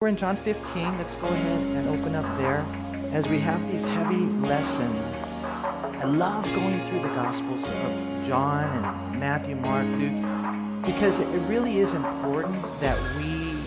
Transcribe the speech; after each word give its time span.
We're 0.00 0.06
in 0.06 0.16
John 0.16 0.36
15. 0.36 0.96
Let's 0.96 1.14
go 1.16 1.26
ahead 1.26 1.60
and 1.76 1.88
open 1.88 2.14
up 2.14 2.38
there 2.38 2.64
as 3.12 3.26
we 3.26 3.40
have 3.40 3.60
these 3.72 3.82
heavy 3.82 4.26
lessons. 4.46 5.18
I 5.42 6.04
love 6.04 6.44
going 6.54 6.86
through 6.86 7.02
the 7.02 7.08
Gospels 7.08 7.64
of 7.64 8.24
John 8.24 8.70
and 8.84 9.18
Matthew, 9.18 9.56
Mark, 9.56 9.86
Luke, 9.86 10.84
because 10.86 11.18
it 11.18 11.26
really 11.48 11.80
is 11.80 11.94
important 11.94 12.62
that 12.80 12.96
we 13.16 13.58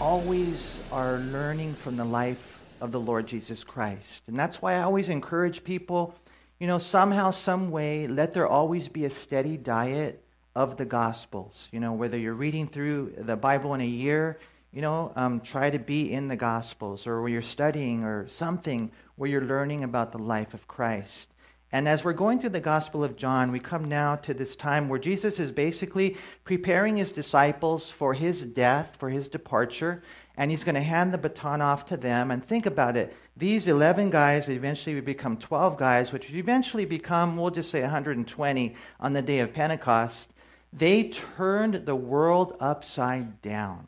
always 0.00 0.78
are 0.90 1.18
learning 1.18 1.74
from 1.74 1.96
the 1.96 2.04
life 2.06 2.58
of 2.80 2.90
the 2.90 3.00
Lord 3.00 3.26
Jesus 3.26 3.62
Christ. 3.62 4.22
And 4.28 4.34
that's 4.34 4.62
why 4.62 4.76
I 4.76 4.84
always 4.84 5.10
encourage 5.10 5.64
people, 5.64 6.14
you 6.60 6.66
know, 6.66 6.78
somehow, 6.78 7.30
some 7.30 7.70
way, 7.70 8.06
let 8.06 8.32
there 8.32 8.46
always 8.46 8.88
be 8.88 9.04
a 9.04 9.10
steady 9.10 9.58
diet 9.58 10.24
of 10.54 10.78
the 10.78 10.86
Gospels. 10.86 11.68
You 11.72 11.80
know, 11.80 11.92
whether 11.92 12.16
you're 12.16 12.32
reading 12.32 12.68
through 12.68 13.12
the 13.18 13.36
Bible 13.36 13.74
in 13.74 13.82
a 13.82 13.86
year, 13.86 14.38
you 14.72 14.80
know, 14.80 15.12
um, 15.16 15.40
try 15.40 15.68
to 15.68 15.78
be 15.78 16.12
in 16.12 16.28
the 16.28 16.36
Gospels 16.36 17.06
or 17.06 17.20
where 17.20 17.30
you're 17.30 17.42
studying 17.42 18.04
or 18.04 18.26
something 18.28 18.90
where 19.16 19.28
you're 19.28 19.44
learning 19.44 19.84
about 19.84 20.12
the 20.12 20.18
life 20.18 20.54
of 20.54 20.66
Christ. 20.66 21.28
And 21.74 21.88
as 21.88 22.04
we're 22.04 22.12
going 22.12 22.38
through 22.38 22.50
the 22.50 22.60
Gospel 22.60 23.02
of 23.02 23.16
John, 23.16 23.50
we 23.50 23.58
come 23.58 23.86
now 23.86 24.16
to 24.16 24.34
this 24.34 24.56
time 24.56 24.88
where 24.88 24.98
Jesus 24.98 25.40
is 25.40 25.52
basically 25.52 26.16
preparing 26.44 26.98
his 26.98 27.12
disciples 27.12 27.88
for 27.88 28.12
his 28.12 28.44
death, 28.44 28.96
for 28.98 29.08
his 29.08 29.28
departure, 29.28 30.02
and 30.36 30.50
he's 30.50 30.64
going 30.64 30.74
to 30.74 30.82
hand 30.82 31.12
the 31.12 31.18
baton 31.18 31.62
off 31.62 31.86
to 31.86 31.96
them. 31.96 32.30
And 32.30 32.44
think 32.44 32.66
about 32.66 32.96
it 32.96 33.14
these 33.36 33.66
11 33.66 34.10
guys 34.10 34.48
eventually 34.48 34.94
would 34.94 35.06
become 35.06 35.38
12 35.38 35.78
guys, 35.78 36.12
which 36.12 36.28
would 36.28 36.36
eventually 36.36 36.84
become, 36.84 37.36
we'll 37.36 37.50
just 37.50 37.70
say 37.70 37.80
120 37.80 38.74
on 39.00 39.12
the 39.14 39.22
day 39.22 39.38
of 39.38 39.54
Pentecost. 39.54 40.28
They 40.74 41.04
turned 41.08 41.86
the 41.86 41.96
world 41.96 42.56
upside 42.60 43.40
down. 43.40 43.86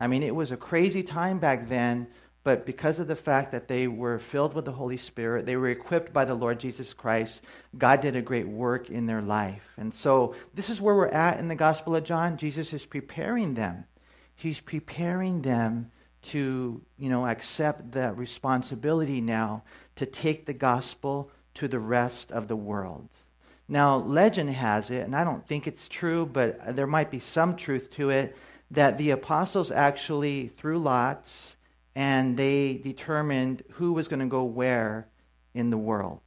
I 0.00 0.06
mean, 0.06 0.22
it 0.22 0.34
was 0.34 0.50
a 0.50 0.56
crazy 0.56 1.02
time 1.02 1.38
back 1.38 1.68
then, 1.68 2.06
but 2.42 2.64
because 2.64 2.98
of 2.98 3.06
the 3.06 3.16
fact 3.16 3.52
that 3.52 3.68
they 3.68 3.86
were 3.86 4.18
filled 4.18 4.54
with 4.54 4.64
the 4.64 4.72
Holy 4.72 4.96
Spirit, 4.96 5.44
they 5.44 5.56
were 5.56 5.68
equipped 5.68 6.12
by 6.12 6.24
the 6.24 6.34
Lord 6.34 6.58
Jesus 6.58 6.94
Christ, 6.94 7.42
God 7.76 8.00
did 8.00 8.16
a 8.16 8.22
great 8.22 8.48
work 8.48 8.88
in 8.88 9.06
their 9.06 9.20
life. 9.20 9.62
And 9.76 9.94
so, 9.94 10.34
this 10.54 10.70
is 10.70 10.80
where 10.80 10.94
we're 10.94 11.08
at 11.08 11.38
in 11.38 11.48
the 11.48 11.54
Gospel 11.54 11.94
of 11.94 12.04
John. 12.04 12.38
Jesus 12.38 12.72
is 12.72 12.86
preparing 12.86 13.52
them. 13.54 13.84
He's 14.36 14.60
preparing 14.60 15.42
them 15.42 15.90
to, 16.22 16.80
you 16.98 17.08
know, 17.10 17.26
accept 17.26 17.92
the 17.92 18.12
responsibility 18.12 19.20
now 19.20 19.62
to 19.96 20.06
take 20.06 20.46
the 20.46 20.54
gospel 20.54 21.30
to 21.54 21.68
the 21.68 21.78
rest 21.78 22.32
of 22.32 22.48
the 22.48 22.56
world. 22.56 23.08
Now, 23.68 23.96
legend 23.96 24.50
has 24.50 24.90
it, 24.90 25.02
and 25.02 25.14
I 25.14 25.24
don't 25.24 25.46
think 25.46 25.66
it's 25.66 25.88
true, 25.88 26.26
but 26.26 26.74
there 26.74 26.86
might 26.86 27.10
be 27.10 27.18
some 27.18 27.56
truth 27.56 27.90
to 27.92 28.10
it, 28.10 28.36
that 28.70 28.98
the 28.98 29.10
apostles 29.10 29.70
actually 29.72 30.48
threw 30.56 30.78
lots 30.78 31.56
and 31.94 32.36
they 32.36 32.74
determined 32.74 33.62
who 33.72 33.92
was 33.92 34.08
going 34.08 34.20
to 34.20 34.26
go 34.26 34.44
where 34.44 35.08
in 35.54 35.70
the 35.70 35.78
world 35.78 36.20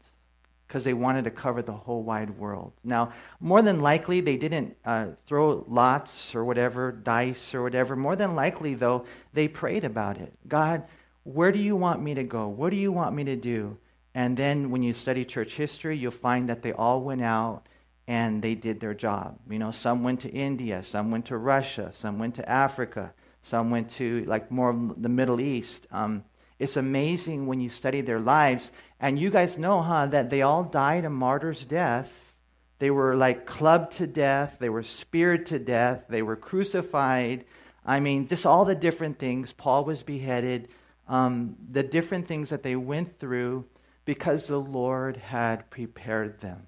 because 0.67 0.83
they 0.83 0.93
wanted 0.93 1.23
to 1.23 1.31
cover 1.31 1.61
the 1.61 1.71
whole 1.71 2.01
wide 2.01 2.31
world. 2.31 2.73
Now, 2.83 3.13
more 3.39 3.61
than 3.61 3.79
likely, 3.79 4.21
they 4.21 4.37
didn't 4.37 4.75
uh, 4.83 5.09
throw 5.27 5.63
lots 5.67 6.33
or 6.33 6.43
whatever, 6.43 6.91
dice 6.91 7.53
or 7.53 7.61
whatever. 7.61 7.95
More 7.95 8.15
than 8.15 8.35
likely, 8.35 8.73
though, 8.73 9.05
they 9.33 9.47
prayed 9.47 9.83
about 9.85 10.17
it. 10.17 10.33
God, 10.47 10.83
where 11.23 11.51
do 11.51 11.59
you 11.59 11.75
want 11.75 12.01
me 12.01 12.15
to 12.15 12.23
go? 12.23 12.47
What 12.47 12.71
do 12.71 12.75
you 12.75 12.91
want 12.91 13.15
me 13.15 13.23
to 13.25 13.35
do? 13.35 13.77
And 14.15 14.35
then 14.35 14.71
when 14.71 14.83
you 14.83 14.93
study 14.93 15.25
church 15.25 15.53
history, 15.53 15.95
you'll 15.95 16.11
find 16.11 16.49
that 16.49 16.63
they 16.63 16.73
all 16.73 17.01
went 17.01 17.21
out 17.21 17.67
and 18.07 18.41
they 18.41 18.55
did 18.55 18.79
their 18.79 18.93
job. 18.93 19.37
You 19.49 19.59
know, 19.59 19.71
some 19.71 20.03
went 20.03 20.21
to 20.21 20.29
India, 20.29 20.83
some 20.83 21.11
went 21.11 21.25
to 21.25 21.37
Russia, 21.37 21.89
some 21.93 22.19
went 22.19 22.35
to 22.35 22.49
Africa, 22.49 23.13
some 23.41 23.71
went 23.71 23.89
to 23.91 24.25
like 24.25 24.51
more 24.51 24.69
of 24.69 25.01
the 25.01 25.09
Middle 25.09 25.39
East. 25.39 25.87
Um, 25.91 26.23
it's 26.59 26.77
amazing 26.77 27.47
when 27.47 27.59
you 27.59 27.69
study 27.69 28.01
their 28.01 28.19
lives, 28.19 28.71
and 28.99 29.17
you 29.17 29.29
guys 29.29 29.57
know, 29.57 29.81
huh, 29.81 30.07
that 30.07 30.29
they 30.29 30.41
all 30.41 30.63
died 30.63 31.05
a 31.05 31.09
martyr's 31.09 31.65
death. 31.65 32.35
They 32.79 32.91
were 32.91 33.15
like 33.15 33.45
clubbed 33.45 33.93
to 33.93 34.07
death, 34.07 34.57
they 34.59 34.69
were 34.69 34.83
speared 34.83 35.45
to 35.47 35.59
death, 35.59 36.05
they 36.09 36.21
were 36.21 36.35
crucified. 36.35 37.45
I 37.85 37.99
mean, 37.99 38.27
just 38.27 38.45
all 38.45 38.65
the 38.65 38.75
different 38.75 39.19
things. 39.19 39.51
Paul 39.51 39.85
was 39.85 40.03
beheaded. 40.03 40.69
Um, 41.07 41.57
the 41.69 41.83
different 41.83 42.27
things 42.27 42.49
that 42.51 42.63
they 42.63 42.77
went 42.77 43.19
through 43.19 43.65
because 44.05 44.47
the 44.47 44.57
Lord 44.57 45.17
had 45.17 45.69
prepared 45.69 46.39
them. 46.39 46.65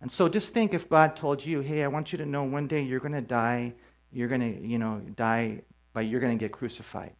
And 0.00 0.10
so 0.10 0.28
just 0.28 0.52
think 0.52 0.74
if 0.74 0.88
God 0.88 1.16
told 1.16 1.44
you, 1.44 1.60
hey, 1.60 1.82
I 1.82 1.88
want 1.88 2.12
you 2.12 2.18
to 2.18 2.26
know 2.26 2.44
one 2.44 2.66
day 2.66 2.82
you're 2.82 3.00
going 3.00 3.12
to 3.12 3.20
die, 3.20 3.74
you're 4.12 4.28
going 4.28 4.40
to, 4.40 4.66
you 4.66 4.78
know, 4.78 5.00
die, 5.14 5.62
but 5.92 6.06
you're 6.06 6.20
going 6.20 6.36
to 6.36 6.42
get 6.42 6.52
crucified. 6.52 7.12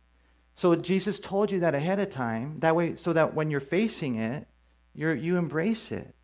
So 0.54 0.74
Jesus 0.74 1.18
told 1.18 1.50
you 1.50 1.60
that 1.60 1.74
ahead 1.74 1.98
of 1.98 2.10
time, 2.10 2.60
that 2.60 2.74
way, 2.74 2.96
so 2.96 3.12
that 3.12 3.34
when 3.34 3.50
you're 3.50 3.60
facing 3.60 4.16
it, 4.16 4.46
you 4.94 5.10
you 5.10 5.36
embrace 5.36 5.92
it. 5.92 6.14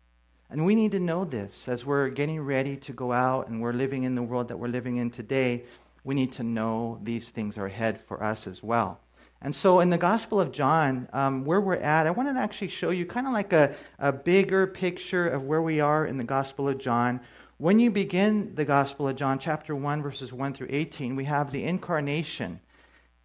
And 0.49 0.65
we 0.65 0.75
need 0.75 0.91
to 0.91 0.99
know 0.99 1.25
this 1.25 1.67
as 1.67 1.85
we're 1.85 2.09
getting 2.09 2.41
ready 2.41 2.77
to 2.77 2.93
go 2.93 3.11
out 3.11 3.47
and 3.47 3.61
we're 3.61 3.73
living 3.73 4.03
in 4.03 4.15
the 4.15 4.21
world 4.21 4.49
that 4.49 4.57
we're 4.57 4.67
living 4.67 4.97
in 4.97 5.09
today. 5.09 5.65
We 6.03 6.15
need 6.15 6.33
to 6.33 6.43
know 6.43 6.99
these 7.01 7.29
things 7.29 7.57
are 7.57 7.65
ahead 7.65 8.01
for 8.01 8.23
us 8.23 8.45
as 8.45 8.61
well. 8.61 8.99
And 9.43 9.53
so, 9.53 9.81
in 9.81 9.89
the 9.89 9.97
Gospel 9.97 10.39
of 10.39 10.53
John, 10.53 11.09
um, 11.11 11.43
where 11.43 11.59
we're 11.59 11.75
at, 11.75 12.07
I 12.07 12.11
wanted 12.11 12.35
to 12.35 12.39
actually 12.39 12.69
show 12.69 12.91
you 12.91 13.05
kind 13.05 13.27
of 13.27 13.33
like 13.33 13.51
a, 13.51 13.75
a 13.99 14.13
bigger 14.13 14.65
picture 14.67 15.27
of 15.27 15.43
where 15.43 15.61
we 15.61 15.81
are 15.81 16.05
in 16.05 16.17
the 16.17 16.23
Gospel 16.23 16.69
of 16.69 16.77
John. 16.77 17.19
When 17.57 17.77
you 17.77 17.91
begin 17.91 18.55
the 18.55 18.63
Gospel 18.63 19.09
of 19.09 19.17
John, 19.17 19.39
chapter 19.39 19.75
1, 19.75 20.01
verses 20.01 20.31
1 20.31 20.53
through 20.53 20.69
18, 20.69 21.17
we 21.17 21.25
have 21.25 21.51
the 21.51 21.65
incarnation. 21.65 22.61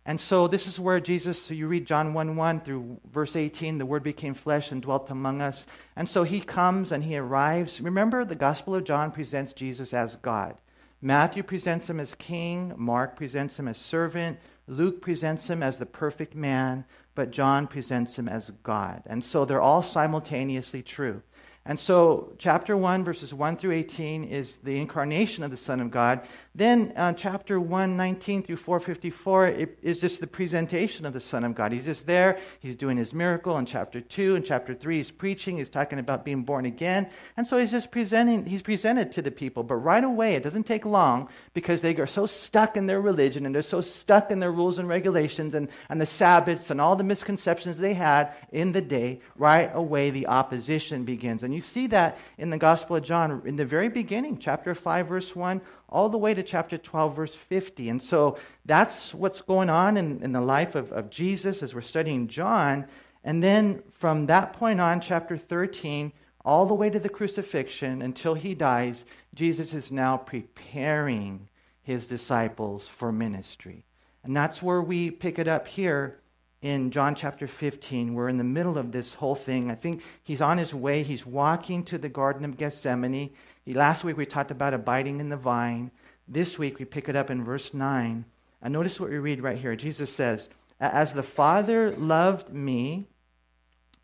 And 0.07 0.19
so, 0.19 0.49
this 0.49 0.67
is 0.67 0.81
where 0.81 0.99
Jesus, 0.99 1.41
so 1.41 1.55
you 1.55 1.69
read 1.69 1.87
John 1.87 2.13
1 2.13 2.35
1 2.35 2.61
through 2.63 3.01
verse 3.13 3.37
18, 3.37 3.79
the 3.79 3.87
Word 3.87 4.03
became 4.03 4.35
flesh 4.35 4.73
and 4.73 4.83
dwelt 4.83 5.11
among 5.11 5.41
us. 5.41 5.69
And 5.95 6.09
so, 6.09 6.25
he 6.25 6.41
comes 6.41 6.91
and 6.91 7.05
he 7.05 7.17
arrives. 7.17 7.81
Remember, 7.81 8.25
the 8.25 8.35
Gospel 8.35 8.75
of 8.75 8.83
John 8.83 9.13
presents 9.13 9.53
Jesus 9.53 9.95
as 9.95 10.17
God. 10.17 10.57
Matthew 11.01 11.45
presents 11.45 11.89
him 11.89 12.01
as 12.01 12.17
king, 12.17 12.73
Mark 12.77 13.15
presents 13.15 13.57
him 13.57 13.69
as 13.69 13.79
servant, 13.79 14.41
Luke 14.69 15.01
presents 15.01 15.49
him 15.49 15.63
as 15.63 15.79
the 15.79 15.87
perfect 15.87 16.35
man, 16.35 16.85
but 17.15 17.31
John 17.31 17.67
presents 17.67 18.17
him 18.17 18.29
as 18.29 18.51
God. 18.63 19.03
And 19.07 19.25
so 19.25 19.45
they're 19.45 19.61
all 19.61 19.83
simultaneously 19.83 20.83
true. 20.83 21.23
And 21.69 21.79
so, 21.79 22.33
chapter 22.39 22.79
1, 22.79 23.05
verses 23.05 23.35
1 23.35 23.59
through 23.59 23.73
18 23.73 24.25
is 24.25 24.57
the 24.57 24.79
incarnation 24.81 25.45
of 25.45 25.51
the 25.51 25.57
Son 25.57 25.81
of 25.81 25.91
God. 25.91 26.27
Then, 26.55 26.95
uh, 26.97 27.13
chapter 27.13 27.61
1, 27.61 27.95
19 27.95 28.43
through 28.43 28.57
454 28.57 29.49
is 29.83 30.01
just 30.01 30.23
the 30.23 30.27
presentation 30.27 31.05
of 31.05 31.13
the 31.13 31.21
Son 31.21 31.45
of 31.45 31.55
God. 31.55 31.73
He's 31.73 31.85
just 31.85 32.07
there, 32.07 32.39
he's 32.61 32.75
doing 32.75 32.97
his 32.97 33.13
miracle. 33.13 33.59
In 33.59 33.67
chapter 33.67 34.01
2 34.01 34.37
and 34.37 34.47
chapter 34.47 34.73
3, 34.73 34.97
he's 34.97 35.11
preaching, 35.11 35.59
he's 35.59 35.69
talking 35.69 35.99
about 35.99 36.25
being 36.25 36.43
born 36.43 36.65
again. 36.65 37.11
And 37.37 37.47
so, 37.47 37.59
he's 37.59 37.71
just 37.71 37.91
presenting, 37.91 38.47
he's 38.47 38.63
presented 38.63 39.13
to 39.13 39.21
the 39.21 39.31
people. 39.31 39.63
But 39.63 39.77
right 39.77 40.05
away, 40.05 40.37
it 40.37 40.43
doesn't 40.43 40.65
take 40.65 40.87
long 40.87 41.29
because 41.53 41.83
they 41.83 41.95
are 41.97 42.07
so 42.07 42.25
stuck 42.25 42.79
in 42.79 42.87
their 42.87 43.03
religion 43.03 43.45
and 43.45 43.55
they're 43.55 43.61
so 43.61 43.83
stuck 43.83 44.31
in 44.31 44.41
their 44.41 44.53
rules 44.53 44.79
and 44.79 44.89
regulations 44.89 45.55
and, 45.55 45.69
and 45.91 46.01
the 46.01 46.07
Sabbaths 46.07 46.71
and 46.71 46.81
all 46.81 46.97
the 46.97 47.05
misconceptions 47.05 47.77
they 47.77 47.93
had 47.93 48.33
in 48.53 48.73
the 48.73 48.81
day. 48.81 49.21
Right 49.37 49.71
away, 49.75 50.09
the 50.09 50.29
opposition 50.29 51.05
begins. 51.05 51.43
And 51.49 51.55
you 51.55 51.63
see 51.63 51.87
that 51.87 52.19
in 52.37 52.51
the 52.51 52.59
Gospel 52.59 52.97
of 52.97 53.03
John 53.03 53.41
in 53.47 53.57
the 53.57 53.65
very 53.65 53.89
beginning, 53.89 54.37
chapter 54.37 54.75
5, 54.75 55.09
verse 55.09 55.35
1, 55.35 55.63
all 55.89 56.11
the 56.11 56.19
way 56.19 56.35
to 56.35 56.43
chapter 56.43 56.77
12, 56.77 57.17
verse 57.17 57.35
50. 57.35 57.89
And 57.89 58.03
so 58.03 58.37
that's 58.67 59.15
what's 59.15 59.41
going 59.41 59.71
on 59.71 59.97
in, 59.97 60.23
in 60.23 60.33
the 60.33 60.43
life 60.43 60.75
of, 60.75 60.93
of 60.93 61.09
Jesus 61.09 61.63
as 61.63 61.75
we're 61.75 61.81
studying 61.81 62.29
John. 62.29 62.87
And 63.25 63.43
then 63.43 63.83
from 63.93 64.27
that 64.27 64.53
point 64.53 64.79
on, 64.79 65.01
chapter 65.01 65.39
13, 65.39 66.13
all 66.45 66.67
the 66.67 66.75
way 66.75 66.91
to 66.91 67.01
the 67.01 67.09
crucifixion 67.09 68.03
until 68.03 68.35
he 68.35 68.55
dies, 68.55 69.07
Jesus 69.33 69.73
is 69.73 69.91
now 69.91 70.19
preparing 70.19 71.49
his 71.81 72.07
disciples 72.07 72.87
for 72.87 73.11
ministry. 73.11 73.87
And 74.23 74.37
that's 74.37 74.63
where 74.63 74.83
we 74.83 75.11
pick 75.11 75.39
it 75.39 75.49
up 75.49 75.67
here 75.67 76.21
in 76.61 76.91
John 76.91 77.15
chapter 77.15 77.47
15. 77.47 78.15
We're 78.15 78.29
in 78.29 78.39
the 78.39 78.45
middle 78.45 78.79
of 78.79 78.91
this 78.91 79.15
whole 79.15 79.35
thing. 79.35 79.71
I 79.71 79.75
think 79.75 80.03
he's 80.23 80.41
on 80.41 80.59
his 80.59 80.75
way. 80.75 81.03
He's 81.03 81.25
walking 81.25 81.85
to 81.85 81.99
the 81.99 82.09
Garden 82.09 82.45
of 82.45 82.57
Gethsemane. 82.57 83.31
He, 83.65 83.75
last 83.75 84.05
week 84.05 84.17
we 84.17 84.27
talked 84.27 84.51
about 84.51 84.75
abiding 84.75 85.21
in 85.21 85.29
the 85.29 85.37
vine. 85.37 85.91
This 86.27 86.59
week 86.59 86.79
we 86.79 86.85
pick 86.85 87.09
it 87.09 87.17
up 87.17 87.31
in 87.31 87.45
verse 87.45 87.73
9. 87.73 88.25
And 88.61 88.73
notice 88.73 88.99
what 88.99 89.11
we 89.11 89.19
read 89.19 89.43
right 89.43 89.59
here. 89.59 89.77
Jesus 89.77 90.13
says, 90.13 90.49
As 90.81 91.13
the 91.13 91.23
Father 91.23 91.93
loved 91.93 92.53
me, 92.53 93.07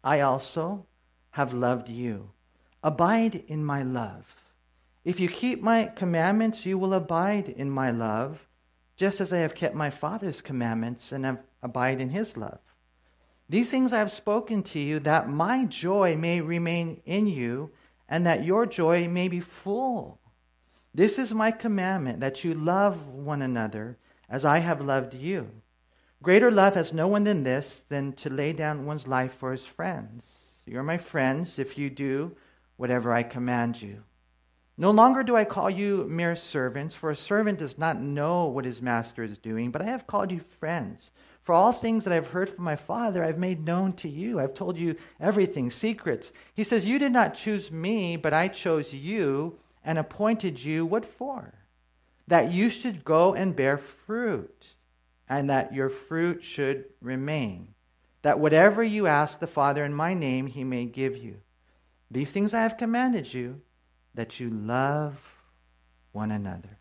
I 0.04 0.20
also 0.20 0.86
have 1.30 1.52
loved 1.52 1.88
you. 1.88 2.30
Abide 2.84 3.42
in 3.48 3.64
my 3.64 3.82
love. 3.82 4.24
If 5.04 5.18
you 5.18 5.28
keep 5.28 5.60
my 5.60 5.86
commandments, 5.86 6.64
you 6.64 6.78
will 6.78 6.94
abide 6.94 7.48
in 7.48 7.68
my 7.68 7.90
love, 7.90 8.46
just 8.96 9.20
as 9.20 9.32
I 9.32 9.38
have 9.38 9.54
kept 9.54 9.74
my 9.74 9.90
Father's 9.90 10.40
commandments 10.40 11.10
and 11.10 11.24
have 11.24 11.40
abide 11.64 12.00
in 12.00 12.10
his 12.10 12.36
love. 12.36 12.60
These 13.48 13.70
things 13.70 13.92
I 13.92 13.98
have 13.98 14.10
spoken 14.10 14.62
to 14.64 14.78
you, 14.78 15.00
that 15.00 15.28
my 15.28 15.64
joy 15.64 16.16
may 16.16 16.40
remain 16.40 17.00
in 17.04 17.26
you, 17.26 17.72
and 18.08 18.26
that 18.26 18.44
your 18.44 18.66
joy 18.66 19.08
may 19.08 19.28
be 19.28 19.40
full. 19.40 20.20
This 20.94 21.18
is 21.18 21.34
my 21.34 21.50
commandment, 21.50 22.20
that 22.20 22.44
you 22.44 22.54
love 22.54 23.08
one 23.08 23.42
another 23.42 23.98
as 24.28 24.44
I 24.44 24.58
have 24.58 24.80
loved 24.80 25.14
you. 25.14 25.50
Greater 26.22 26.50
love 26.50 26.74
has 26.74 26.92
no 26.92 27.08
one 27.08 27.24
than 27.24 27.42
this, 27.42 27.84
than 27.88 28.12
to 28.14 28.30
lay 28.30 28.52
down 28.52 28.86
one's 28.86 29.06
life 29.06 29.34
for 29.34 29.50
his 29.50 29.64
friends. 29.64 30.24
You're 30.66 30.82
my 30.82 30.96
friends 30.96 31.58
if 31.58 31.76
you 31.76 31.90
do 31.90 32.36
whatever 32.76 33.12
I 33.12 33.22
command 33.22 33.82
you. 33.82 34.04
No 34.76 34.90
longer 34.90 35.22
do 35.22 35.36
I 35.36 35.44
call 35.44 35.70
you 35.70 36.06
mere 36.08 36.34
servants, 36.34 36.94
for 36.94 37.10
a 37.10 37.16
servant 37.16 37.58
does 37.58 37.78
not 37.78 38.00
know 38.00 38.46
what 38.46 38.64
his 38.64 38.82
master 38.82 39.22
is 39.22 39.38
doing, 39.38 39.70
but 39.70 39.82
I 39.82 39.86
have 39.86 40.06
called 40.06 40.32
you 40.32 40.40
friends. 40.58 41.12
For 41.44 41.52
all 41.52 41.72
things 41.72 42.04
that 42.04 42.12
I've 42.12 42.28
heard 42.28 42.48
from 42.48 42.64
my 42.64 42.74
Father, 42.74 43.22
I've 43.22 43.38
made 43.38 43.66
known 43.66 43.92
to 43.94 44.08
you. 44.08 44.40
I've 44.40 44.54
told 44.54 44.78
you 44.78 44.96
everything, 45.20 45.70
secrets. 45.70 46.32
He 46.54 46.64
says, 46.64 46.86
You 46.86 46.98
did 46.98 47.12
not 47.12 47.34
choose 47.34 47.70
me, 47.70 48.16
but 48.16 48.32
I 48.32 48.48
chose 48.48 48.94
you 48.94 49.58
and 49.84 49.98
appointed 49.98 50.64
you. 50.64 50.86
What 50.86 51.04
for? 51.04 51.52
That 52.26 52.50
you 52.50 52.70
should 52.70 53.04
go 53.04 53.34
and 53.34 53.54
bear 53.54 53.76
fruit, 53.76 54.74
and 55.28 55.50
that 55.50 55.74
your 55.74 55.90
fruit 55.90 56.42
should 56.42 56.86
remain. 57.02 57.74
That 58.22 58.40
whatever 58.40 58.82
you 58.82 59.06
ask 59.06 59.38
the 59.38 59.46
Father 59.46 59.84
in 59.84 59.92
my 59.92 60.14
name, 60.14 60.46
he 60.46 60.64
may 60.64 60.86
give 60.86 61.18
you. 61.18 61.36
These 62.10 62.32
things 62.32 62.54
I 62.54 62.62
have 62.62 62.78
commanded 62.78 63.34
you 63.34 63.60
that 64.14 64.40
you 64.40 64.48
love 64.48 65.18
one 66.12 66.30
another. 66.30 66.78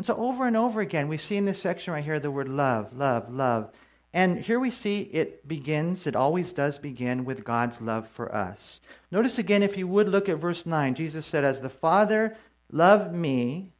And 0.00 0.06
so, 0.06 0.16
over 0.16 0.46
and 0.46 0.56
over 0.56 0.80
again, 0.80 1.08
we 1.08 1.18
see 1.18 1.36
in 1.36 1.44
this 1.44 1.60
section 1.60 1.92
right 1.92 2.02
here 2.02 2.18
the 2.18 2.30
word 2.30 2.48
love, 2.48 2.96
love, 2.96 3.30
love. 3.30 3.70
And 4.14 4.38
here 4.38 4.58
we 4.58 4.70
see 4.70 5.02
it 5.02 5.46
begins, 5.46 6.06
it 6.06 6.16
always 6.16 6.52
does 6.52 6.78
begin 6.78 7.26
with 7.26 7.44
God's 7.44 7.82
love 7.82 8.08
for 8.08 8.34
us. 8.34 8.80
Notice 9.10 9.38
again, 9.38 9.62
if 9.62 9.76
you 9.76 9.86
would 9.86 10.08
look 10.08 10.30
at 10.30 10.38
verse 10.38 10.64
9, 10.64 10.94
Jesus 10.94 11.26
said, 11.26 11.44
As 11.44 11.60
the 11.60 11.68
Father 11.68 12.34
loved 12.72 13.14
me, 13.14 13.72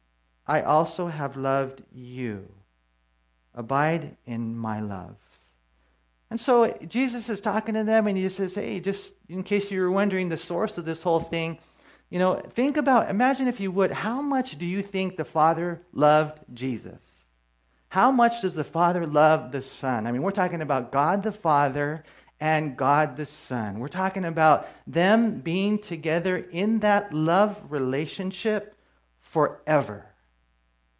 I 0.45 0.61
also 0.61 1.07
have 1.07 1.37
loved 1.37 1.81
you. 1.91 2.47
Abide 3.55 4.15
in 4.27 4.55
my 4.55 4.79
love. 4.79 5.15
And 6.29 6.39
so 6.39 6.77
Jesus 6.87 7.29
is 7.29 7.39
talking 7.39 7.73
to 7.73 7.83
them, 7.83 8.05
and 8.05 8.15
he 8.15 8.29
says, 8.29 8.53
Hey, 8.53 8.79
just 8.79 9.11
in 9.27 9.41
case 9.41 9.71
you 9.71 9.81
were 9.81 9.89
wondering 9.89 10.29
the 10.29 10.37
source 10.37 10.77
of 10.77 10.85
this 10.85 11.01
whole 11.01 11.19
thing, 11.19 11.57
you 12.11 12.19
know, 12.19 12.41
think 12.53 12.75
about, 12.75 13.09
imagine 13.09 13.47
if 13.47 13.61
you 13.61 13.71
would, 13.71 13.91
how 13.91 14.21
much 14.21 14.59
do 14.59 14.65
you 14.65 14.83
think 14.83 15.15
the 15.15 15.25
Father 15.25 15.81
loved 15.93 16.39
Jesus? 16.53 17.01
How 17.87 18.11
much 18.11 18.41
does 18.41 18.53
the 18.53 18.65
Father 18.65 19.07
love 19.07 19.53
the 19.53 19.61
Son? 19.61 20.05
I 20.05 20.11
mean, 20.11 20.21
we're 20.21 20.31
talking 20.31 20.61
about 20.61 20.91
God 20.91 21.23
the 21.23 21.31
Father 21.31 22.03
and 22.41 22.75
God 22.75 23.15
the 23.15 23.25
Son. 23.25 23.79
We're 23.79 23.87
talking 23.87 24.25
about 24.25 24.67
them 24.85 25.39
being 25.39 25.79
together 25.79 26.37
in 26.37 26.79
that 26.79 27.13
love 27.13 27.61
relationship 27.69 28.75
forever. 29.21 30.05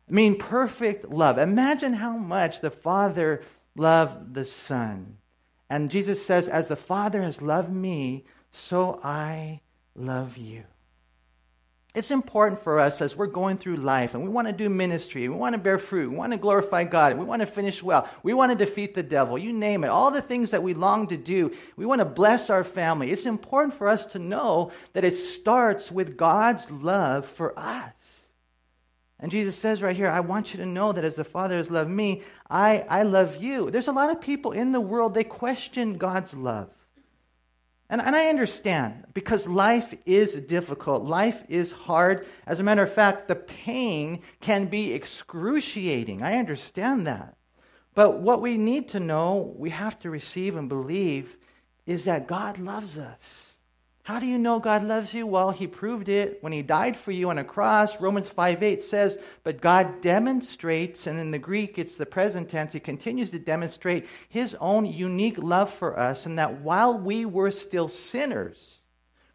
I 0.10 0.14
mean, 0.14 0.38
perfect 0.38 1.10
love. 1.10 1.38
Imagine 1.38 1.94
how 1.94 2.16
much 2.16 2.62
the 2.62 2.72
Father 2.72 3.44
loved 3.76 4.34
the 4.34 4.46
Son. 4.46 5.18
And 5.70 5.92
Jesus 5.92 6.26
says, 6.26 6.48
As 6.48 6.70
the 6.70 6.78
Father 6.78 7.22
has 7.22 7.42
loved 7.42 7.72
me, 7.72 8.24
so 8.52 9.02
I 9.04 9.60
love 9.94 10.38
you. 10.38 10.64
It's 11.94 12.12
important 12.12 12.62
for 12.62 12.80
us 12.80 13.02
as 13.02 13.18
we're 13.18 13.28
going 13.28 13.58
through 13.58 13.76
life 13.76 14.14
and 14.14 14.24
we 14.24 14.30
want 14.30 14.48
to 14.48 14.54
do 14.54 14.70
ministry, 14.70 15.28
we 15.28 15.36
want 15.36 15.54
to 15.54 15.60
bear 15.60 15.78
fruit, 15.78 16.10
we 16.10 16.16
want 16.16 16.32
to 16.32 16.38
glorify 16.38 16.86
God, 16.86 17.18
we 17.18 17.26
want 17.26 17.42
to 17.42 17.46
finish 17.46 17.84
well, 17.84 18.08
we 18.24 18.34
want 18.34 18.50
to 18.52 18.66
defeat 18.66 18.96
the 18.96 19.04
devil, 19.04 19.38
you 19.38 19.52
name 19.52 19.84
it, 19.84 19.90
all 19.90 20.10
the 20.10 20.22
things 20.22 20.52
that 20.52 20.64
we 20.64 20.74
long 20.74 21.08
to 21.08 21.18
do, 21.18 21.52
we 21.76 21.86
want 21.86 22.00
to 22.00 22.06
bless 22.06 22.50
our 22.50 22.64
family. 22.64 23.12
It's 23.12 23.26
important 23.26 23.74
for 23.74 23.90
us 23.90 24.06
to 24.08 24.20
know 24.20 24.72
that 24.94 25.04
it 25.04 25.16
starts 25.16 25.92
with 25.92 26.16
God's 26.16 26.70
love 26.72 27.26
for 27.26 27.60
us. 27.60 28.22
And 29.20 29.30
Jesus 29.30 29.58
says 29.58 29.84
right 29.84 29.96
here, 29.96 30.08
I 30.08 30.22
want 30.22 30.54
you 30.54 30.60
to 30.62 30.66
know 30.66 30.94
that 30.94 31.04
as 31.04 31.18
the 31.18 31.26
Father 31.26 31.58
has 31.58 31.70
loved 31.70 31.92
me, 31.92 32.24
I, 32.50 32.86
I 32.90 33.04
love 33.04 33.36
you. 33.36 33.70
There's 33.70 33.90
a 33.90 33.94
lot 33.94 34.12
of 34.12 34.22
people 34.22 34.54
in 34.54 34.72
the 34.72 34.80
world, 34.80 35.14
they 35.14 35.26
question 35.26 35.98
God's 35.98 36.34
love. 36.34 36.70
And, 37.92 38.02
and 38.02 38.16
I 38.16 38.30
understand 38.30 39.04
because 39.14 39.46
life 39.48 39.94
is 40.06 40.40
difficult, 40.40 41.04
life 41.04 41.44
is 41.50 41.74
hard. 41.74 42.26
As 42.48 42.62
a 42.62 42.64
matter 42.64 42.82
of 42.82 42.94
fact, 42.94 43.28
the 43.28 43.36
pain 43.36 44.22
can 44.40 44.68
be 44.68 44.94
excruciating. 44.94 46.24
I 46.24 46.38
understand 46.38 47.06
that. 47.06 47.36
But 47.94 48.22
what 48.22 48.42
we 48.42 48.58
need 48.58 48.88
to 48.90 49.02
know, 49.02 49.54
we 49.58 49.72
have 49.72 50.00
to 50.00 50.10
receive 50.10 50.56
and 50.56 50.70
believe, 50.70 51.36
is 51.86 52.06
that 52.06 52.28
God 52.28 52.60
loves 52.60 52.98
us. 52.98 53.51
How 54.12 54.20
do 54.20 54.28
you 54.28 54.38
know 54.38 54.60
God 54.60 54.84
loves 54.84 55.14
you? 55.14 55.26
Well, 55.26 55.52
he 55.52 55.68
proved 55.68 56.10
it 56.10 56.40
when 56.44 56.52
he 56.52 56.62
died 56.62 56.98
for 56.98 57.14
you 57.14 57.30
on 57.30 57.38
a 57.38 57.46
cross. 57.46 58.02
Romans 58.02 58.28
5 58.28 58.62
8 58.62 58.82
says, 58.82 59.18
But 59.46 59.62
God 59.62 60.02
demonstrates, 60.02 61.08
and 61.08 61.18
in 61.18 61.32
the 61.32 61.40
Greek 61.40 61.80
it's 61.80 61.96
the 61.96 62.06
present 62.06 62.50
tense, 62.50 62.74
he 62.74 62.82
continues 62.82 63.32
to 63.32 63.40
demonstrate 63.40 64.06
his 64.28 64.54
own 64.60 64.86
unique 64.86 65.38
love 65.38 65.74
for 65.74 65.98
us, 65.98 66.26
and 66.26 66.38
that 66.38 66.60
while 66.60 66.98
we 66.98 67.24
were 67.24 67.52
still 67.52 67.88
sinners, 67.88 68.82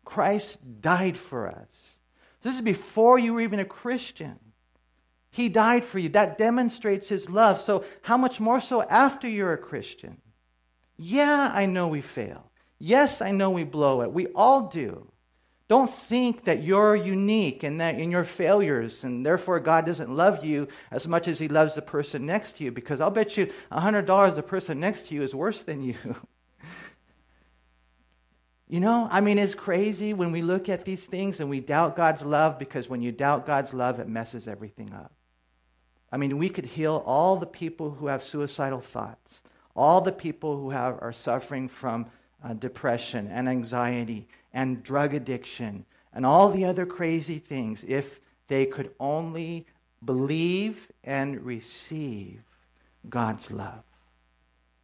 Christ 0.04 0.58
died 0.82 1.16
for 1.16 1.48
us. 1.48 1.98
This 2.42 2.54
is 2.54 2.60
before 2.60 3.18
you 3.18 3.32
were 3.32 3.40
even 3.40 3.60
a 3.60 3.64
Christian. 3.64 4.38
He 5.30 5.48
died 5.48 5.86
for 5.86 5.98
you. 5.98 6.10
That 6.10 6.36
demonstrates 6.36 7.08
his 7.08 7.30
love. 7.30 7.62
So, 7.62 7.86
how 8.02 8.18
much 8.18 8.40
more 8.40 8.60
so 8.60 8.82
after 8.82 9.26
you're 9.26 9.54
a 9.54 9.58
Christian? 9.58 10.18
Yeah, 10.98 11.50
I 11.50 11.64
know 11.64 11.88
we 11.88 12.02
fail. 12.02 12.50
Yes, 12.78 13.22
I 13.22 13.30
know 13.30 13.50
we 13.50 13.64
blow 13.64 14.02
it. 14.02 14.12
We 14.12 14.26
all 14.28 14.68
do. 14.68 15.06
Don't 15.68 15.90
think 15.90 16.44
that 16.44 16.62
you're 16.62 16.94
unique 16.94 17.64
and 17.64 17.80
that 17.80 17.98
in 17.98 18.10
your 18.10 18.24
failures, 18.24 19.02
and 19.02 19.26
therefore 19.26 19.58
God 19.58 19.84
doesn't 19.84 20.14
love 20.14 20.44
you 20.44 20.68
as 20.92 21.08
much 21.08 21.26
as 21.26 21.40
He 21.40 21.48
loves 21.48 21.74
the 21.74 21.82
person 21.82 22.24
next 22.24 22.56
to 22.56 22.64
you, 22.64 22.70
because 22.70 23.00
I'll 23.00 23.10
bet 23.10 23.36
you 23.36 23.52
$100 23.72 24.34
the 24.36 24.42
person 24.44 24.78
next 24.78 25.08
to 25.08 25.14
you 25.14 25.22
is 25.22 25.34
worse 25.34 25.62
than 25.62 25.82
you. 25.82 25.96
you 28.68 28.78
know, 28.78 29.08
I 29.10 29.20
mean, 29.20 29.38
it's 29.38 29.56
crazy 29.56 30.14
when 30.14 30.30
we 30.30 30.40
look 30.40 30.68
at 30.68 30.84
these 30.84 31.04
things 31.04 31.40
and 31.40 31.50
we 31.50 31.58
doubt 31.58 31.96
God's 31.96 32.22
love, 32.22 32.60
because 32.60 32.88
when 32.88 33.02
you 33.02 33.10
doubt 33.10 33.44
God's 33.44 33.74
love, 33.74 33.98
it 33.98 34.08
messes 34.08 34.46
everything 34.46 34.92
up. 34.92 35.12
I 36.12 36.16
mean, 36.16 36.38
we 36.38 36.48
could 36.48 36.66
heal 36.66 37.02
all 37.04 37.38
the 37.38 37.46
people 37.46 37.90
who 37.90 38.06
have 38.06 38.22
suicidal 38.22 38.80
thoughts, 38.80 39.42
all 39.74 40.00
the 40.00 40.12
people 40.12 40.60
who 40.60 40.70
have, 40.70 40.98
are 41.02 41.12
suffering 41.12 41.68
from 41.68 42.06
uh, 42.46 42.54
depression 42.54 43.28
and 43.28 43.48
anxiety 43.48 44.26
and 44.52 44.82
drug 44.82 45.14
addiction 45.14 45.84
and 46.12 46.24
all 46.24 46.48
the 46.50 46.64
other 46.64 46.86
crazy 46.86 47.38
things 47.38 47.84
if 47.88 48.20
they 48.48 48.64
could 48.64 48.90
only 49.00 49.66
believe 50.04 50.90
and 51.04 51.44
receive 51.44 52.40
God's 53.08 53.50
love. 53.50 53.82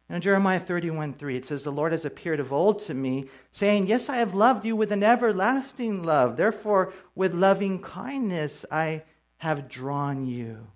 In 0.09 0.19
Jeremiah 0.21 0.59
31 0.59 1.13
3, 1.13 1.37
it 1.37 1.45
says, 1.45 1.63
The 1.63 1.71
Lord 1.71 1.93
has 1.93 2.05
appeared 2.05 2.39
of 2.39 2.51
old 2.51 2.79
to 2.81 2.93
me, 2.93 3.29
saying, 3.51 3.87
Yes, 3.87 4.09
I 4.09 4.17
have 4.17 4.35
loved 4.35 4.65
you 4.65 4.75
with 4.75 4.91
an 4.91 5.01
everlasting 5.01 6.03
love. 6.03 6.35
Therefore, 6.35 6.93
with 7.15 7.33
loving 7.33 7.79
kindness 7.79 8.65
I 8.69 9.03
have 9.37 9.69
drawn 9.69 10.25
you. 10.25 10.67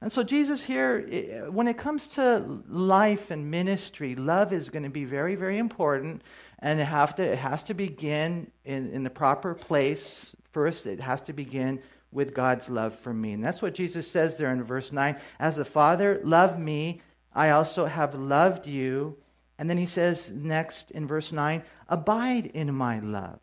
And 0.00 0.12
so, 0.12 0.22
Jesus 0.22 0.62
here, 0.62 1.50
when 1.50 1.66
it 1.66 1.76
comes 1.76 2.06
to 2.08 2.62
life 2.68 3.32
and 3.32 3.50
ministry, 3.50 4.14
love 4.14 4.52
is 4.52 4.70
going 4.70 4.84
to 4.84 4.90
be 4.90 5.04
very, 5.04 5.34
very 5.34 5.58
important. 5.58 6.22
And 6.60 6.80
it, 6.80 6.84
have 6.84 7.16
to, 7.16 7.22
it 7.22 7.38
has 7.38 7.64
to 7.64 7.74
begin 7.74 8.50
in, 8.64 8.92
in 8.92 9.02
the 9.02 9.10
proper 9.10 9.54
place. 9.54 10.36
First, 10.52 10.86
it 10.86 11.00
has 11.00 11.20
to 11.22 11.32
begin 11.32 11.82
with 12.12 12.32
God's 12.32 12.68
love 12.68 12.96
for 13.00 13.12
me. 13.12 13.32
And 13.32 13.44
that's 13.44 13.60
what 13.60 13.74
Jesus 13.74 14.08
says 14.08 14.36
there 14.36 14.52
in 14.52 14.62
verse 14.62 14.92
9. 14.92 15.16
As 15.40 15.56
the 15.56 15.64
Father 15.64 16.20
loved 16.22 16.60
me, 16.60 17.02
I 17.34 17.50
also 17.50 17.84
have 17.86 18.14
loved 18.14 18.68
you. 18.68 19.16
And 19.58 19.68
then 19.68 19.78
he 19.78 19.86
says 19.86 20.30
next 20.30 20.92
in 20.92 21.08
verse 21.08 21.32
9, 21.32 21.62
Abide 21.88 22.46
in 22.54 22.72
my 22.72 23.00
love. 23.00 23.40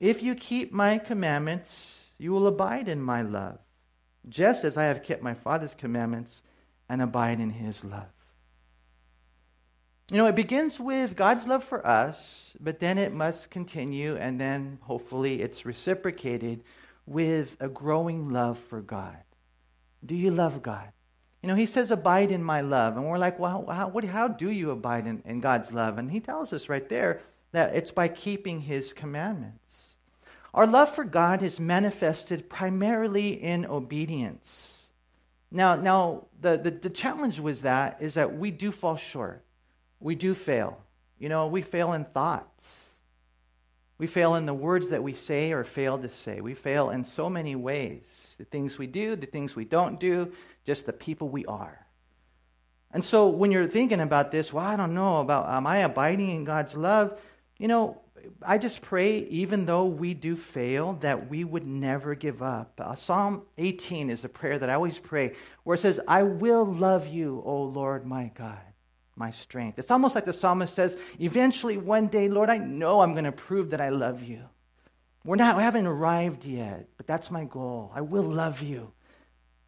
If 0.00 0.24
you 0.24 0.34
keep 0.34 0.72
my 0.72 0.98
commandments, 0.98 2.10
you 2.18 2.32
will 2.32 2.48
abide 2.48 2.88
in 2.88 3.00
my 3.00 3.22
love 3.22 3.58
just 4.28 4.64
as 4.64 4.76
I 4.76 4.84
have 4.84 5.02
kept 5.02 5.22
my 5.22 5.34
Father's 5.34 5.74
commandments 5.74 6.42
and 6.88 7.02
abide 7.02 7.40
in 7.40 7.50
his 7.50 7.84
love. 7.84 8.06
You 10.10 10.18
know, 10.18 10.26
it 10.26 10.36
begins 10.36 10.78
with 10.78 11.16
God's 11.16 11.46
love 11.46 11.64
for 11.64 11.86
us, 11.86 12.54
but 12.60 12.78
then 12.78 12.98
it 12.98 13.14
must 13.14 13.50
continue, 13.50 14.16
and 14.16 14.38
then 14.38 14.78
hopefully 14.82 15.40
it's 15.40 15.64
reciprocated 15.64 16.62
with 17.06 17.56
a 17.60 17.68
growing 17.68 18.28
love 18.28 18.58
for 18.58 18.82
God. 18.82 19.16
Do 20.04 20.14
you 20.14 20.30
love 20.30 20.62
God? 20.62 20.90
You 21.42 21.48
know, 21.48 21.54
he 21.54 21.66
says, 21.66 21.90
Abide 21.90 22.30
in 22.30 22.42
my 22.42 22.60
love. 22.60 22.96
And 22.96 23.06
we're 23.06 23.18
like, 23.18 23.38
Well, 23.38 23.66
how, 23.70 23.88
what, 23.88 24.04
how 24.04 24.28
do 24.28 24.50
you 24.50 24.70
abide 24.70 25.06
in, 25.06 25.22
in 25.24 25.40
God's 25.40 25.72
love? 25.72 25.98
And 25.98 26.10
he 26.10 26.20
tells 26.20 26.52
us 26.52 26.68
right 26.68 26.88
there 26.88 27.22
that 27.52 27.74
it's 27.74 27.90
by 27.90 28.08
keeping 28.08 28.60
his 28.60 28.92
commandments. 28.92 29.93
Our 30.54 30.68
love 30.68 30.94
for 30.94 31.02
God 31.02 31.42
is 31.42 31.58
manifested 31.58 32.48
primarily 32.48 33.32
in 33.42 33.66
obedience. 33.66 34.86
Now, 35.50 35.74
now 35.74 36.26
the, 36.40 36.56
the, 36.56 36.70
the 36.70 36.90
challenge 36.90 37.40
with 37.40 37.62
that 37.62 38.00
is 38.00 38.14
that 38.14 38.38
we 38.38 38.52
do 38.52 38.70
fall 38.70 38.96
short. 38.96 39.44
We 39.98 40.14
do 40.14 40.32
fail. 40.32 40.80
You 41.18 41.28
know, 41.28 41.48
we 41.48 41.62
fail 41.62 41.92
in 41.92 42.04
thoughts. 42.04 42.84
We 43.98 44.06
fail 44.06 44.36
in 44.36 44.46
the 44.46 44.54
words 44.54 44.90
that 44.90 45.02
we 45.02 45.14
say 45.14 45.50
or 45.50 45.64
fail 45.64 45.98
to 45.98 46.08
say. 46.08 46.40
We 46.40 46.54
fail 46.54 46.90
in 46.90 47.02
so 47.02 47.28
many 47.28 47.56
ways 47.56 48.04
the 48.38 48.44
things 48.44 48.78
we 48.78 48.86
do, 48.86 49.16
the 49.16 49.26
things 49.26 49.56
we 49.56 49.64
don't 49.64 49.98
do, 49.98 50.32
just 50.64 50.86
the 50.86 50.92
people 50.92 51.28
we 51.28 51.44
are. 51.46 51.84
And 52.92 53.02
so 53.02 53.26
when 53.26 53.50
you're 53.50 53.66
thinking 53.66 54.00
about 54.00 54.30
this, 54.30 54.52
well, 54.52 54.64
I 54.64 54.76
don't 54.76 54.94
know 54.94 55.20
about 55.20 55.48
am 55.48 55.66
I 55.66 55.78
abiding 55.78 56.30
in 56.30 56.44
God's 56.44 56.76
love? 56.76 57.18
You 57.58 57.66
know, 57.66 58.00
I 58.42 58.58
just 58.58 58.82
pray, 58.82 59.18
even 59.18 59.66
though 59.66 59.86
we 59.86 60.14
do 60.14 60.36
fail, 60.36 60.94
that 60.94 61.30
we 61.30 61.44
would 61.44 61.66
never 61.66 62.14
give 62.14 62.42
up. 62.42 62.72
Uh, 62.78 62.94
Psalm 62.94 63.42
18 63.58 64.10
is 64.10 64.24
a 64.24 64.28
prayer 64.28 64.58
that 64.58 64.70
I 64.70 64.74
always 64.74 64.98
pray 64.98 65.34
where 65.64 65.74
it 65.74 65.80
says, 65.80 66.00
I 66.06 66.22
will 66.22 66.64
love 66.64 67.06
you, 67.06 67.42
O 67.44 67.62
Lord 67.62 68.06
my 68.06 68.30
God, 68.34 68.58
my 69.16 69.30
strength. 69.30 69.78
It's 69.78 69.90
almost 69.90 70.14
like 70.14 70.24
the 70.24 70.32
psalmist 70.32 70.74
says, 70.74 70.96
eventually, 71.20 71.76
one 71.76 72.08
day, 72.08 72.28
Lord, 72.28 72.50
I 72.50 72.58
know 72.58 73.00
I'm 73.00 73.12
going 73.12 73.24
to 73.24 73.32
prove 73.32 73.70
that 73.70 73.80
I 73.80 73.88
love 73.90 74.22
you. 74.22 74.40
We're 75.24 75.36
not, 75.36 75.56
we 75.56 75.62
haven't 75.62 75.86
arrived 75.86 76.44
yet, 76.44 76.88
but 76.96 77.06
that's 77.06 77.30
my 77.30 77.44
goal. 77.44 77.90
I 77.94 78.02
will 78.02 78.22
love 78.22 78.60
you. 78.60 78.92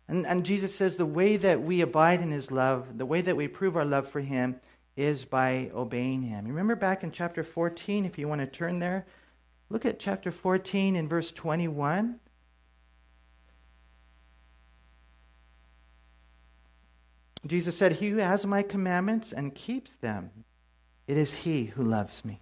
And, 0.08 0.26
and 0.26 0.44
Jesus 0.44 0.74
says 0.74 0.96
the 0.96 1.06
way 1.06 1.36
that 1.38 1.62
we 1.62 1.80
abide 1.80 2.20
in 2.20 2.30
his 2.30 2.50
love, 2.50 2.98
the 2.98 3.06
way 3.06 3.22
that 3.22 3.36
we 3.36 3.48
prove 3.48 3.76
our 3.76 3.84
love 3.84 4.08
for 4.08 4.20
him, 4.20 4.60
is 4.96 5.24
by 5.24 5.70
obeying 5.74 6.22
him. 6.22 6.46
Remember 6.46 6.74
back 6.74 7.04
in 7.04 7.10
chapter 7.12 7.44
14, 7.44 8.04
if 8.04 8.18
you 8.18 8.28
want 8.28 8.40
to 8.40 8.46
turn 8.46 8.78
there, 8.78 9.06
look 9.68 9.84
at 9.84 9.98
chapter 9.98 10.30
14 10.30 10.96
in 10.96 11.08
verse 11.08 11.30
21. 11.30 12.18
Jesus 17.46 17.76
said, 17.76 17.92
He 17.92 18.10
who 18.10 18.16
has 18.16 18.46
my 18.46 18.62
commandments 18.62 19.32
and 19.32 19.54
keeps 19.54 19.92
them, 19.94 20.30
it 21.06 21.16
is 21.16 21.32
he 21.32 21.64
who 21.64 21.84
loves 21.84 22.24
me. 22.24 22.40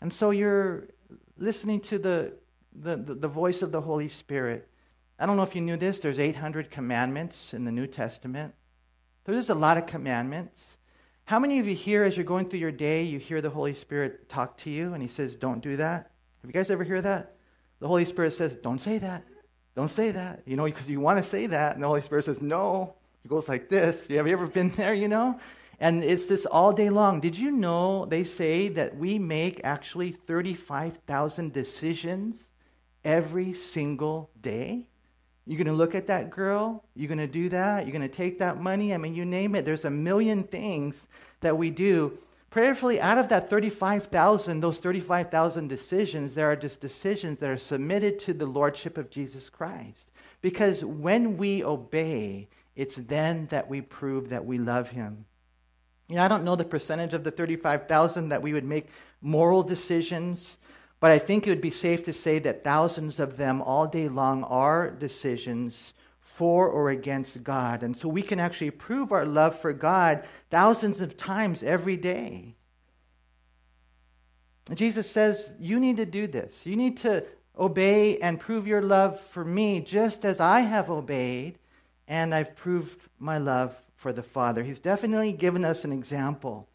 And 0.00 0.12
so 0.12 0.30
you're 0.30 0.88
listening 1.36 1.80
to 1.82 1.98
the, 1.98 2.32
the, 2.72 2.96
the, 2.96 3.28
voice 3.28 3.62
of 3.62 3.72
the 3.72 3.80
Holy 3.80 4.08
Spirit. 4.08 4.68
I 5.18 5.26
don't 5.26 5.36
know 5.36 5.42
if 5.42 5.56
you 5.56 5.60
knew 5.60 5.76
this, 5.76 5.98
there's 5.98 6.20
800 6.20 6.70
commandments 6.70 7.52
in 7.52 7.64
the 7.64 7.72
New 7.72 7.86
Testament. 7.86 8.54
There's 9.32 9.50
a 9.50 9.54
lot 9.54 9.76
of 9.76 9.86
commandments. 9.86 10.78
How 11.24 11.38
many 11.38 11.58
of 11.58 11.68
you 11.68 11.74
here, 11.74 12.02
as 12.02 12.16
you're 12.16 12.24
going 12.24 12.48
through 12.48 12.60
your 12.60 12.72
day, 12.72 13.02
you 13.02 13.18
hear 13.18 13.42
the 13.42 13.50
Holy 13.50 13.74
Spirit 13.74 14.28
talk 14.30 14.56
to 14.58 14.70
you 14.70 14.94
and 14.94 15.02
He 15.02 15.08
says, 15.08 15.34
Don't 15.34 15.60
do 15.60 15.76
that? 15.76 16.10
Have 16.40 16.48
you 16.48 16.52
guys 16.52 16.70
ever 16.70 16.82
hear 16.82 17.02
that? 17.02 17.34
The 17.80 17.86
Holy 17.86 18.06
Spirit 18.06 18.32
says, 18.32 18.56
Don't 18.56 18.80
say 18.80 18.96
that. 18.98 19.24
Don't 19.76 19.88
say 19.88 20.12
that. 20.12 20.42
You 20.46 20.56
know, 20.56 20.64
because 20.64 20.88
you 20.88 21.00
want 21.00 21.22
to 21.22 21.28
say 21.28 21.46
that. 21.46 21.74
And 21.74 21.82
the 21.82 21.86
Holy 21.86 22.00
Spirit 22.00 22.24
says, 22.24 22.40
No. 22.40 22.94
It 23.22 23.28
goes 23.28 23.48
like 23.48 23.68
this. 23.68 24.06
Have 24.06 24.26
you 24.26 24.32
ever 24.32 24.46
been 24.46 24.70
there, 24.70 24.94
you 24.94 25.08
know? 25.08 25.38
And 25.78 26.02
it's 26.02 26.26
this 26.26 26.46
all 26.46 26.72
day 26.72 26.88
long. 26.88 27.20
Did 27.20 27.36
you 27.36 27.50
know 27.50 28.06
they 28.06 28.24
say 28.24 28.68
that 28.68 28.96
we 28.96 29.18
make 29.18 29.60
actually 29.62 30.12
35,000 30.12 31.52
decisions 31.52 32.48
every 33.04 33.52
single 33.52 34.30
day? 34.40 34.88
You're 35.48 35.56
going 35.56 35.66
to 35.66 35.72
look 35.72 35.94
at 35.94 36.08
that 36.08 36.28
girl. 36.28 36.84
You're 36.94 37.08
going 37.08 37.16
to 37.16 37.26
do 37.26 37.48
that. 37.48 37.86
You're 37.86 37.96
going 37.96 38.02
to 38.02 38.14
take 38.14 38.38
that 38.38 38.60
money. 38.60 38.92
I 38.92 38.98
mean, 38.98 39.14
you 39.14 39.24
name 39.24 39.54
it. 39.54 39.64
There's 39.64 39.86
a 39.86 39.90
million 39.90 40.44
things 40.44 41.08
that 41.40 41.56
we 41.56 41.70
do. 41.70 42.18
Prayerfully, 42.50 43.00
out 43.00 43.16
of 43.16 43.30
that 43.30 43.48
35,000, 43.48 44.60
those 44.60 44.78
35,000 44.78 45.66
decisions, 45.66 46.34
there 46.34 46.50
are 46.50 46.56
just 46.56 46.82
decisions 46.82 47.38
that 47.38 47.48
are 47.48 47.56
submitted 47.56 48.18
to 48.18 48.34
the 48.34 48.44
Lordship 48.44 48.98
of 48.98 49.08
Jesus 49.08 49.48
Christ. 49.48 50.10
Because 50.42 50.84
when 50.84 51.38
we 51.38 51.64
obey, 51.64 52.48
it's 52.76 52.96
then 52.96 53.46
that 53.46 53.70
we 53.70 53.80
prove 53.80 54.28
that 54.28 54.44
we 54.44 54.58
love 54.58 54.90
Him. 54.90 55.24
You 56.08 56.16
know, 56.16 56.24
I 56.24 56.28
don't 56.28 56.44
know 56.44 56.56
the 56.56 56.64
percentage 56.64 57.14
of 57.14 57.24
the 57.24 57.30
35,000 57.30 58.28
that 58.28 58.42
we 58.42 58.52
would 58.52 58.64
make 58.64 58.88
moral 59.22 59.62
decisions 59.62 60.58
but 61.00 61.10
I 61.10 61.18
think 61.18 61.46
it 61.46 61.50
would 61.50 61.60
be 61.60 61.70
safe 61.70 62.04
to 62.04 62.12
say 62.12 62.38
that 62.40 62.64
thousands 62.64 63.20
of 63.20 63.36
them 63.36 63.62
all 63.62 63.86
day 63.86 64.08
long 64.08 64.44
are 64.44 64.90
decisions 64.90 65.94
for 66.20 66.68
or 66.68 66.90
against 66.90 67.42
God. 67.42 67.82
And 67.82 67.96
so 67.96 68.08
we 68.08 68.22
can 68.22 68.40
actually 68.40 68.70
prove 68.70 69.12
our 69.12 69.24
love 69.24 69.58
for 69.58 69.72
God 69.72 70.24
thousands 70.50 71.00
of 71.00 71.16
times 71.16 71.62
every 71.62 71.96
day. 71.96 72.54
Jesus 74.74 75.10
says, 75.10 75.52
You 75.58 75.80
need 75.80 75.96
to 75.96 76.06
do 76.06 76.26
this. 76.26 76.66
You 76.66 76.76
need 76.76 76.98
to 76.98 77.24
obey 77.58 78.18
and 78.18 78.38
prove 78.38 78.66
your 78.66 78.82
love 78.82 79.18
for 79.20 79.44
me 79.44 79.80
just 79.80 80.24
as 80.24 80.40
I 80.40 80.60
have 80.60 80.90
obeyed 80.90 81.58
and 82.06 82.34
I've 82.34 82.56
proved 82.56 83.00
my 83.18 83.38
love 83.38 83.76
for 83.96 84.12
the 84.12 84.22
Father. 84.22 84.62
He's 84.62 84.78
definitely 84.78 85.32
given 85.32 85.64
us 85.64 85.84
an 85.84 85.92
example. 85.92 86.68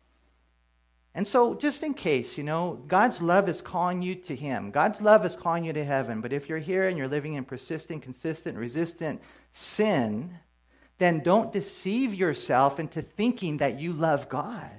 And 1.16 1.28
so, 1.28 1.54
just 1.54 1.84
in 1.84 1.94
case, 1.94 2.38
you 2.38 2.44
know, 2.44 2.82
God's 2.88 3.22
love 3.22 3.48
is 3.48 3.62
calling 3.62 4.02
you 4.02 4.16
to 4.16 4.36
Him. 4.36 4.72
God's 4.72 5.00
love 5.00 5.26
is 5.26 5.36
calling 5.36 5.64
you 5.64 5.74
to 5.74 5.86
heaven. 5.86 6.22
But 6.22 6.34
if 6.34 6.50
you're 6.50 6.58
here 6.58 6.88
and 6.88 6.98
you're 6.98 7.08
living 7.08 7.34
in 7.34 7.46
persistent, 7.46 8.02
consistent, 8.02 8.58
resistant 8.58 9.22
sin, 9.54 10.40
then 10.98 11.20
don't 11.20 11.52
deceive 11.52 12.16
yourself 12.16 12.80
into 12.80 13.04
thinking 13.04 13.58
that 13.58 13.80
you 13.80 13.94
love 13.94 14.28
God. 14.28 14.70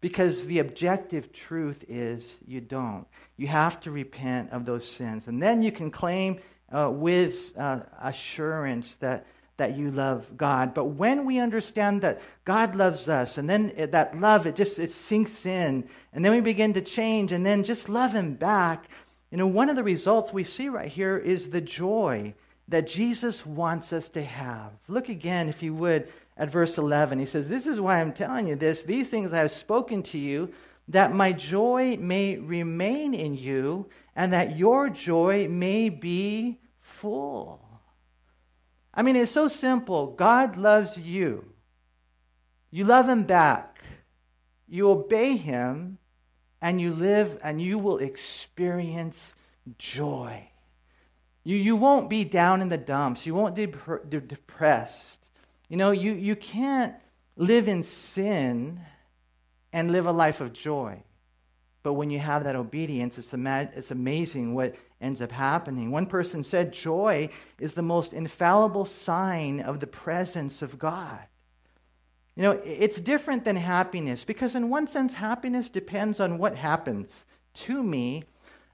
Because 0.00 0.46
the 0.46 0.60
objective 0.60 1.32
truth 1.32 1.84
is 1.88 2.36
you 2.46 2.60
don't. 2.60 3.06
You 3.36 3.48
have 3.48 3.80
to 3.80 3.90
repent 3.90 4.52
of 4.52 4.64
those 4.64 4.88
sins. 4.88 5.26
And 5.26 5.42
then 5.42 5.62
you 5.62 5.72
can 5.72 5.90
claim 5.90 6.38
uh, 6.74 6.90
with 6.90 7.56
uh, 7.58 7.80
assurance 8.00 8.96
that 8.96 9.26
that 9.56 9.76
you 9.76 9.90
love 9.90 10.36
God. 10.36 10.74
But 10.74 10.86
when 10.86 11.24
we 11.24 11.38
understand 11.38 12.02
that 12.02 12.20
God 12.44 12.76
loves 12.76 13.08
us, 13.08 13.38
and 13.38 13.48
then 13.48 13.72
that 13.90 14.18
love, 14.18 14.46
it 14.46 14.56
just 14.56 14.78
it 14.78 14.90
sinks 14.90 15.46
in, 15.46 15.88
and 16.12 16.24
then 16.24 16.32
we 16.32 16.40
begin 16.40 16.74
to 16.74 16.80
change, 16.80 17.32
and 17.32 17.44
then 17.44 17.64
just 17.64 17.88
love 17.88 18.12
Him 18.12 18.34
back. 18.34 18.88
You 19.30 19.38
know, 19.38 19.46
one 19.46 19.68
of 19.68 19.76
the 19.76 19.82
results 19.82 20.32
we 20.32 20.44
see 20.44 20.68
right 20.68 20.90
here 20.90 21.16
is 21.16 21.50
the 21.50 21.60
joy 21.60 22.34
that 22.68 22.86
Jesus 22.86 23.46
wants 23.46 23.92
us 23.92 24.08
to 24.10 24.22
have. 24.22 24.72
Look 24.88 25.08
again, 25.08 25.48
if 25.48 25.62
you 25.62 25.74
would, 25.74 26.08
at 26.36 26.50
verse 26.50 26.78
11. 26.78 27.18
He 27.18 27.26
says, 27.26 27.48
This 27.48 27.66
is 27.66 27.80
why 27.80 28.00
I'm 28.00 28.12
telling 28.12 28.46
you 28.46 28.56
this. 28.56 28.82
These 28.82 29.08
things 29.08 29.32
I 29.32 29.38
have 29.38 29.50
spoken 29.50 30.02
to 30.04 30.18
you, 30.18 30.52
that 30.88 31.14
my 31.14 31.32
joy 31.32 31.96
may 31.98 32.36
remain 32.36 33.14
in 33.14 33.34
you, 33.34 33.88
and 34.14 34.32
that 34.32 34.56
your 34.56 34.90
joy 34.90 35.48
may 35.48 35.88
be 35.88 36.58
full. 36.80 37.65
I 38.96 39.02
mean, 39.02 39.14
it's 39.14 39.30
so 39.30 39.46
simple. 39.46 40.06
God 40.08 40.56
loves 40.56 40.96
you. 40.96 41.44
You 42.70 42.84
love 42.84 43.08
him 43.08 43.24
back. 43.24 43.78
You 44.66 44.90
obey 44.90 45.36
him, 45.36 45.98
and 46.60 46.80
you 46.80 46.92
live, 46.92 47.38
and 47.42 47.60
you 47.60 47.78
will 47.78 47.98
experience 47.98 49.34
joy. 49.78 50.48
You, 51.44 51.56
you 51.56 51.76
won't 51.76 52.10
be 52.10 52.24
down 52.24 52.62
in 52.62 52.70
the 52.70 52.78
dumps. 52.78 53.26
You 53.26 53.34
won't 53.34 53.54
be 53.54 53.66
depressed. 54.08 55.20
You 55.68 55.76
know, 55.76 55.92
you, 55.92 56.12
you 56.12 56.34
can't 56.34 56.94
live 57.36 57.68
in 57.68 57.82
sin 57.82 58.80
and 59.72 59.92
live 59.92 60.06
a 60.06 60.12
life 60.12 60.40
of 60.40 60.52
joy. 60.52 61.02
But 61.86 61.92
when 61.92 62.10
you 62.10 62.18
have 62.18 62.42
that 62.42 62.56
obedience, 62.56 63.16
it's, 63.16 63.32
ama- 63.32 63.70
it's 63.76 63.92
amazing 63.92 64.54
what 64.54 64.74
ends 65.00 65.22
up 65.22 65.30
happening. 65.30 65.92
One 65.92 66.06
person 66.06 66.42
said 66.42 66.72
joy 66.72 67.28
is 67.60 67.74
the 67.74 67.82
most 67.82 68.12
infallible 68.12 68.86
sign 68.86 69.60
of 69.60 69.78
the 69.78 69.86
presence 69.86 70.62
of 70.62 70.80
God. 70.80 71.20
You 72.34 72.42
know, 72.42 72.50
it's 72.64 73.00
different 73.00 73.44
than 73.44 73.54
happiness 73.54 74.24
because, 74.24 74.56
in 74.56 74.68
one 74.68 74.88
sense, 74.88 75.12
happiness 75.12 75.70
depends 75.70 76.18
on 76.18 76.38
what 76.38 76.56
happens 76.56 77.24
to 77.54 77.80
me, 77.84 78.24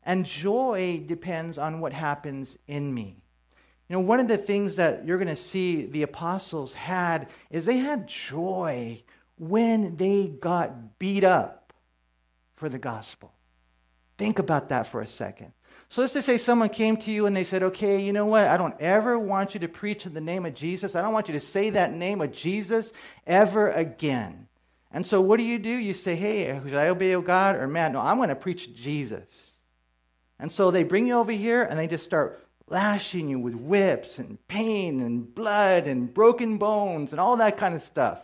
and 0.05 0.25
joy 0.25 1.03
depends 1.05 1.59
on 1.59 1.81
what 1.81 1.93
happens 1.93 2.57
in 2.67 2.95
me. 2.95 3.19
You 3.91 3.97
know, 3.97 4.01
one 4.01 4.21
of 4.21 4.29
the 4.29 4.39
things 4.39 4.77
that 4.77 5.05
you're 5.05 5.19
going 5.19 5.29
to 5.29 5.37
see 5.37 5.85
the 5.85 6.05
apostles 6.05 6.73
had 6.73 7.29
is 7.51 7.67
they 7.67 7.77
had 7.77 8.09
joy 8.09 9.03
when 9.37 9.97
they 9.99 10.29
got 10.29 10.99
beat 10.99 11.25
up 11.25 11.62
for 12.63 12.69
the 12.69 12.79
gospel. 12.79 13.33
Think 14.19 14.39
about 14.39 14.69
that 14.69 14.87
for 14.87 15.01
a 15.01 15.07
second. 15.09 15.53
So 15.89 16.01
let's 16.01 16.13
just 16.15 16.27
say 16.27 16.39
someone 16.39 16.69
came 16.69 16.97
to 16.99 17.11
you 17.11 17.27
and 17.27 17.35
they 17.35 17.43
said, 17.43 17.65
okay, 17.65 18.01
you 18.01 18.13
know 18.13 18.27
what? 18.27 18.47
I 18.47 18.57
don't 18.57 18.81
ever 18.81 19.19
want 19.19 19.55
you 19.55 19.61
to 19.61 19.69
preach 19.69 20.07
in 20.07 20.15
the 20.15 20.21
name 20.21 20.47
of 20.47 20.55
Jesus. 20.55 20.95
I 20.95 21.03
don't 21.03 21.13
want 21.13 21.27
you 21.27 21.35
to 21.35 21.41
say 21.41 21.71
that 21.71 21.93
name 21.93 22.21
of 22.21 22.31
Jesus 22.31 22.93
ever 23.27 23.73
again. 23.73 24.47
And 24.93 25.05
so 25.05 25.21
what 25.21 25.39
do 25.39 25.43
you 25.43 25.59
do? 25.59 25.71
You 25.71 25.93
say, 25.93 26.15
hey, 26.15 26.61
should 26.63 26.77
I 26.77 26.87
obey 26.87 27.21
God 27.21 27.57
or 27.57 27.67
man? 27.67 27.95
No, 27.95 28.01
I'm 28.01 28.19
going 28.19 28.29
to 28.29 28.37
preach 28.37 28.73
Jesus. 28.77 29.55
And 30.39 30.53
so 30.53 30.71
they 30.71 30.85
bring 30.85 31.09
you 31.09 31.15
over 31.15 31.33
here 31.33 31.65
and 31.65 31.77
they 31.77 31.89
just 31.89 32.05
start 32.05 32.47
lashing 32.69 33.29
you 33.29 33.41
with 33.41 33.57
whips 33.57 34.21
and 34.21 34.39
pain 34.47 35.01
and 35.01 35.35
blood 35.35 35.89
and 35.89 36.15
broken 36.15 36.59
bones 36.59 37.13
and 37.13 37.19
all 37.19 37.39
that 37.39 37.59
kind 37.59 37.75
of 37.75 37.83
stuff. 37.83 38.21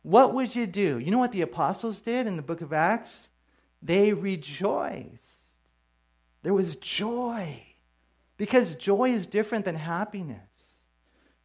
What 0.00 0.32
would 0.32 0.56
you 0.56 0.66
do? 0.66 0.98
You 0.98 1.10
know 1.10 1.18
what 1.18 1.32
the 1.32 1.42
apostles 1.42 2.00
did 2.00 2.26
in 2.26 2.36
the 2.36 2.42
book 2.42 2.62
of 2.62 2.72
Acts? 2.72 3.28
They 3.82 4.12
rejoiced. 4.12 5.22
There 6.42 6.54
was 6.54 6.76
joy. 6.76 7.62
Because 8.36 8.74
joy 8.74 9.10
is 9.12 9.26
different 9.26 9.64
than 9.64 9.76
happiness. 9.76 10.40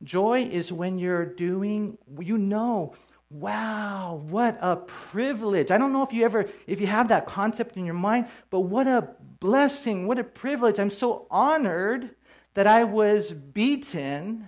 Joy 0.03 0.43
is 0.43 0.73
when 0.73 0.97
you're 0.97 1.25
doing, 1.25 1.97
you 2.19 2.37
know, 2.37 2.95
wow, 3.29 4.21
what 4.27 4.57
a 4.61 4.75
privilege. 4.75 5.71
I 5.71 5.77
don't 5.77 5.93
know 5.93 6.03
if 6.03 6.11
you 6.11 6.25
ever, 6.25 6.47
if 6.67 6.81
you 6.81 6.87
have 6.87 7.07
that 7.09 7.27
concept 7.27 7.77
in 7.77 7.85
your 7.85 7.93
mind, 7.93 8.27
but 8.49 8.61
what 8.61 8.87
a 8.87 9.09
blessing, 9.39 10.07
what 10.07 10.19
a 10.19 10.23
privilege. 10.23 10.79
I'm 10.79 10.89
so 10.89 11.27
honored 11.31 12.15
that 12.55 12.67
I 12.67 12.83
was 12.83 13.31
beaten 13.31 14.47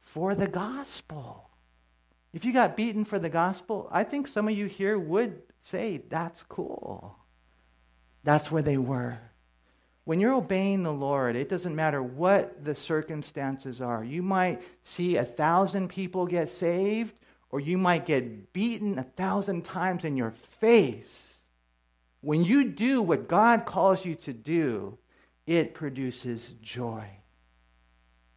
for 0.00 0.34
the 0.34 0.48
gospel. 0.48 1.50
If 2.32 2.44
you 2.44 2.52
got 2.52 2.76
beaten 2.76 3.04
for 3.04 3.18
the 3.18 3.28
gospel, 3.28 3.88
I 3.92 4.04
think 4.04 4.26
some 4.26 4.48
of 4.48 4.56
you 4.56 4.66
here 4.66 4.98
would 4.98 5.40
say, 5.62 6.02
That's 6.08 6.42
cool. 6.42 7.16
That's 8.24 8.50
where 8.50 8.62
they 8.62 8.76
were. 8.76 9.18
When 10.04 10.18
you're 10.18 10.34
obeying 10.34 10.82
the 10.82 10.92
Lord, 10.92 11.36
it 11.36 11.48
doesn't 11.48 11.76
matter 11.76 12.02
what 12.02 12.64
the 12.64 12.74
circumstances 12.74 13.80
are. 13.80 14.02
You 14.02 14.22
might 14.22 14.62
see 14.82 15.16
a 15.16 15.24
thousand 15.24 15.88
people 15.88 16.26
get 16.26 16.50
saved, 16.50 17.14
or 17.50 17.60
you 17.60 17.78
might 17.78 18.06
get 18.06 18.52
beaten 18.52 18.98
a 18.98 19.04
thousand 19.04 19.64
times 19.64 20.04
in 20.04 20.16
your 20.16 20.32
face. 20.60 21.36
When 22.20 22.44
you 22.44 22.64
do 22.64 23.00
what 23.00 23.28
God 23.28 23.64
calls 23.64 24.04
you 24.04 24.14
to 24.16 24.32
do, 24.32 24.98
it 25.46 25.74
produces 25.74 26.54
joy. 26.62 27.04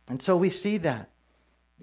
And 0.07 0.21
so 0.21 0.37
we 0.37 0.49
see 0.49 0.77
that. 0.79 1.09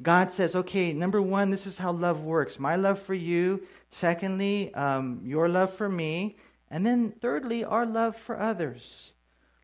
God 0.00 0.30
says, 0.30 0.54
okay, 0.54 0.92
number 0.92 1.20
one, 1.20 1.50
this 1.50 1.66
is 1.66 1.76
how 1.76 1.92
love 1.92 2.22
works 2.22 2.58
my 2.58 2.76
love 2.76 3.00
for 3.02 3.14
you. 3.14 3.62
Secondly, 3.92 4.74
um, 4.74 5.20
your 5.22 5.48
love 5.48 5.74
for 5.74 5.88
me. 5.88 6.36
And 6.70 6.84
then 6.84 7.12
thirdly, 7.20 7.62
our 7.62 7.86
love 7.86 8.16
for 8.16 8.38
others. 8.38 9.12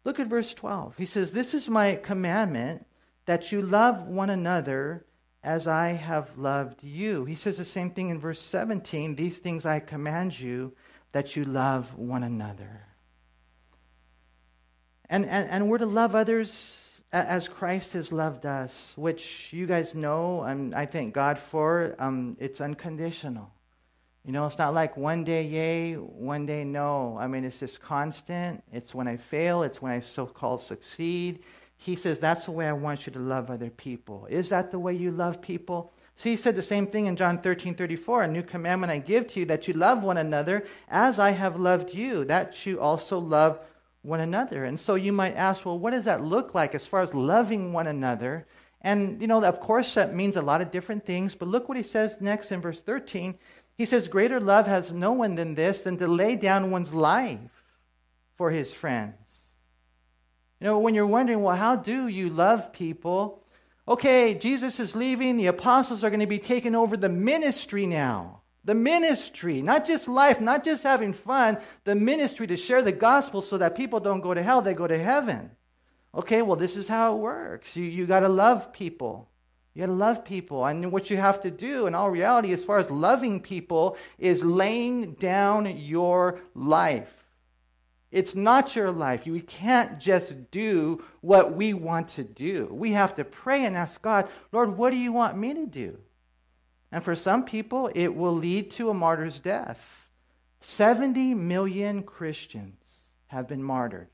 Look 0.05 0.21
at 0.21 0.27
verse 0.27 0.55
12. 0.55 0.97
He 0.97 1.07
says, 1.07 1.33
This 1.33 1.55
is 1.55 1.69
my 1.69 1.97
commandment 1.97 2.87
that 3.25 3.51
you 3.51 3.63
love 3.63 4.07
one 4.07 4.31
another 4.31 5.07
as 5.43 5.67
I 5.67 5.93
have 5.93 6.37
loved 6.37 6.85
you. 6.85 7.25
He 7.25 7.35
says 7.35 7.57
the 7.57 7.65
same 7.65 7.91
thing 7.91 8.11
in 8.11 8.21
verse 8.21 8.41
17 8.41 9.17
These 9.17 9.39
things 9.39 9.65
I 9.65 9.81
command 9.81 10.39
you 10.39 10.75
that 11.13 11.35
you 11.35 11.45
love 11.45 11.97
one 11.97 12.23
another. 12.23 12.85
And, 15.09 15.25
and, 15.25 15.49
and 15.49 15.71
we're 15.71 15.79
to 15.79 15.87
love 15.87 16.15
others 16.15 17.03
as 17.11 17.49
Christ 17.49 17.95
has 17.95 18.13
loved 18.13 18.45
us, 18.45 18.93
which 18.97 19.51
you 19.55 19.67
guys 19.67 19.95
know, 19.95 20.43
and 20.43 20.75
I 20.75 20.85
thank 20.85 21.15
God 21.15 21.39
for. 21.39 21.97
Um, 21.99 22.37
it's 22.39 22.61
unconditional. 22.61 23.51
You 24.25 24.33
know, 24.33 24.47
it's 24.47 24.59
not 24.59 24.75
like 24.75 24.97
one 24.97 25.25
day 25.25 25.45
yay, 25.45 25.95
one 25.95 26.45
day 26.45 26.65
no. 26.65 27.17
I 27.19 27.27
mean, 27.27 27.45
it's 27.45 27.59
just 27.59 27.81
constant. 27.81 28.63
It's 28.73 28.95
when 28.95 29.09
I 29.09 29.17
fail, 29.17 29.63
it's 29.63 29.81
when 29.81 29.93
I 29.93 30.01
so 30.01 30.27
called 30.27 30.61
succeed. 30.61 31.41
He 31.77 31.95
says, 31.95 32.19
That's 32.19 32.45
the 32.45 32.51
way 32.51 32.67
I 32.67 32.73
want 32.73 33.07
you 33.07 33.13
to 33.13 33.19
love 33.19 33.51
other 33.51 33.71
people. 33.71 34.27
Is 34.29 34.49
that 34.51 34.71
the 34.71 34.79
way 34.79 34.95
you 34.95 35.11
love 35.11 35.41
people? 35.41 35.93
So 36.17 36.29
he 36.29 36.37
said 36.37 36.57
the 36.57 36.63
same 36.65 36.89
thing 36.89 37.07
in 37.07 37.15
John 37.15 37.39
13 37.39 37.77
34. 37.77 38.25
A 38.25 38.29
new 38.29 38.43
commandment 38.43 38.91
I 38.91 38.99
give 38.99 39.29
to 39.29 39.41
you 39.41 39.47
that 39.47 39.69
you 39.69 39.75
love 39.75 40.03
one 40.03 40.19
another 40.19 40.67
as 40.89 41.21
I 41.21 41.31
have 41.31 41.57
loved 41.57 41.95
you, 41.95 42.25
that 42.25 42.67
you 42.67 42.81
also 42.81 43.19
love 43.19 43.61
one 44.03 44.21
another. 44.21 44.65
And 44.65 44.79
so 44.79 44.97
you 44.97 45.13
might 45.13 45.37
ask, 45.37 45.65
well, 45.65 45.79
what 45.79 45.93
does 45.93 46.07
that 46.07 46.25
look 46.25 46.55
like 46.55 46.75
as 46.75 46.85
far 46.85 47.01
as 47.01 47.15
loving 47.15 47.73
one 47.73 47.87
another? 47.87 48.47
And, 48.81 49.21
you 49.21 49.27
know, 49.27 49.43
of 49.43 49.61
course, 49.61 49.95
that 49.95 50.15
means 50.15 50.37
a 50.37 50.43
lot 50.43 50.61
of 50.61 50.71
different 50.71 51.05
things. 51.05 51.35
But 51.35 51.49
look 51.49 51.69
what 51.69 51.77
he 51.77 51.83
says 51.83 52.21
next 52.21 52.53
in 52.53 52.61
verse 52.61 52.81
13. 52.81 53.39
He 53.79 53.87
says, 53.87 54.09
Greater 54.09 54.41
love 54.41 54.67
has 54.67 54.93
no 54.93 55.13
one 55.13 55.37
than 55.37 55.55
this, 55.55 55.85
than 55.85 55.97
to 55.99 56.09
lay 56.09 56.35
down 56.35 56.73
one's 56.73 56.93
life 56.93 57.39
for 58.37 58.51
his 58.51 58.73
friends. 58.73 59.15
You 60.61 60.67
know, 60.67 60.81
when 60.81 60.95
you're 60.95 61.07
wondering, 61.07 61.43
well, 61.43 61.57
how 61.57 61.77
do 61.77 62.09
you 62.09 62.29
love 62.29 62.73
people? 62.73 63.45
Okay, 63.87 64.35
Jesus 64.35 64.81
is 64.81 64.97
leaving. 64.97 65.37
The 65.37 65.47
apostles 65.47 66.03
are 66.03 66.11
going 66.11 66.21
to 66.21 66.27
be 66.27 66.41
taking 66.41 66.75
over 66.75 66.97
the 66.97 67.09
ministry 67.09 67.87
now. 67.87 68.41
The 68.65 68.75
ministry, 68.75 69.63
not 69.63 69.87
just 69.87 70.09
life, 70.09 70.41
not 70.41 70.65
just 70.65 70.83
having 70.83 71.13
fun, 71.13 71.59
the 71.85 71.95
ministry 71.95 72.49
to 72.49 72.57
share 72.57 72.83
the 72.83 72.93
gospel 72.93 73.41
so 73.41 73.59
that 73.59 73.77
people 73.77 74.01
don't 74.01 74.21
go 74.21 74.35
to 74.35 74.43
hell, 74.43 74.61
they 74.61 74.75
go 74.75 74.87
to 74.87 74.99
heaven. 74.99 75.53
Okay, 76.15 76.43
well, 76.43 76.57
this 76.57 76.77
is 76.77 76.89
how 76.89 77.15
it 77.15 77.21
works. 77.21 77.77
You, 77.77 77.85
you 77.85 78.07
got 78.07 78.21
to 78.21 78.29
love 78.29 78.73
people. 78.73 79.28
You 79.79 79.87
got 79.87 79.93
to 79.93 79.97
love 79.97 80.25
people. 80.25 80.67
And 80.67 80.91
what 80.91 81.09
you 81.09 81.19
have 81.19 81.41
to 81.43 81.53
do, 81.53 81.87
in 81.87 81.95
all 81.95 82.11
reality, 82.11 82.53
as 82.53 82.65
far 82.65 82.79
as 82.79 82.91
loving 82.91 83.39
people, 83.39 83.97
is 84.19 84.43
laying 84.43 85.13
down 85.13 85.79
your 85.79 86.41
life. 86.57 87.23
It's 88.11 88.35
not 88.35 88.75
your 88.75 88.91
life. 88.91 89.25
We 89.25 89.41
can't 89.41 90.01
just 90.01 90.51
do 90.51 91.05
what 91.21 91.55
we 91.55 91.75
want 91.75 92.09
to 92.09 92.25
do. 92.25 92.67
We 92.73 92.91
have 92.95 93.15
to 93.15 93.25
pray 93.25 93.67
and 93.67 93.77
ask 93.77 94.03
God, 94.03 94.29
Lord, 94.51 94.77
what 94.77 94.91
do 94.91 94.97
you 94.97 95.13
want 95.13 95.39
me 95.39 95.55
to 95.55 95.67
do? 95.67 95.97
And 96.91 97.05
for 97.05 97.15
some 97.15 97.45
people, 97.45 97.89
it 97.95 98.09
will 98.09 98.35
lead 98.35 98.73
to 98.73 98.91
a 98.91 98.95
martyr's 98.95 99.39
death. 99.39 100.09
70 100.59 101.35
million 101.35 102.03
Christians 102.03 103.13
have 103.29 103.47
been 103.47 103.63
martyred. 103.63 104.09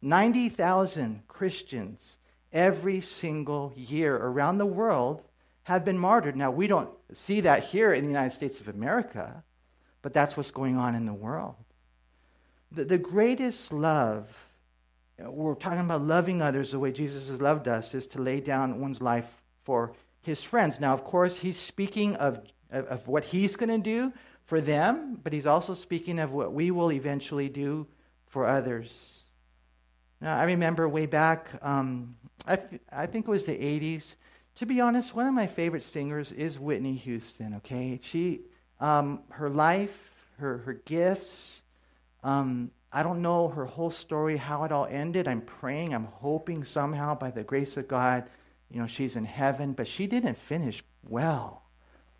90,000 0.00 1.24
Christians 1.28 2.16
every 2.52 3.00
single 3.00 3.72
year 3.76 4.16
around 4.16 4.58
the 4.58 4.66
world 4.66 5.22
have 5.64 5.84
been 5.84 5.98
martyred. 5.98 6.36
Now, 6.36 6.50
we 6.50 6.66
don't 6.66 6.90
see 7.12 7.40
that 7.42 7.64
here 7.64 7.92
in 7.92 8.02
the 8.02 8.10
United 8.10 8.34
States 8.34 8.60
of 8.60 8.68
America, 8.68 9.42
but 10.02 10.12
that's 10.12 10.36
what's 10.36 10.50
going 10.50 10.76
on 10.76 10.94
in 10.94 11.06
the 11.06 11.12
world. 11.12 11.54
The, 12.72 12.84
the 12.84 12.98
greatest 12.98 13.72
love, 13.72 14.28
we're 15.18 15.54
talking 15.54 15.80
about 15.80 16.02
loving 16.02 16.40
others 16.40 16.72
the 16.72 16.78
way 16.78 16.92
Jesus 16.92 17.28
has 17.28 17.40
loved 17.40 17.68
us, 17.68 17.94
is 17.94 18.06
to 18.08 18.20
lay 18.20 18.40
down 18.40 18.80
one's 18.80 19.00
life 19.00 19.28
for 19.64 19.92
his 20.22 20.42
friends. 20.42 20.80
Now, 20.80 20.92
of 20.92 21.04
course, 21.04 21.36
he's 21.36 21.58
speaking 21.58 22.16
of, 22.16 22.40
of, 22.70 23.06
what 23.08 23.24
he's 23.24 23.56
going 23.56 23.70
to 23.70 23.78
do 23.78 24.12
for 24.46 24.60
them, 24.60 25.18
but 25.22 25.32
he's 25.32 25.46
also 25.46 25.74
speaking 25.74 26.18
of 26.18 26.32
what 26.32 26.52
we 26.52 26.70
will 26.70 26.92
eventually 26.92 27.48
do 27.48 27.86
for 28.26 28.46
others. 28.46 29.20
Now, 30.20 30.36
I 30.36 30.44
remember 30.44 30.88
way 30.88 31.06
back, 31.06 31.48
um, 31.62 32.16
I, 32.46 32.58
I 32.92 33.06
think 33.06 33.26
it 33.26 33.30
was 33.30 33.44
the 33.44 33.52
80s. 33.52 34.16
To 34.56 34.66
be 34.66 34.80
honest, 34.80 35.14
one 35.14 35.26
of 35.26 35.34
my 35.34 35.46
favorite 35.46 35.84
singers 35.84 36.32
is 36.32 36.58
Whitney 36.58 36.96
Houston, 36.96 37.54
okay? 37.56 37.98
She, 38.02 38.40
um, 38.80 39.20
her 39.30 39.48
life, 39.48 39.96
her, 40.38 40.58
her 40.58 40.74
gifts, 40.74 41.62
um, 42.24 42.70
I 42.92 43.02
don't 43.02 43.22
know 43.22 43.48
her 43.48 43.66
whole 43.66 43.90
story, 43.90 44.36
how 44.36 44.64
it 44.64 44.72
all 44.72 44.86
ended. 44.86 45.28
I'm 45.28 45.42
praying, 45.42 45.94
I'm 45.94 46.06
hoping 46.06 46.64
somehow 46.64 47.14
by 47.14 47.30
the 47.30 47.44
grace 47.44 47.76
of 47.76 47.86
God 47.86 48.24
you 48.70 48.80
know, 48.80 48.86
she's 48.86 49.16
in 49.16 49.24
heaven, 49.24 49.72
but 49.72 49.88
she 49.88 50.06
didn't 50.06 50.38
finish 50.38 50.82
well 51.08 51.62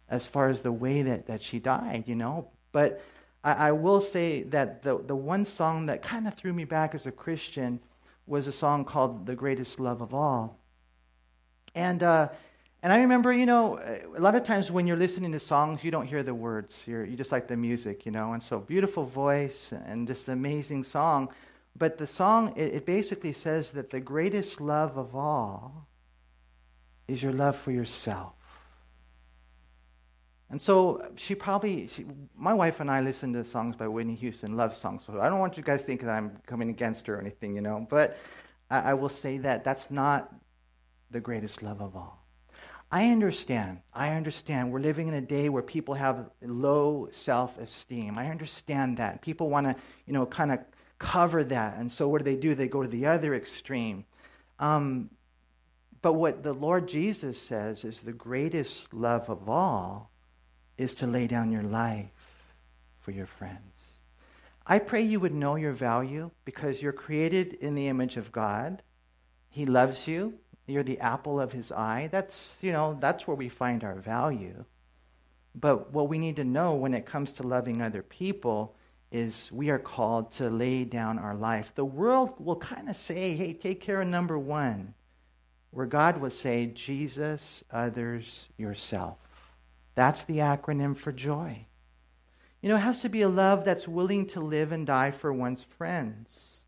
as 0.08 0.26
far 0.26 0.48
as 0.48 0.60
the 0.62 0.72
way 0.72 1.02
that, 1.02 1.26
that 1.26 1.42
she 1.42 1.60
died, 1.60 2.04
you 2.06 2.16
know. 2.16 2.48
But 2.72 3.02
I, 3.44 3.52
I 3.52 3.72
will 3.72 4.00
say 4.00 4.42
that 4.44 4.82
the, 4.82 4.98
the 4.98 5.14
one 5.14 5.44
song 5.44 5.86
that 5.86 6.02
kind 6.02 6.26
of 6.26 6.34
threw 6.34 6.52
me 6.52 6.64
back 6.64 6.94
as 6.94 7.06
a 7.06 7.12
Christian 7.12 7.78
was 8.26 8.46
a 8.46 8.52
song 8.52 8.84
called 8.84 9.26
The 9.26 9.34
Greatest 9.34 9.80
Love 9.80 10.00
of 10.00 10.14
All. 10.14 10.58
And, 11.74 12.02
uh, 12.02 12.28
and 12.82 12.92
I 12.92 13.00
remember, 13.00 13.32
you 13.32 13.46
know, 13.46 13.78
a 14.16 14.20
lot 14.20 14.34
of 14.34 14.44
times 14.44 14.70
when 14.70 14.86
you're 14.86 14.96
listening 14.96 15.32
to 15.32 15.38
songs, 15.38 15.84
you 15.84 15.90
don't 15.90 16.06
hear 16.06 16.22
the 16.22 16.34
words. 16.34 16.84
You're, 16.86 17.04
you 17.04 17.16
just 17.16 17.32
like 17.32 17.46
the 17.46 17.56
music, 17.56 18.06
you 18.06 18.12
know. 18.12 18.32
And 18.32 18.42
so, 18.42 18.58
beautiful 18.58 19.04
voice 19.04 19.72
and 19.72 20.06
just 20.06 20.28
amazing 20.28 20.84
song. 20.84 21.28
But 21.76 21.98
the 21.98 22.06
song, 22.06 22.54
it, 22.56 22.74
it 22.74 22.86
basically 22.86 23.32
says 23.32 23.70
that 23.72 23.90
the 23.90 24.00
greatest 24.00 24.60
love 24.60 24.96
of 24.96 25.14
all 25.14 25.86
is 27.06 27.22
your 27.22 27.32
love 27.32 27.56
for 27.56 27.70
yourself. 27.70 28.39
And 30.50 30.60
so 30.60 31.00
she 31.16 31.36
probably, 31.36 31.86
she, 31.86 32.04
my 32.36 32.52
wife 32.52 32.80
and 32.80 32.90
I 32.90 33.00
listen 33.00 33.32
to 33.34 33.44
songs 33.44 33.76
by 33.76 33.86
Whitney 33.86 34.16
Houston, 34.16 34.56
love 34.56 34.74
songs. 34.74 35.04
So 35.04 35.20
I 35.20 35.28
don't 35.28 35.38
want 35.38 35.56
you 35.56 35.62
guys 35.62 35.80
to 35.80 35.86
think 35.86 36.00
that 36.02 36.10
I'm 36.10 36.36
coming 36.44 36.70
against 36.70 37.06
her 37.06 37.16
or 37.16 37.20
anything, 37.20 37.54
you 37.54 37.60
know. 37.60 37.86
But 37.88 38.18
I, 38.68 38.90
I 38.90 38.94
will 38.94 39.08
say 39.08 39.38
that 39.38 39.62
that's 39.62 39.90
not 39.90 40.34
the 41.12 41.20
greatest 41.20 41.62
love 41.62 41.80
of 41.80 41.94
all. 41.94 42.26
I 42.90 43.06
understand. 43.10 43.78
I 43.94 44.14
understand. 44.14 44.72
We're 44.72 44.80
living 44.80 45.06
in 45.06 45.14
a 45.14 45.20
day 45.20 45.48
where 45.48 45.62
people 45.62 45.94
have 45.94 46.30
low 46.42 47.06
self-esteem. 47.12 48.18
I 48.18 48.28
understand 48.28 48.96
that. 48.96 49.22
People 49.22 49.48
want 49.48 49.68
to, 49.68 49.76
you 50.06 50.12
know, 50.12 50.26
kind 50.26 50.50
of 50.50 50.58
cover 50.98 51.44
that. 51.44 51.76
And 51.76 51.90
so 51.90 52.08
what 52.08 52.18
do 52.18 52.24
they 52.24 52.34
do? 52.34 52.56
They 52.56 52.66
go 52.66 52.82
to 52.82 52.88
the 52.88 53.06
other 53.06 53.36
extreme. 53.36 54.04
Um, 54.58 55.10
but 56.02 56.14
what 56.14 56.42
the 56.42 56.52
Lord 56.52 56.88
Jesus 56.88 57.40
says 57.40 57.84
is 57.84 58.00
the 58.00 58.12
greatest 58.12 58.92
love 58.92 59.30
of 59.30 59.48
all 59.48 60.09
is 60.80 60.94
to 60.94 61.06
lay 61.06 61.26
down 61.26 61.52
your 61.52 61.62
life 61.62 62.08
for 63.00 63.10
your 63.10 63.26
friends. 63.26 63.92
I 64.66 64.78
pray 64.78 65.02
you 65.02 65.20
would 65.20 65.34
know 65.34 65.56
your 65.56 65.72
value 65.72 66.30
because 66.46 66.80
you're 66.80 66.92
created 66.92 67.54
in 67.54 67.74
the 67.74 67.88
image 67.88 68.16
of 68.16 68.32
God. 68.32 68.82
He 69.50 69.66
loves 69.66 70.08
you. 70.08 70.34
You're 70.66 70.82
the 70.82 71.00
apple 71.00 71.38
of 71.38 71.52
his 71.52 71.70
eye. 71.70 72.08
That's, 72.10 72.56
you 72.62 72.72
know, 72.72 72.96
that's 72.98 73.26
where 73.26 73.36
we 73.36 73.50
find 73.50 73.84
our 73.84 73.96
value. 73.96 74.64
But 75.54 75.92
what 75.92 76.08
we 76.08 76.18
need 76.18 76.36
to 76.36 76.44
know 76.44 76.74
when 76.74 76.94
it 76.94 77.04
comes 77.04 77.32
to 77.32 77.42
loving 77.42 77.82
other 77.82 78.02
people 78.02 78.74
is 79.12 79.50
we 79.52 79.68
are 79.68 79.78
called 79.78 80.32
to 80.34 80.48
lay 80.48 80.84
down 80.84 81.18
our 81.18 81.34
life. 81.34 81.72
The 81.74 81.84
world 81.84 82.34
will 82.38 82.56
kind 82.56 82.88
of 82.88 82.96
say, 82.96 83.34
hey, 83.34 83.52
take 83.52 83.82
care 83.82 84.00
of 84.00 84.08
number 84.08 84.38
one 84.38 84.94
where 85.72 85.86
God 85.86 86.16
will 86.18 86.30
say, 86.30 86.66
Jesus, 86.66 87.62
others, 87.70 88.48
yourself. 88.56 89.18
That's 89.94 90.24
the 90.24 90.38
acronym 90.38 90.96
for 90.96 91.12
joy. 91.12 91.66
You 92.62 92.68
know, 92.68 92.76
it 92.76 92.80
has 92.80 93.00
to 93.00 93.08
be 93.08 93.22
a 93.22 93.28
love 93.28 93.64
that's 93.64 93.88
willing 93.88 94.26
to 94.28 94.40
live 94.40 94.72
and 94.72 94.86
die 94.86 95.10
for 95.10 95.32
one's 95.32 95.64
friends. 95.64 96.60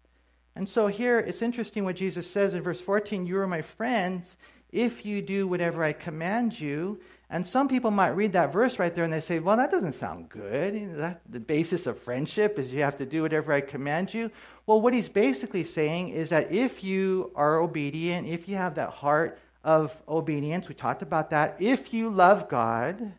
And 0.55 0.69
so 0.69 0.87
here 0.87 1.19
it's 1.19 1.43
interesting 1.43 1.85
what 1.85 1.97
Jesus 1.97 2.31
says 2.31 2.55
in 2.55 2.63
verse 2.63 2.81
14 2.81 3.27
You 3.27 3.39
are 3.39 3.47
my 3.47 3.63
friends 3.63 4.37
if 4.71 5.05
you 5.05 5.21
do 5.21 5.47
whatever 5.47 5.85
I 5.85 5.93
command 5.93 6.59
you. 6.59 7.01
And 7.29 7.47
some 7.47 7.69
people 7.69 7.91
might 7.91 8.11
read 8.11 8.33
that 8.33 8.53
verse 8.53 8.79
right 8.79 8.95
there 8.95 9.05
and 9.05 9.13
they 9.13 9.21
say, 9.21 9.39
well, 9.39 9.57
that 9.57 9.71
doesn't 9.71 9.95
sound 9.95 10.29
good. 10.29 10.97
That, 10.97 11.23
the 11.29 11.41
basis 11.41 11.87
of 11.87 11.99
friendship 11.99 12.59
is 12.59 12.71
you 12.71 12.81
have 12.81 12.99
to 12.99 13.07
do 13.07 13.23
whatever 13.23 13.55
I 13.55 13.63
command 13.63 14.13
you. 14.13 14.31
Well, 14.67 14.81
what 14.81 14.93
he's 14.93 15.09
basically 15.09 15.65
saying 15.65 16.11
is 16.11 16.29
that 16.29 16.53
if 16.53 16.85
you 16.85 17.33
are 17.35 17.59
obedient, 17.59 18.29
if 18.29 18.49
you 18.49 18.57
have 18.57 18.75
that 18.75 18.91
heart 18.91 19.39
of 19.65 19.93
obedience, 20.09 20.69
we 20.69 20.75
talked 20.75 21.03
about 21.03 21.31
that, 21.31 21.57
if 21.61 21.95
you 21.95 22.11
love 22.11 22.49
God, 22.49 23.13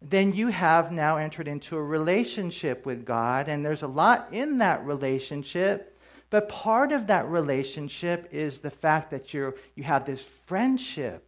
then 0.00 0.32
you 0.32 0.48
have 0.48 0.92
now 0.92 1.16
entered 1.16 1.48
into 1.48 1.76
a 1.76 1.82
relationship 1.82 2.86
with 2.86 3.04
God. 3.04 3.48
And 3.48 3.64
there's 3.64 3.82
a 3.82 3.88
lot 3.88 4.28
in 4.32 4.58
that 4.58 4.84
relationship. 4.84 5.98
But 6.30 6.48
part 6.48 6.92
of 6.92 7.06
that 7.06 7.26
relationship 7.28 8.28
is 8.32 8.60
the 8.60 8.70
fact 8.70 9.10
that 9.10 9.32
you're, 9.32 9.54
you 9.74 9.82
have 9.84 10.04
this 10.04 10.22
friendship 10.22 11.26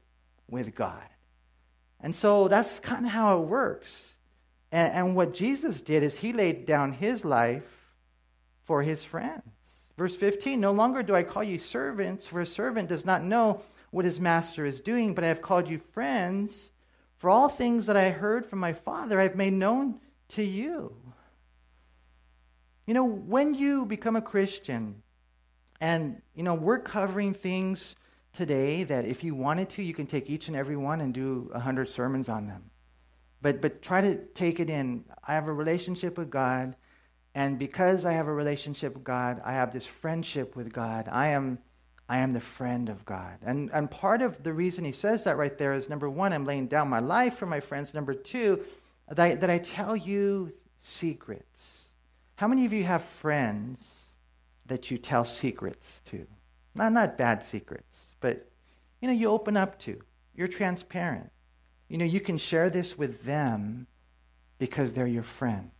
with 0.49 0.75
God. 0.75 1.03
And 2.01 2.15
so 2.15 2.49
that's 2.49 2.81
kind 2.81 3.07
of 3.07 3.13
how 3.13 3.41
it 3.41 3.47
works. 3.47 4.13
And, 4.71 4.93
and 4.93 5.17
what 5.17 5.35
Jesus 5.35 5.81
did 5.81 6.03
is 6.03 6.17
he 6.17 6.33
laid 6.33 6.67
down 6.67 6.93
his 6.93 7.25
life 7.25 7.65
for 8.65 8.83
his 8.83 9.03
friends. 9.03 9.43
Verse 9.97 10.17
15 10.17 10.61
No 10.61 10.73
longer 10.73 11.03
do 11.03 11.15
I 11.15 11.23
call 11.23 11.43
you 11.43 11.59
servants, 11.59 12.27
for 12.27 12.41
a 12.41 12.47
servant 12.47 12.89
does 12.89 13.05
not 13.05 13.25
know 13.25 13.63
what 13.91 14.05
his 14.05 14.21
master 14.21 14.65
is 14.65 14.81
doing, 14.81 15.15
but 15.15 15.25
I 15.25 15.29
have 15.29 15.43
called 15.43 15.69
you 15.69 15.79
friends. 15.93 16.71
For 17.17 17.29
all 17.29 17.49
things 17.49 17.87
that 17.87 17.97
I 17.97 18.11
heard 18.11 18.47
from 18.47 18.61
my 18.61 18.73
Father, 18.73 19.21
I've 19.21 19.37
made 19.37 19.53
known 19.53 20.01
to 20.31 20.43
you. 20.43 20.95
You 22.87 22.95
know, 22.95 23.05
when 23.05 23.55
you 23.55 23.85
become 23.85 24.17
a 24.17 24.23
Christian, 24.23 25.03
and, 25.81 26.21
you 26.35 26.43
know, 26.43 26.55
we're 26.55 26.79
covering 26.79 27.35
things 27.35 27.95
today 28.33 28.85
that 28.85 29.05
if 29.05 29.25
you 29.25 29.35
wanted 29.35 29.71
to, 29.71 29.83
you 29.83 29.95
can 29.95 30.07
take 30.07 30.31
each 30.31 30.49
and 30.49 30.57
every 30.57 30.77
one 30.77 31.01
and 31.01 31.13
do 31.13 31.51
a 31.55 31.61
hundred 31.61 31.89
sermons 31.89 32.29
on 32.29 32.47
them. 32.47 32.71
But 33.43 33.61
but 33.61 33.83
try 33.83 34.01
to 34.03 34.17
take 34.17 34.61
it 34.61 34.69
in. 34.69 35.05
I 35.27 35.35
have 35.35 35.49
a 35.49 35.53
relationship 35.53 36.19
with 36.19 36.31
God, 36.31 36.77
and 37.35 37.59
because 37.59 38.05
I 38.05 38.13
have 38.13 38.29
a 38.29 38.33
relationship 38.33 38.95
with 38.95 39.05
God, 39.05 39.41
I 39.45 39.53
have 39.53 39.73
this 39.73 39.87
friendship 39.87 40.57
with 40.57 40.73
God. 40.73 41.09
I 41.11 41.29
am 41.29 41.59
I 42.11 42.19
am 42.19 42.33
the 42.33 42.41
friend 42.41 42.89
of 42.89 43.05
God. 43.05 43.39
And 43.43 43.71
and 43.73 43.89
part 43.89 44.21
of 44.21 44.43
the 44.43 44.53
reason 44.53 44.85
he 44.85 44.91
says 44.91 45.23
that 45.25 45.37
right 45.37 45.57
there 45.57 45.73
is 45.73 45.89
number 45.89 46.11
one, 46.11 46.33
I'm 46.33 46.45
laying 46.45 46.67
down 46.67 46.89
my 46.89 46.99
life 46.99 47.37
for 47.37 47.47
my 47.47 47.61
friends. 47.61 47.95
Number 47.95 48.15
two, 48.15 48.65
that 49.09 49.21
I, 49.21 49.35
that 49.37 49.49
I 49.49 49.59
tell 49.59 49.97
you 49.97 50.53
secrets. 50.77 51.87
How 52.35 52.49
many 52.49 52.65
of 52.65 52.73
you 52.73 52.83
have 52.83 53.05
friends 53.05 54.17
that 54.67 54.91
you 54.91 54.99
tell 54.99 55.25
secrets 55.25 56.03
to? 56.07 56.27
Not, 56.75 56.93
not 56.93 57.17
bad 57.17 57.45
secrets, 57.45 58.07
but 58.19 58.51
you 59.01 59.07
know, 59.07 59.15
you 59.15 59.31
open 59.31 59.57
up 59.57 59.79
to. 59.81 60.03
You're 60.35 60.49
transparent. 60.49 61.31
You 61.89 61.99
know, 61.99 62.05
you 62.05 62.21
can 62.21 62.39
share 62.39 62.71
this 62.71 62.99
with 62.99 63.23
them 63.25 63.87
because 64.59 64.93
they're 64.93 65.07
your 65.07 65.23
friend. 65.23 65.71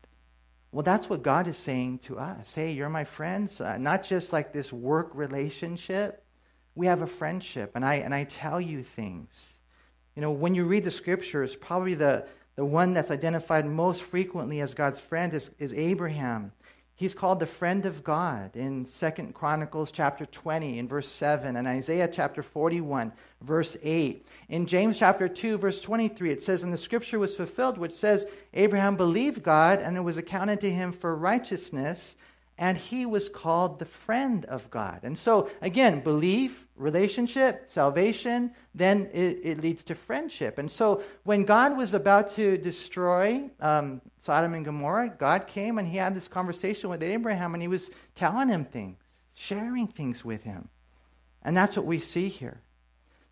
Well, 0.71 0.85
that's 0.85 1.11
what 1.11 1.25
God 1.25 1.49
is 1.49 1.57
saying 1.57 1.99
to 2.05 2.21
us. 2.21 2.55
Hey, 2.55 2.71
you're 2.71 2.89
my 2.89 3.03
friends, 3.03 3.61
uh, 3.61 3.79
not 3.79 4.05
just 4.05 4.33
like 4.33 4.53
this 4.53 4.73
work 4.73 5.11
relationship. 5.15 6.20
We 6.75 6.87
have 6.87 7.03
a 7.03 7.07
friendship, 7.07 7.73
and 7.75 7.85
I, 7.85 7.97
and 7.97 8.15
I 8.15 8.25
tell 8.25 8.61
you 8.61 8.83
things. 8.83 9.55
You 10.15 10.23
know, 10.23 10.31
when 10.31 10.55
you 10.55 10.65
read 10.65 10.85
the 10.85 10.91
scriptures, 10.91 11.57
probably 11.57 11.95
the, 11.95 12.27
the 12.57 12.65
one 12.65 12.93
that's 12.93 13.11
identified 13.11 13.67
most 13.67 14.03
frequently 14.03 14.61
as 14.61 14.75
God's 14.75 15.01
friend 15.01 15.33
is, 15.35 15.51
is 15.59 15.73
Abraham. 15.75 16.53
He's 17.01 17.15
called 17.15 17.41
the 17.41 17.47
friend 17.47 17.87
of 17.87 18.05
God 18.05 18.55
in 18.55 18.85
Second 18.85 19.33
Chronicles 19.33 19.91
chapter 19.91 20.27
20 20.27 20.79
in 20.79 20.87
verse 20.87 21.09
7 21.09 21.57
and 21.57 21.67
Isaiah 21.67 22.07
chapter 22.07 22.43
41 22.43 23.11
verse 23.41 23.75
8. 23.83 24.27
In 24.51 24.67
James 24.67 24.99
chapter 24.99 25.27
2 25.27 25.57
verse 25.57 25.81
23 25.81 26.31
it 26.31 26.43
says 26.43 26.63
and 26.63 26.75
the 26.75 26.77
scripture 26.77 27.19
was 27.19 27.35
fulfilled 27.35 27.79
which 27.79 27.95
says 27.95 28.27
Abraham 28.53 28.97
believed 28.97 29.43
God 29.43 29.81
and 29.81 29.97
it 29.97 30.01
was 30.01 30.19
accounted 30.19 30.61
to 30.61 30.71
him 30.71 30.93
for 30.93 31.17
righteousness 31.17 32.17
and 32.61 32.77
he 32.77 33.07
was 33.07 33.31
called 33.31 33.79
the 33.79 33.87
friend 33.87 34.45
of 34.45 34.71
God. 34.71 35.01
And 35.03 35.17
so, 35.17 35.49
again, 35.63 36.01
belief, 36.01 36.67
relationship, 36.77 37.65
salvation, 37.69 38.51
then 38.75 39.09
it, 39.15 39.41
it 39.43 39.61
leads 39.63 39.83
to 39.85 39.95
friendship. 39.95 40.59
And 40.59 40.71
so, 40.71 41.03
when 41.25 41.45
God 41.45 41.75
was 41.75 41.95
about 41.95 42.31
to 42.33 42.59
destroy 42.59 43.49
um, 43.61 44.03
Sodom 44.19 44.53
and 44.53 44.65
Gomorrah, 44.67 45.09
God 45.19 45.47
came 45.47 45.79
and 45.79 45.89
he 45.89 45.97
had 45.97 46.15
this 46.15 46.29
conversation 46.29 46.91
with 46.91 47.03
Abraham 47.03 47.55
and 47.55 47.63
he 47.63 47.69
was 47.69 47.91
telling 48.15 48.51
him 48.51 48.67
things, 48.67 48.99
sharing 49.35 49.87
things 49.87 50.23
with 50.23 50.43
him. 50.43 50.69
And 51.43 51.57
that's 51.57 51.79
what 51.79 51.87
we 51.87 51.99
see 51.99 52.29
here. 52.29 52.61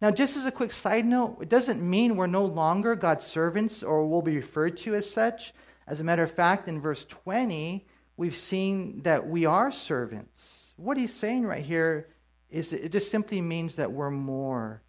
Now, 0.00 0.10
just 0.10 0.38
as 0.38 0.46
a 0.46 0.50
quick 0.50 0.72
side 0.72 1.04
note, 1.04 1.36
it 1.42 1.50
doesn't 1.50 1.82
mean 1.82 2.16
we're 2.16 2.28
no 2.28 2.46
longer 2.46 2.94
God's 2.94 3.26
servants 3.26 3.82
or 3.82 4.08
will 4.08 4.22
be 4.22 4.36
referred 4.36 4.78
to 4.78 4.94
as 4.94 5.10
such. 5.10 5.52
As 5.86 6.00
a 6.00 6.04
matter 6.04 6.22
of 6.22 6.30
fact, 6.30 6.66
in 6.66 6.80
verse 6.80 7.04
20, 7.04 7.86
we've 8.18 8.36
seen 8.36 9.00
that 9.04 9.26
we 9.26 9.46
are 9.46 9.72
servants. 9.72 10.66
What 10.76 10.98
he's 10.98 11.14
saying 11.14 11.46
right 11.46 11.64
here 11.64 12.08
is 12.50 12.74
it 12.74 12.92
just 12.92 13.10
simply 13.10 13.40
means 13.40 13.76
that 13.76 13.92
we're 13.92 14.10
more 14.10 14.82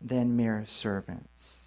than 0.00 0.36
mere 0.36 0.64
servants. 0.66 1.58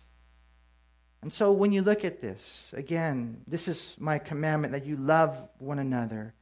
And 1.22 1.32
so 1.32 1.52
when 1.52 1.74
you 1.74 1.82
look 1.82 2.06
at 2.06 2.22
this, 2.22 2.74
again, 2.76 3.42
this 3.46 3.68
is 3.68 3.96
my 4.00 4.18
commandment 4.18 4.74
that 4.74 4.86
you 4.86 4.96
love 4.96 5.38
one 5.60 5.78
another. 5.78 6.34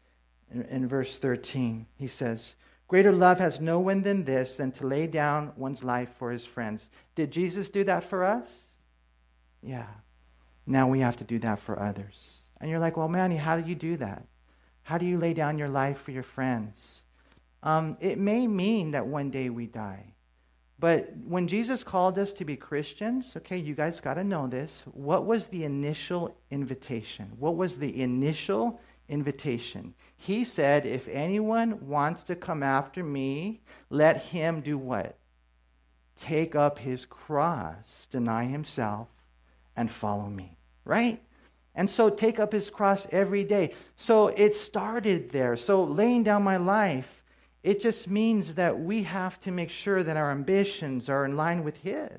In, 0.51 0.61
in, 0.65 0.87
verse 0.87 1.17
13, 1.17 1.87
he 1.97 2.07
says, 2.07 2.55
Greater 2.87 3.11
love 3.11 3.39
has 3.39 3.59
no 3.59 3.79
one 3.79 4.03
than 4.03 4.23
this, 4.23 4.55
than 4.55 4.71
to 4.73 4.87
lay 4.87 5.07
down 5.07 5.51
one's 5.57 5.83
life 5.83 6.09
for 6.19 6.31
his 6.31 6.45
friends. 6.45 6.89
Did 7.15 7.31
Jesus 7.31 7.69
do 7.69 7.83
that 7.85 8.03
for 8.03 8.23
us? 8.23 8.55
Yeah. 9.61 9.87
Now 10.65 10.87
we 10.87 10.99
have 10.99 11.17
to 11.17 11.25
do 11.25 11.39
that 11.39 11.59
for 11.59 11.79
others. 11.79 12.37
And 12.61 12.69
you're 12.69 12.79
like, 12.79 12.95
well, 12.95 13.09
Manny, 13.09 13.35
how 13.35 13.59
do 13.59 13.67
you 13.67 13.75
do 13.75 13.97
that? 13.97 14.23
How 14.87 14.97
do 14.97 15.05
you 15.05 15.17
lay 15.17 15.33
down 15.33 15.57
your 15.57 15.67
life 15.67 15.99
for 15.99 16.11
your 16.11 16.23
friends? 16.23 17.03
Um, 17.61 17.97
it 17.99 18.17
may 18.17 18.47
mean 18.47 18.91
that 18.91 19.05
one 19.05 19.29
day 19.29 19.49
we 19.49 19.65
die. 19.65 20.13
But 20.79 21.11
when 21.27 21.49
Jesus 21.49 21.83
called 21.83 22.17
us 22.17 22.31
to 22.31 22.45
be 22.45 22.55
Christians, 22.55 23.33
okay, 23.35 23.57
you 23.57 23.75
guys 23.75 23.99
got 23.99 24.13
to 24.13 24.23
know 24.23 24.47
this. 24.47 24.85
What 24.93 25.25
was 25.25 25.47
the 25.47 25.65
initial 25.65 26.37
invitation? 26.51 27.33
What 27.37 27.57
was 27.57 27.77
the 27.77 28.01
initial 28.01 28.79
invitation? 29.09 29.93
He 30.15 30.45
said, 30.45 30.85
If 30.85 31.09
anyone 31.09 31.85
wants 31.85 32.23
to 32.23 32.37
come 32.37 32.63
after 32.63 33.03
me, 33.03 33.59
let 33.89 34.15
him 34.15 34.61
do 34.61 34.77
what? 34.77 35.17
Take 36.15 36.55
up 36.55 36.79
his 36.79 37.05
cross, 37.05 38.07
deny 38.09 38.45
himself, 38.45 39.09
and 39.75 39.91
follow 39.91 40.29
me. 40.29 40.55
Right? 40.85 41.21
And 41.77 41.89
so 41.89 42.09
take 42.09 42.39
up 42.39 42.51
his 42.51 42.69
cross 42.69 43.07
every 43.11 43.43
day. 43.45 43.73
So 43.95 44.27
it 44.29 44.55
started 44.55 45.31
there. 45.31 45.55
So 45.55 45.83
laying 45.83 46.23
down 46.23 46.43
my 46.43 46.57
life, 46.57 47.23
it 47.63 47.79
just 47.79 48.09
means 48.09 48.55
that 48.55 48.79
we 48.79 49.03
have 49.03 49.39
to 49.41 49.51
make 49.51 49.69
sure 49.69 50.03
that 50.03 50.17
our 50.17 50.31
ambitions 50.31 51.07
are 51.07 51.23
in 51.23 51.37
line 51.37 51.63
with 51.63 51.77
his. 51.77 52.09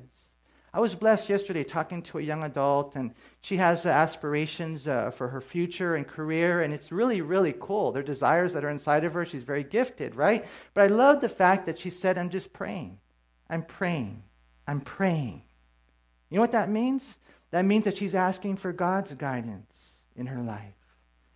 I 0.72 0.80
was 0.80 0.94
blessed 0.94 1.28
yesterday 1.28 1.64
talking 1.64 2.02
to 2.02 2.18
a 2.18 2.22
young 2.22 2.44
adult, 2.44 2.94
and 2.94 3.12
she 3.40 3.56
has 3.56 3.84
aspirations 3.84 4.86
uh, 4.86 5.10
for 5.10 5.26
her 5.26 5.40
future 5.40 5.96
and 5.96 6.06
career, 6.06 6.60
and 6.60 6.72
it's 6.72 6.92
really, 6.92 7.20
really 7.20 7.54
cool. 7.58 7.90
There 7.90 8.02
are 8.02 8.06
desires 8.06 8.52
that 8.52 8.64
are 8.64 8.70
inside 8.70 9.02
of 9.02 9.14
her. 9.14 9.24
She's 9.24 9.42
very 9.42 9.64
gifted, 9.64 10.14
right? 10.14 10.46
But 10.74 10.82
I 10.82 10.94
love 10.94 11.20
the 11.20 11.28
fact 11.28 11.66
that 11.66 11.78
she 11.78 11.90
said, 11.90 12.16
I'm 12.16 12.30
just 12.30 12.52
praying. 12.52 12.98
I'm 13.50 13.62
praying. 13.62 14.22
I'm 14.68 14.82
praying. 14.82 15.42
You 16.30 16.36
know 16.36 16.42
what 16.42 16.52
that 16.52 16.70
means? 16.70 17.16
That 17.50 17.64
means 17.64 17.84
that 17.84 17.96
she's 17.96 18.14
asking 18.14 18.56
for 18.56 18.72
God's 18.72 19.12
guidance 19.12 20.02
in 20.16 20.26
her 20.26 20.42
life. 20.42 20.74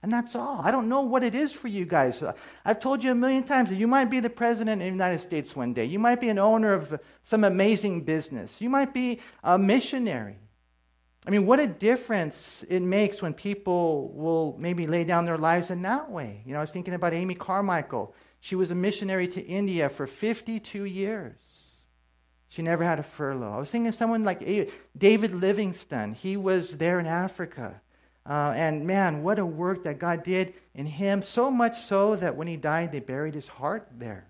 And 0.02 0.12
that's 0.12 0.34
all. 0.34 0.60
I 0.62 0.72
don't 0.72 0.88
know 0.88 1.02
what 1.02 1.22
it 1.22 1.34
is 1.34 1.52
for 1.52 1.68
you 1.68 1.84
guys. 1.84 2.22
I've 2.64 2.80
told 2.80 3.04
you 3.04 3.12
a 3.12 3.14
million 3.14 3.44
times 3.44 3.70
that 3.70 3.76
you 3.76 3.86
might 3.86 4.06
be 4.06 4.18
the 4.18 4.28
president 4.28 4.82
of 4.82 4.86
the 4.86 4.90
United 4.90 5.20
States 5.20 5.54
one 5.54 5.74
day. 5.74 5.84
You 5.84 6.00
might 6.00 6.20
be 6.20 6.28
an 6.28 6.40
owner 6.40 6.72
of 6.72 7.00
some 7.22 7.44
amazing 7.44 8.02
business. 8.02 8.60
You 8.60 8.68
might 8.68 8.92
be 8.92 9.20
a 9.44 9.56
missionary. 9.56 10.38
I 11.24 11.30
mean, 11.30 11.46
what 11.46 11.60
a 11.60 11.68
difference 11.68 12.64
it 12.68 12.82
makes 12.82 13.22
when 13.22 13.32
people 13.32 14.12
will 14.12 14.56
maybe 14.58 14.88
lay 14.88 15.04
down 15.04 15.24
their 15.24 15.38
lives 15.38 15.70
in 15.70 15.82
that 15.82 16.10
way. 16.10 16.42
You 16.44 16.52
know, 16.52 16.58
I 16.58 16.62
was 16.62 16.72
thinking 16.72 16.94
about 16.94 17.14
Amy 17.14 17.36
Carmichael. 17.36 18.12
She 18.40 18.56
was 18.56 18.72
a 18.72 18.74
missionary 18.74 19.28
to 19.28 19.40
India 19.40 19.88
for 19.88 20.08
52 20.08 20.84
years. 20.84 21.61
She 22.52 22.60
never 22.60 22.84
had 22.84 22.98
a 22.98 23.02
furlough. 23.02 23.54
I 23.54 23.58
was 23.58 23.70
thinking 23.70 23.88
of 23.88 23.94
someone 23.94 24.24
like 24.24 24.46
David 24.98 25.32
Livingstone. 25.32 26.12
He 26.12 26.36
was 26.36 26.76
there 26.76 27.00
in 27.00 27.06
Africa. 27.06 27.80
Uh, 28.28 28.52
and 28.54 28.86
man, 28.86 29.22
what 29.22 29.38
a 29.38 29.46
work 29.46 29.84
that 29.84 29.98
God 29.98 30.22
did 30.22 30.52
in 30.74 30.84
him. 30.84 31.22
So 31.22 31.50
much 31.50 31.80
so 31.80 32.14
that 32.16 32.36
when 32.36 32.46
he 32.46 32.58
died, 32.58 32.92
they 32.92 33.00
buried 33.00 33.32
his 33.32 33.48
heart 33.48 33.88
there. 33.96 34.26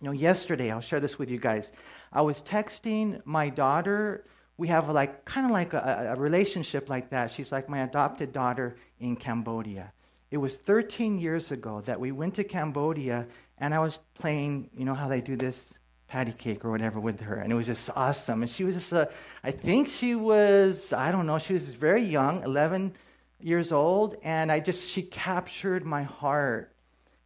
You 0.00 0.06
know, 0.06 0.12
yesterday, 0.12 0.70
I'll 0.70 0.80
share 0.80 1.00
this 1.00 1.18
with 1.18 1.28
you 1.28 1.38
guys. 1.38 1.72
I 2.12 2.22
was 2.22 2.40
texting 2.40 3.20
my 3.24 3.48
daughter. 3.48 4.24
We 4.56 4.68
have 4.68 4.88
like 4.88 5.24
kind 5.24 5.44
of 5.44 5.50
like 5.50 5.72
a, 5.72 6.12
a 6.14 6.20
relationship 6.20 6.88
like 6.88 7.10
that. 7.10 7.32
She's 7.32 7.50
like 7.50 7.68
my 7.68 7.80
adopted 7.80 8.32
daughter 8.32 8.76
in 9.00 9.16
Cambodia. 9.16 9.92
It 10.30 10.36
was 10.36 10.54
13 10.54 11.18
years 11.18 11.50
ago 11.50 11.80
that 11.80 11.98
we 11.98 12.12
went 12.12 12.34
to 12.34 12.44
Cambodia, 12.44 13.26
and 13.58 13.74
I 13.74 13.80
was 13.80 13.98
playing, 14.14 14.70
you 14.76 14.84
know 14.84 14.94
how 14.94 15.08
they 15.08 15.20
do 15.20 15.34
this? 15.34 15.74
Patty 16.06 16.32
cake 16.32 16.64
or 16.64 16.70
whatever 16.70 17.00
with 17.00 17.20
her, 17.20 17.36
and 17.36 17.52
it 17.52 17.56
was 17.56 17.66
just 17.66 17.90
awesome. 17.96 18.42
And 18.42 18.50
she 18.50 18.64
was 18.64 18.74
just, 18.74 18.92
uh, 18.92 19.06
I 19.42 19.50
think 19.50 19.88
she 19.88 20.14
was, 20.14 20.92
I 20.92 21.10
don't 21.10 21.26
know, 21.26 21.38
she 21.38 21.52
was 21.52 21.64
very 21.64 22.04
young, 22.04 22.42
11 22.42 22.94
years 23.40 23.72
old, 23.72 24.16
and 24.22 24.50
I 24.50 24.60
just, 24.60 24.88
she 24.88 25.02
captured 25.02 25.84
my 25.84 26.02
heart. 26.02 26.74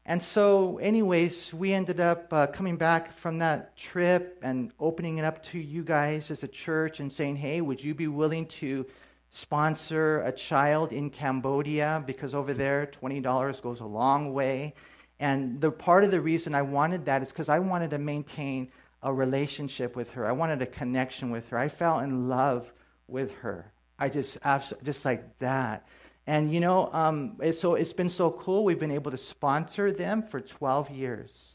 And 0.08 0.22
so, 0.22 0.78
anyways, 0.78 1.52
we 1.52 1.74
ended 1.74 2.00
up 2.00 2.32
uh, 2.32 2.46
coming 2.46 2.76
back 2.76 3.12
from 3.12 3.38
that 3.38 3.76
trip 3.76 4.38
and 4.42 4.72
opening 4.80 5.18
it 5.18 5.24
up 5.24 5.42
to 5.44 5.58
you 5.58 5.82
guys 5.82 6.30
as 6.30 6.42
a 6.42 6.48
church 6.48 7.00
and 7.00 7.12
saying, 7.12 7.36
hey, 7.36 7.60
would 7.60 7.84
you 7.84 7.94
be 7.94 8.08
willing 8.08 8.46
to 8.46 8.86
sponsor 9.28 10.22
a 10.22 10.32
child 10.32 10.94
in 10.94 11.10
Cambodia? 11.10 12.02
Because 12.06 12.34
over 12.34 12.54
there, 12.54 12.90
$20 13.02 13.60
goes 13.60 13.80
a 13.80 13.84
long 13.84 14.32
way. 14.32 14.74
And 15.20 15.60
the 15.60 15.70
part 15.70 16.04
of 16.04 16.10
the 16.10 16.20
reason 16.20 16.54
I 16.54 16.62
wanted 16.62 17.04
that 17.06 17.22
is 17.22 17.30
because 17.30 17.48
I 17.48 17.58
wanted 17.58 17.90
to 17.90 17.98
maintain 17.98 18.70
a 19.02 19.12
relationship 19.12 19.96
with 19.96 20.10
her. 20.10 20.26
I 20.26 20.32
wanted 20.32 20.62
a 20.62 20.66
connection 20.66 21.30
with 21.30 21.48
her. 21.50 21.58
I 21.58 21.68
fell 21.68 22.00
in 22.00 22.28
love 22.28 22.72
with 23.06 23.32
her. 23.36 23.72
I 23.98 24.08
just, 24.08 24.38
just 24.82 25.04
like 25.04 25.38
that. 25.38 25.86
And 26.26 26.52
you 26.52 26.60
know, 26.60 26.90
um, 26.92 27.38
so 27.52 27.74
it's 27.74 27.92
been 27.92 28.10
so 28.10 28.30
cool. 28.30 28.64
We've 28.64 28.78
been 28.78 28.90
able 28.90 29.10
to 29.10 29.18
sponsor 29.18 29.92
them 29.92 30.22
for 30.22 30.40
12 30.40 30.90
years. 30.90 31.54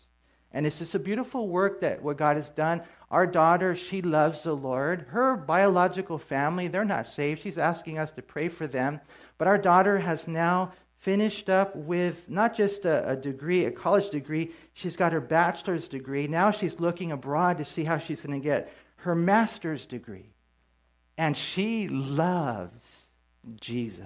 And 0.52 0.67
it's 0.67 0.80
just 0.80 0.95
a 0.95 0.99
beautiful 0.99 1.47
work 1.47 1.82
that 1.82 2.02
what 2.02 2.17
God 2.17 2.36
has 2.36 2.49
done. 2.49 2.82
Our 3.10 3.26
daughter, 3.28 3.76
she 3.76 4.02
loves 4.02 4.43
the 4.43 4.56
Lord. 4.56 5.02
Her 5.10 5.36
biological 5.36 6.17
family, 6.17 6.67
they're 6.67 6.86
not 6.86 7.06
saved. 7.06 7.41
She's 7.41 7.58
asking 7.58 7.97
us 7.97 8.12
to 8.12 8.21
pray 8.21 8.49
for 8.49 8.67
them. 8.67 8.99
But 9.38 9.47
our 9.47 9.58
daughter 9.58 9.97
has 9.99 10.28
now 10.28 10.73
finished 11.04 11.50
up 11.50 11.76
with 11.76 12.30
not 12.30 12.56
just 12.56 12.86
a, 12.86 13.10
a, 13.10 13.16
degree, 13.18 13.66
a 13.66 13.72
college 13.72 14.10
degree, 14.10 14.50
she's 14.72 14.96
got 14.96 15.12
her 15.12 15.20
bachelor's 15.20 15.89
degree. 15.89 16.28
Now 16.28 16.50
she's 16.50 16.80
looking 16.80 17.12
abroad 17.12 17.58
to 17.58 17.66
see 17.66 17.84
how 17.84 17.98
she's 17.98 18.22
going 18.22 18.39
to 18.39 18.44
get 18.44 18.74
her 18.96 19.13
master's 19.13 19.86
degree. 19.86 20.30
And 21.18 21.36
she 21.36 21.89
loves 21.89 23.04
Jesus. 23.60 24.06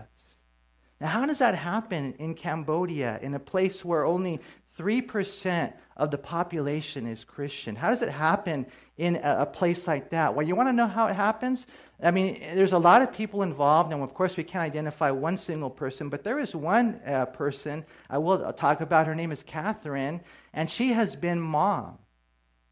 Now, 1.00 1.10
how 1.10 1.26
does 1.28 1.38
that 1.38 1.56
happen 1.56 2.16
in 2.18 2.34
Cambodia, 2.34 3.20
in 3.22 3.36
a 3.36 3.40
place 3.40 3.86
where 3.86 4.04
only 4.04 4.40
3% 4.78 5.74
of 5.98 6.12
the 6.12 6.18
population 6.18 7.08
is 7.08 7.24
Christian? 7.24 7.76
How 7.76 7.90
does 7.90 8.02
it 8.02 8.10
happen 8.10 8.66
in 8.98 9.16
a, 9.24 9.46
place 9.46 9.88
like 9.88 10.10
that? 10.12 10.36
Well, 10.36 10.46
you 10.46 10.56
want 10.56 10.70
to 10.70 10.74
know 10.74 10.88
how 10.88 11.08
it 11.08 11.16
happens? 11.16 11.66
I 12.02 12.12
mean, 12.12 12.40
there's 12.56 12.74
a 12.74 12.78
lot 12.78 13.02
of 13.02 13.12
people 13.12 13.42
involved, 13.42 13.92
and 13.92 14.04
of 14.04 14.14
course, 14.14 14.38
we 14.38 14.44
can't 14.44 14.64
identify 14.64 15.10
one 15.10 15.38
single 15.38 15.70
person, 15.70 16.10
but 16.10 16.24
there 16.24 16.40
is 16.40 16.56
one 16.56 17.02
uh, 17.06 17.26
person 17.26 17.84
I 18.10 18.20
will 18.20 18.54
talk 18.54 18.82
about. 18.82 19.08
Her 19.08 19.16
name 19.16 19.32
is 19.32 19.42
Catherine, 19.42 20.22
and 20.54 20.70
she 20.70 20.90
has 20.90 21.16
been 21.16 21.42
mom 21.42 21.98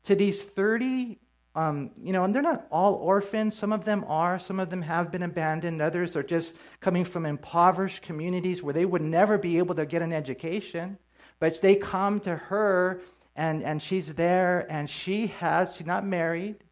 to 0.04 0.16
these 0.16 0.44
30, 0.44 1.18
um, 1.56 1.90
you 2.00 2.14
know, 2.14 2.24
and 2.24 2.36
they're 2.36 2.44
not 2.44 2.68
all 2.70 2.94
orphans. 2.96 3.56
Some 3.56 3.74
of 3.74 3.84
them 3.86 4.06
are, 4.08 4.38
some 4.38 4.60
of 4.60 4.70
them 4.70 4.84
have 4.84 5.12
been 5.12 5.24
abandoned, 5.24 5.82
others 5.82 6.16
are 6.16 6.24
just 6.24 6.54
coming 6.80 7.06
from 7.06 7.26
impoverished 7.26 8.04
communities 8.04 8.62
where 8.62 8.74
they 8.74 8.86
would 8.86 9.02
never 9.02 9.40
be 9.40 9.58
able 9.58 9.74
to 9.76 9.86
get 9.88 10.04
an 10.04 10.14
education. 10.14 11.00
But 11.40 11.62
they 11.62 11.76
come 11.76 12.20
to 12.22 12.36
her, 12.36 13.02
and, 13.36 13.64
and 13.64 13.82
she's 13.82 14.14
there, 14.14 14.66
and 14.70 14.90
she 14.90 15.28
has, 15.28 15.76
she's 15.76 15.88
not 15.88 16.06
married 16.06 16.64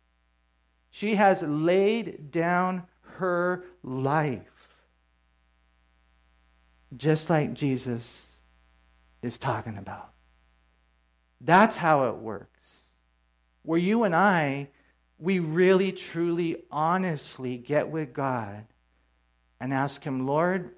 she 0.94 1.16
has 1.16 1.42
laid 1.42 2.30
down 2.30 2.84
her 3.18 3.66
life. 3.82 4.78
Just 6.96 7.32
like 7.32 7.56
Jesus 7.56 8.28
is 9.24 9.40
talking 9.40 9.80
about. 9.80 10.12
That's 11.42 11.76
how 11.76 12.10
it 12.10 12.18
works. 12.18 12.78
Where 13.64 13.80
you 13.80 14.04
and 14.04 14.16
I, 14.16 14.70
we 15.18 15.40
really, 15.40 15.92
truly, 15.92 16.62
honestly 16.70 17.58
get 17.58 17.90
with 17.90 18.14
God 18.14 18.64
and 19.60 19.74
ask 19.74 20.04
Him, 20.04 20.28
Lord, 20.28 20.76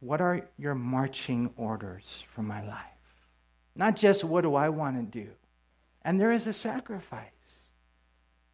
what 0.00 0.22
are 0.22 0.48
your 0.56 0.74
marching 0.74 1.50
orders 1.58 2.24
for 2.34 2.42
my 2.42 2.66
life? 2.66 2.93
Not 3.76 3.96
just 3.96 4.24
what 4.24 4.42
do 4.42 4.54
I 4.54 4.68
want 4.68 4.96
to 4.96 5.22
do. 5.22 5.30
And 6.02 6.20
there 6.20 6.32
is 6.32 6.46
a 6.46 6.52
sacrifice. 6.52 7.28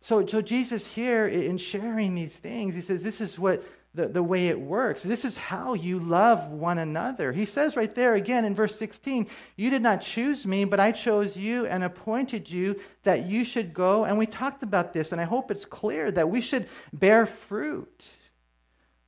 So, 0.01 0.25
so 0.27 0.41
Jesus 0.41 0.87
here 0.87 1.29
in 1.29 1.59
sharing 1.59 2.15
these 2.15 2.37
things, 2.37 2.75
he 2.75 2.81
says, 2.81 3.03
this 3.03 3.21
is 3.21 3.39
what 3.39 3.63
the, 3.95 4.07
the 4.07 4.23
way 4.23 4.49
it 4.49 4.59
works. 4.59 5.03
This 5.03 5.25
is 5.25 5.37
how 5.37 5.75
you 5.75 5.99
love 5.99 6.49
one 6.51 6.79
another. 6.79 7.33
He 7.33 7.45
says 7.45 7.77
right 7.77 7.93
there 7.93 8.15
again 8.15 8.45
in 8.45 8.55
verse 8.55 8.77
16, 8.79 9.27
You 9.57 9.69
did 9.69 9.83
not 9.83 10.01
choose 10.01 10.47
me, 10.47 10.65
but 10.65 10.79
I 10.79 10.93
chose 10.93 11.37
you 11.37 11.67
and 11.67 11.83
appointed 11.83 12.49
you 12.49 12.81
that 13.03 13.27
you 13.27 13.45
should 13.45 13.75
go. 13.75 14.05
And 14.05 14.17
we 14.17 14.27
talked 14.27 14.63
about 14.63 14.93
this, 14.93 15.11
and 15.11 15.21
I 15.21 15.25
hope 15.25 15.51
it's 15.51 15.65
clear 15.65 16.13
that 16.13 16.31
we 16.31 16.41
should 16.41 16.69
bear 16.93 17.27
fruit. 17.27 18.09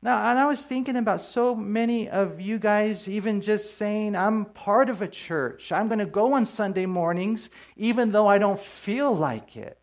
Now, 0.05 0.31
and 0.31 0.39
I 0.39 0.47
was 0.47 0.61
thinking 0.61 0.97
about 0.97 1.21
so 1.21 1.55
many 1.55 2.09
of 2.09 2.41
you 2.41 2.59
guys, 2.59 3.09
even 3.09 3.41
just 3.41 3.77
saying, 3.77 4.17
I'm 4.17 4.47
part 4.47 4.91
of 4.91 5.01
a 5.01 5.07
church. 5.07 5.71
I'm 5.71 5.87
going 5.87 6.01
to 6.01 6.07
go 6.07 6.33
on 6.33 6.45
Sunday 6.45 6.87
mornings, 6.87 7.51
even 7.77 8.11
though 8.11 8.27
I 8.27 8.39
don't 8.39 8.61
feel 8.61 9.15
like 9.15 9.57
it 9.57 9.79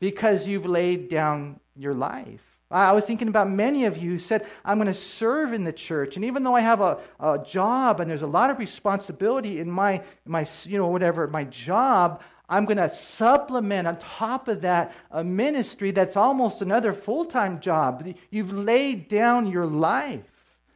because 0.00 0.48
you've 0.48 0.66
laid 0.66 1.08
down 1.10 1.60
your 1.76 1.94
life. 1.94 2.40
I 2.72 2.92
was 2.92 3.04
thinking 3.04 3.28
about 3.28 3.50
many 3.50 3.84
of 3.84 3.98
you 3.98 4.12
who 4.12 4.18
said, 4.18 4.46
I'm 4.64 4.78
going 4.78 4.88
to 4.88 4.94
serve 4.94 5.52
in 5.52 5.64
the 5.64 5.72
church. 5.72 6.16
And 6.16 6.24
even 6.24 6.42
though 6.42 6.56
I 6.56 6.60
have 6.60 6.80
a, 6.80 6.98
a 7.20 7.38
job 7.38 8.00
and 8.00 8.10
there's 8.10 8.22
a 8.22 8.26
lot 8.26 8.48
of 8.50 8.58
responsibility 8.58 9.60
in 9.60 9.70
my, 9.70 10.02
my, 10.24 10.46
you 10.64 10.78
know, 10.78 10.88
whatever, 10.88 11.28
my 11.28 11.44
job, 11.44 12.22
I'm 12.48 12.64
going 12.64 12.76
to 12.76 12.90
supplement 12.90 13.88
on 13.88 13.96
top 13.98 14.48
of 14.48 14.62
that 14.62 14.94
a 15.10 15.24
ministry 15.24 15.90
that's 15.90 16.16
almost 16.16 16.60
another 16.60 16.92
full 16.92 17.24
time 17.24 17.60
job. 17.60 18.06
You've 18.30 18.52
laid 18.52 19.08
down 19.08 19.46
your 19.46 19.66
life. 19.66 20.20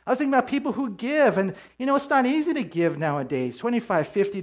I 0.07 0.11
was 0.11 0.19
thinking 0.19 0.35
about 0.35 0.47
people 0.47 0.73
who 0.73 0.91
give, 0.91 1.37
and 1.37 1.55
you 1.79 1.87
know, 1.87 1.97
it's 1.97 2.09
not 2.09 2.27
easy 2.27 2.55
to 2.55 2.63
give 2.63 2.97
nowadays 2.97 3.61
$25, 3.61 3.83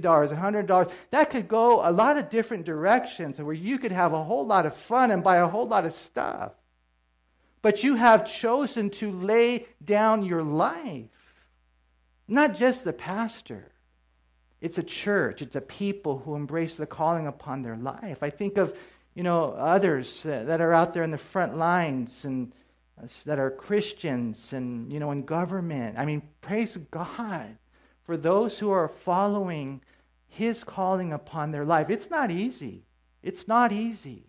$100. 0.02 0.92
That 1.10 1.30
could 1.30 1.48
go 1.48 1.80
a 1.88 1.90
lot 1.90 2.18
of 2.18 2.28
different 2.28 2.66
directions 2.66 3.40
where 3.40 3.54
you 3.54 3.78
could 3.78 3.92
have 3.92 4.12
a 4.12 4.22
whole 4.22 4.46
lot 4.46 4.66
of 4.66 4.76
fun 4.76 5.10
and 5.10 5.24
buy 5.24 5.38
a 5.38 5.48
whole 5.48 5.66
lot 5.66 5.86
of 5.86 5.94
stuff. 5.94 6.52
But 7.62 7.82
you 7.82 7.94
have 7.94 8.30
chosen 8.30 8.90
to 8.90 9.10
lay 9.10 9.66
down 9.82 10.22
your 10.22 10.42
life. 10.42 11.08
Not 12.28 12.54
just 12.54 12.84
the 12.84 12.92
pastor, 12.92 13.72
it's 14.64 14.78
a 14.78 14.82
church, 14.82 15.42
it's 15.42 15.56
a 15.56 15.60
people 15.60 16.16
who 16.20 16.36
embrace 16.36 16.76
the 16.76 16.86
calling 16.86 17.26
upon 17.26 17.60
their 17.60 17.76
life. 17.76 18.22
I 18.22 18.30
think 18.30 18.56
of, 18.56 18.74
you 19.14 19.22
know, 19.22 19.50
others 19.50 20.24
uh, 20.24 20.44
that 20.46 20.62
are 20.62 20.72
out 20.72 20.94
there 20.94 21.02
in 21.02 21.10
the 21.10 21.18
front 21.18 21.58
lines 21.58 22.24
and 22.24 22.50
uh, 22.98 23.06
that 23.26 23.38
are 23.38 23.50
Christians 23.50 24.54
and, 24.54 24.90
you 24.90 25.00
know, 25.00 25.10
in 25.10 25.26
government. 25.26 25.98
I 25.98 26.06
mean, 26.06 26.22
praise 26.40 26.78
God 26.90 27.58
for 28.04 28.16
those 28.16 28.58
who 28.58 28.70
are 28.70 28.88
following 28.88 29.82
His 30.28 30.64
calling 30.64 31.12
upon 31.12 31.50
their 31.50 31.66
life. 31.66 31.90
It's 31.90 32.08
not 32.08 32.30
easy. 32.30 32.86
It's 33.22 33.46
not 33.46 33.70
easy. 33.70 34.24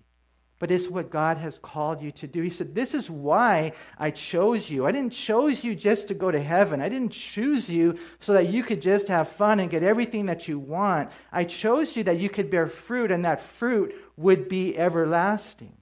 But 0.57 0.71
it's 0.71 0.87
what 0.87 1.09
God 1.09 1.37
has 1.37 1.59
called 1.59 2.01
you 2.01 2.11
to 2.11 2.27
do. 2.27 2.41
He 2.41 2.49
said, 2.49 2.73
This 2.73 2.93
is 2.93 3.09
why 3.09 3.73
I 3.97 4.11
chose 4.11 4.69
you. 4.69 4.85
I 4.85 4.91
didn't 4.91 5.13
choose 5.13 5.63
you 5.63 5.75
just 5.75 6.07
to 6.07 6.13
go 6.13 6.31
to 6.31 6.41
heaven. 6.41 6.81
I 6.81 6.87
didn't 6.87 7.11
choose 7.11 7.69
you 7.69 7.99
so 8.21 8.33
that 8.33 8.47
you 8.47 8.63
could 8.63 8.81
just 8.81 9.09
have 9.09 9.27
fun 9.27 9.59
and 9.59 9.69
get 9.69 9.83
everything 9.83 10.27
that 10.27 10.47
you 10.47 10.57
want. 10.57 11.11
I 11.31 11.43
chose 11.43 11.95
you 11.97 12.03
that 12.05 12.19
you 12.19 12.29
could 12.29 12.49
bear 12.49 12.67
fruit, 12.69 13.11
and 13.11 13.25
that 13.25 13.41
fruit 13.41 13.93
would 14.15 14.47
be 14.47 14.77
everlasting 14.77 15.75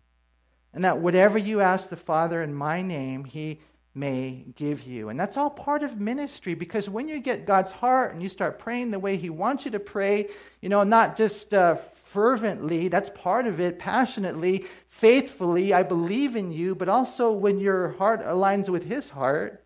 and 0.73 0.83
that 0.85 0.97
whatever 0.97 1.37
you 1.37 1.61
ask 1.61 1.89
the 1.89 1.95
Father 1.95 2.41
in 2.41 2.53
my 2.53 2.81
name, 2.81 3.23
he 3.23 3.59
may 3.95 4.43
give 4.55 4.81
you. 4.83 5.09
And 5.09 5.19
that's 5.19 5.37
all 5.37 5.51
part 5.51 5.83
of 5.83 5.99
ministry 5.99 6.55
because 6.55 6.89
when 6.89 7.07
you 7.07 7.19
get 7.19 7.45
God's 7.45 7.69
heart 7.69 8.11
and 8.11 8.23
you 8.23 8.29
start 8.29 8.57
praying 8.57 8.89
the 8.89 8.97
way 8.97 9.17
he 9.17 9.29
wants 9.29 9.65
you 9.65 9.71
to 9.71 9.79
pray, 9.79 10.29
you 10.61 10.69
know, 10.69 10.83
not 10.83 11.15
just 11.15 11.53
uh, 11.53 11.75
fervently, 12.13 12.89
that's 12.89 13.09
part 13.09 13.47
of 13.47 13.59
it, 13.59 13.79
passionately, 13.79 14.67
faithfully, 14.87 15.73
I 15.73 15.81
believe 15.81 16.35
in 16.35 16.51
you, 16.51 16.75
but 16.75 16.87
also 16.87 17.31
when 17.31 17.59
your 17.59 17.93
heart 17.93 18.23
aligns 18.23 18.69
with 18.69 18.83
his 18.83 19.09
heart. 19.09 19.65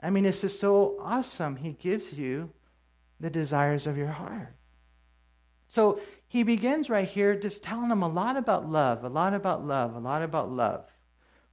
I 0.00 0.10
mean, 0.10 0.26
it's 0.26 0.40
just 0.40 0.58
so 0.58 0.98
awesome. 1.00 1.54
He 1.54 1.74
gives 1.74 2.12
you 2.12 2.50
the 3.20 3.30
desires 3.30 3.86
of 3.86 3.96
your 3.96 4.08
heart. 4.08 4.56
So 5.68 6.00
he 6.26 6.42
begins 6.42 6.90
right 6.90 7.08
here 7.08 7.36
just 7.36 7.62
telling 7.62 7.88
them 7.88 8.02
a 8.02 8.08
lot 8.08 8.36
about 8.36 8.68
love, 8.68 9.04
a 9.04 9.08
lot 9.08 9.32
about 9.32 9.64
love, 9.64 9.94
a 9.94 10.00
lot 10.00 10.22
about 10.22 10.50
love. 10.50 10.90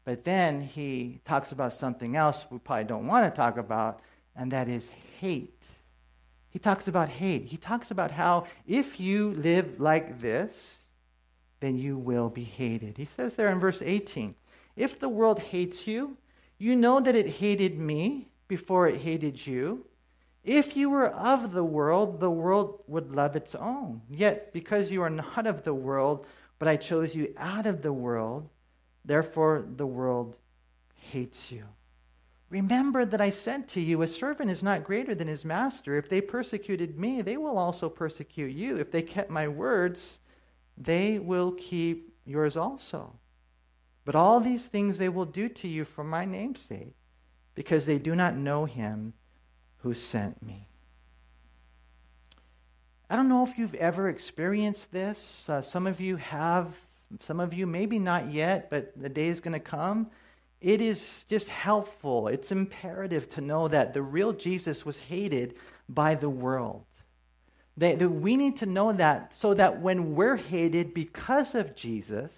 But 0.05 0.23
then 0.23 0.59
he 0.59 1.21
talks 1.23 1.51
about 1.51 1.73
something 1.73 2.15
else 2.15 2.47
we 2.49 2.57
probably 2.57 2.85
don't 2.85 3.05
want 3.05 3.31
to 3.31 3.37
talk 3.37 3.57
about, 3.57 4.01
and 4.35 4.51
that 4.53 4.67
is 4.67 4.89
hate. 5.19 5.63
He 6.49 6.59
talks 6.59 6.87
about 6.87 7.09
hate. 7.09 7.45
He 7.45 7.57
talks 7.57 7.91
about 7.91 8.11
how 8.11 8.47
if 8.67 8.99
you 8.99 9.31
live 9.31 9.79
like 9.79 10.19
this, 10.19 10.77
then 11.59 11.77
you 11.77 11.97
will 11.97 12.29
be 12.29 12.43
hated. 12.43 12.97
He 12.97 13.05
says 13.05 13.35
there 13.35 13.49
in 13.49 13.59
verse 13.59 13.81
18 13.81 14.35
If 14.75 14.99
the 14.99 15.09
world 15.09 15.39
hates 15.39 15.85
you, 15.85 16.17
you 16.57 16.75
know 16.75 16.99
that 16.99 17.15
it 17.15 17.29
hated 17.29 17.77
me 17.77 18.27
before 18.47 18.87
it 18.87 19.01
hated 19.01 19.45
you. 19.45 19.85
If 20.43 20.75
you 20.75 20.89
were 20.89 21.09
of 21.09 21.51
the 21.51 21.63
world, 21.63 22.19
the 22.19 22.31
world 22.31 22.81
would 22.87 23.13
love 23.13 23.35
its 23.35 23.55
own. 23.55 24.01
Yet, 24.09 24.51
because 24.53 24.89
you 24.89 25.03
are 25.03 25.09
not 25.09 25.45
of 25.45 25.63
the 25.63 25.73
world, 25.73 26.25
but 26.57 26.67
I 26.67 26.77
chose 26.77 27.13
you 27.13 27.33
out 27.37 27.65
of 27.65 27.81
the 27.81 27.93
world, 27.93 28.49
therefore 29.05 29.65
the 29.75 29.85
world 29.85 30.35
hates 30.95 31.51
you. 31.51 31.65
Remember 32.49 33.05
that 33.05 33.21
I 33.21 33.29
said 33.29 33.67
to 33.69 33.81
you, 33.81 34.01
a 34.01 34.07
servant 34.07 34.49
is 34.49 34.63
not 34.63 34.83
greater 34.83 35.13
than 35.13 35.27
his 35.27 35.45
master. 35.45 35.97
If 35.97 36.09
they 36.09 36.19
persecuted 36.19 36.97
me, 36.97 37.21
they 37.21 37.37
will 37.37 37.57
also 37.57 37.89
persecute 37.89 38.51
you. 38.51 38.77
If 38.77 38.91
they 38.91 39.03
kept 39.03 39.29
my 39.29 39.47
words, 39.47 40.19
they 40.75 41.19
will 41.19 41.51
keep 41.51 42.15
yours 42.25 42.57
also. 42.57 43.13
But 44.03 44.15
all 44.15 44.39
these 44.39 44.65
things 44.65 44.97
they 44.97 45.09
will 45.09 45.25
do 45.25 45.47
to 45.49 45.67
you 45.67 45.85
for 45.85 46.03
my 46.03 46.25
name's 46.25 46.61
sake, 46.61 46.95
because 47.53 47.85
they 47.85 47.99
do 47.99 48.15
not 48.15 48.35
know 48.35 48.65
him 48.65 49.13
who 49.77 49.93
sent 49.93 50.41
me. 50.41 50.67
I 53.11 53.15
don't 53.15 53.29
know 53.29 53.45
if 53.45 53.59
you've 53.59 53.75
ever 53.75 54.09
experienced 54.09 54.91
this. 54.91 55.47
Uh, 55.47 55.61
some 55.61 55.85
of 55.85 56.01
you 56.01 56.15
have, 56.15 56.73
some 57.19 57.39
of 57.39 57.53
you 57.53 57.67
maybe 57.67 57.99
not 57.99 58.31
yet, 58.31 58.71
but 58.71 58.99
the 58.99 59.09
day 59.09 59.27
is 59.27 59.39
going 59.39 59.53
to 59.53 59.59
come 59.59 60.09
it 60.61 60.81
is 60.81 61.25
just 61.29 61.49
helpful, 61.49 62.27
it's 62.27 62.51
imperative 62.51 63.29
to 63.29 63.41
know 63.41 63.67
that 63.67 63.93
the 63.93 64.01
real 64.01 64.33
Jesus 64.33 64.85
was 64.85 64.99
hated 64.99 65.55
by 65.87 66.15
the 66.15 66.29
world. 66.29 66.83
That, 67.77 67.99
that 67.99 68.09
we 68.09 68.35
need 68.35 68.57
to 68.57 68.65
know 68.65 68.91
that 68.91 69.33
so 69.33 69.53
that 69.53 69.79
when 69.79 70.15
we're 70.15 70.35
hated 70.35 70.93
because 70.93 71.55
of 71.55 71.75
Jesus, 71.75 72.33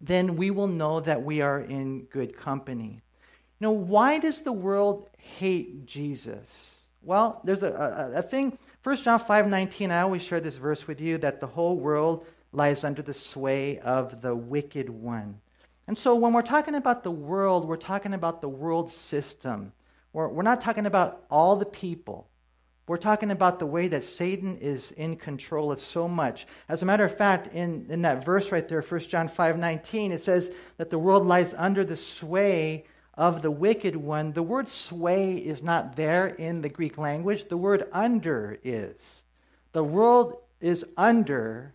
then 0.00 0.36
we 0.36 0.52
will 0.52 0.68
know 0.68 1.00
that 1.00 1.22
we 1.22 1.40
are 1.40 1.60
in 1.60 2.02
good 2.04 2.36
company. 2.36 3.02
Know, 3.58 3.72
why 3.72 4.18
does 4.18 4.40
the 4.40 4.52
world 4.52 5.10
hate 5.18 5.84
Jesus? 5.86 6.74
Well, 7.02 7.40
there's 7.44 7.62
a, 7.62 7.72
a, 8.14 8.18
a 8.18 8.22
thing, 8.22 8.56
1 8.82 8.96
John 8.96 9.18
5 9.18 9.48
19, 9.48 9.90
I 9.90 10.00
always 10.00 10.22
share 10.22 10.40
this 10.40 10.56
verse 10.56 10.86
with 10.86 11.00
you 11.00 11.18
that 11.18 11.40
the 11.40 11.46
whole 11.46 11.76
world 11.76 12.26
lies 12.52 12.84
under 12.84 13.02
the 13.02 13.12
sway 13.12 13.78
of 13.80 14.22
the 14.22 14.34
wicked 14.34 14.88
one. 14.88 15.40
And 15.90 15.98
so 15.98 16.14
when 16.14 16.32
we're 16.32 16.42
talking 16.42 16.76
about 16.76 17.02
the 17.02 17.10
world, 17.10 17.66
we're 17.66 17.76
talking 17.76 18.14
about 18.14 18.40
the 18.40 18.48
world 18.48 18.92
system. 18.92 19.72
We're, 20.12 20.28
we're 20.28 20.44
not 20.44 20.60
talking 20.60 20.86
about 20.86 21.24
all 21.28 21.56
the 21.56 21.66
people. 21.66 22.28
We're 22.86 22.96
talking 22.96 23.32
about 23.32 23.58
the 23.58 23.66
way 23.66 23.88
that 23.88 24.04
Satan 24.04 24.56
is 24.58 24.92
in 24.92 25.16
control 25.16 25.72
of 25.72 25.80
so 25.80 26.06
much. 26.06 26.46
As 26.68 26.84
a 26.84 26.86
matter 26.86 27.04
of 27.04 27.16
fact, 27.16 27.52
in, 27.52 27.86
in 27.88 28.02
that 28.02 28.24
verse 28.24 28.52
right 28.52 28.68
there, 28.68 28.82
1 28.82 29.00
John 29.00 29.26
5 29.26 29.58
19, 29.58 30.12
it 30.12 30.22
says 30.22 30.52
that 30.76 30.90
the 30.90 30.98
world 31.00 31.26
lies 31.26 31.54
under 31.54 31.84
the 31.84 31.96
sway 31.96 32.84
of 33.14 33.42
the 33.42 33.50
wicked 33.50 33.96
one. 33.96 34.32
The 34.32 34.44
word 34.44 34.68
sway 34.68 35.38
is 35.38 35.60
not 35.60 35.96
there 35.96 36.28
in 36.28 36.62
the 36.62 36.68
Greek 36.68 36.98
language, 36.98 37.48
the 37.48 37.56
word 37.56 37.88
under 37.90 38.60
is. 38.62 39.24
The 39.72 39.82
world 39.82 40.36
is 40.60 40.84
under 40.96 41.74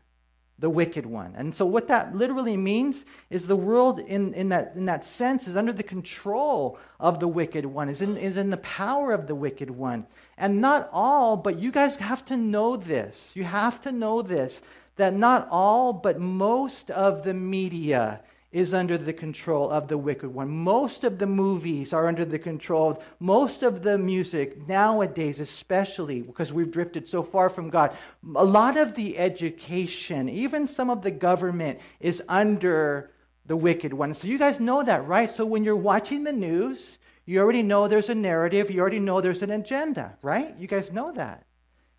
the 0.60 0.70
wicked 0.70 1.06
one. 1.06 1.34
And 1.36 1.54
so, 1.54 1.65
what 1.65 1.88
that 1.89 2.15
literally 2.15 2.56
means 2.56 3.06
is 3.30 3.46
the 3.46 3.56
world, 3.56 4.00
in, 4.00 4.34
in, 4.34 4.50
that, 4.50 4.74
in 4.76 4.86
that 4.86 5.04
sense, 5.04 5.48
is 5.48 5.58
under 5.58 5.74
the 5.74 5.84
control 5.84 6.80
of 7.00 7.20
the 7.20 7.28
wicked 7.28 7.65
one, 7.65 7.89
is 7.89 8.02
in, 8.02 8.18
is 8.18 8.38
in 8.38 8.50
the 8.50 8.58
power 8.58 9.12
of 9.12 9.28
the 9.28 9.36
wicked 9.36 9.70
one. 9.70 10.06
And 10.38 10.62
not 10.62 10.89
all, 10.94 11.36
but 11.36 11.60
you 11.60 11.72
guys 11.72 11.98
have 11.98 12.24
to 12.26 12.38
know 12.38 12.78
this. 12.78 13.32
You 13.36 13.44
have 13.44 13.82
to 13.82 13.91
know 13.91 14.22
this 14.22 14.62
that 14.98 15.13
not 15.13 15.48
all, 15.52 15.91
but 15.91 16.20
most 16.20 16.89
of 16.91 17.24
the 17.24 17.34
media 17.34 18.22
is 18.56 18.74
under 18.74 18.98
the 18.98 19.12
control 19.12 19.70
of 19.70 19.89
the 19.89 19.98
wicked 19.98 20.34
one. 20.34 20.50
Most 20.50 21.04
of 21.04 21.20
the 21.20 21.28
movies 21.28 21.91
are 21.91 22.08
under 22.08 22.24
the 22.24 22.39
control 22.39 22.91
of 22.91 23.04
most 23.20 23.63
of 23.63 23.84
the 23.84 23.98
music 23.98 24.65
nowadays, 24.65 25.41
especially 25.41 26.22
because 26.22 26.54
we've 26.54 26.72
drifted 26.72 27.06
so 27.06 27.22
far 27.22 27.50
from 27.50 27.70
God. 27.70 27.98
A 28.38 28.46
lot 28.46 28.78
of 28.78 28.96
the 28.96 29.18
education, 29.18 30.30
even 30.30 30.70
some 30.70 30.89
of 30.89 31.02
the 31.02 31.12
government, 31.12 31.80
is 32.00 32.24
under 32.30 33.12
the 33.46 33.58
wicked 33.58 33.91
one. 33.94 34.13
So 34.13 34.28
you 34.28 34.38
guys 34.38 34.62
know 34.62 34.84
that, 34.84 35.06
right? 35.06 35.30
So 35.30 35.46
when 35.46 35.65
you're 35.65 35.76
watching 35.76 36.24
the 36.24 36.32
news, 36.32 37.00
you 37.26 37.41
already 37.41 37.62
know 37.62 37.89
there's 37.89 38.10
a 38.10 38.15
narrative, 38.15 38.72
you 38.72 38.80
already 38.80 39.00
know 39.00 39.20
there's 39.20 39.44
an 39.44 39.52
agenda, 39.52 40.15
right? 40.22 40.56
You 40.58 40.68
guys 40.68 40.94
know 40.94 41.12
that. 41.12 41.45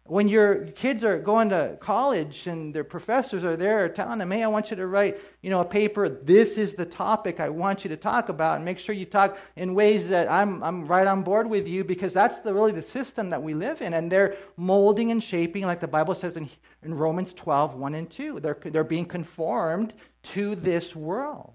When 0.09 0.29
your 0.29 0.67
kids 0.67 1.05
are 1.05 1.19
going 1.19 1.49
to 1.49 1.77
college 1.81 2.47
and 2.47 2.73
their 2.73 2.85
professors 2.85 3.45
are 3.45 3.57
there 3.57 3.89
telling 3.89 4.19
them, 4.19 4.31
hey, 4.31 4.43
I 4.43 4.47
want 4.49 4.71
you 4.71 4.77
to 4.77 4.87
write 4.87 5.19
you 5.43 5.51
know, 5.51 5.61
a 5.61 5.65
paper, 5.65 6.09
this 6.09 6.59
is 6.59 6.75
the 6.75 6.85
topic 6.85 7.39
I 7.39 7.49
want 7.49 7.85
you 7.85 7.89
to 7.91 7.97
talk 7.97 8.29
about, 8.29 8.57
and 8.57 8.65
make 8.65 8.79
sure 8.79 8.95
you 8.95 9.07
talk 9.07 9.39
in 9.55 9.75
ways 9.75 10.09
that 10.09 10.31
I'm, 10.31 10.63
I'm 10.63 10.87
right 10.87 11.07
on 11.07 11.23
board 11.23 11.49
with 11.49 11.69
you 11.69 11.85
because 11.85 12.13
that's 12.13 12.39
the, 12.39 12.53
really 12.53 12.73
the 12.73 12.83
system 12.83 13.31
that 13.31 13.43
we 13.43 13.55
live 13.55 13.81
in. 13.81 13.95
And 13.95 14.11
they're 14.11 14.37
molding 14.57 15.11
and 15.13 15.23
shaping, 15.23 15.65
like 15.65 15.81
the 15.81 15.89
Bible 15.89 16.15
says 16.15 16.37
in, 16.37 16.49
in 16.83 16.95
Romans 16.95 17.33
12, 17.33 17.75
1 17.75 17.95
and 17.95 18.11
2. 18.11 18.41
They're, 18.41 18.59
they're 18.61 18.85
being 18.85 19.07
conformed 19.07 19.95
to 20.35 20.57
this 20.57 20.97
world. 20.97 21.53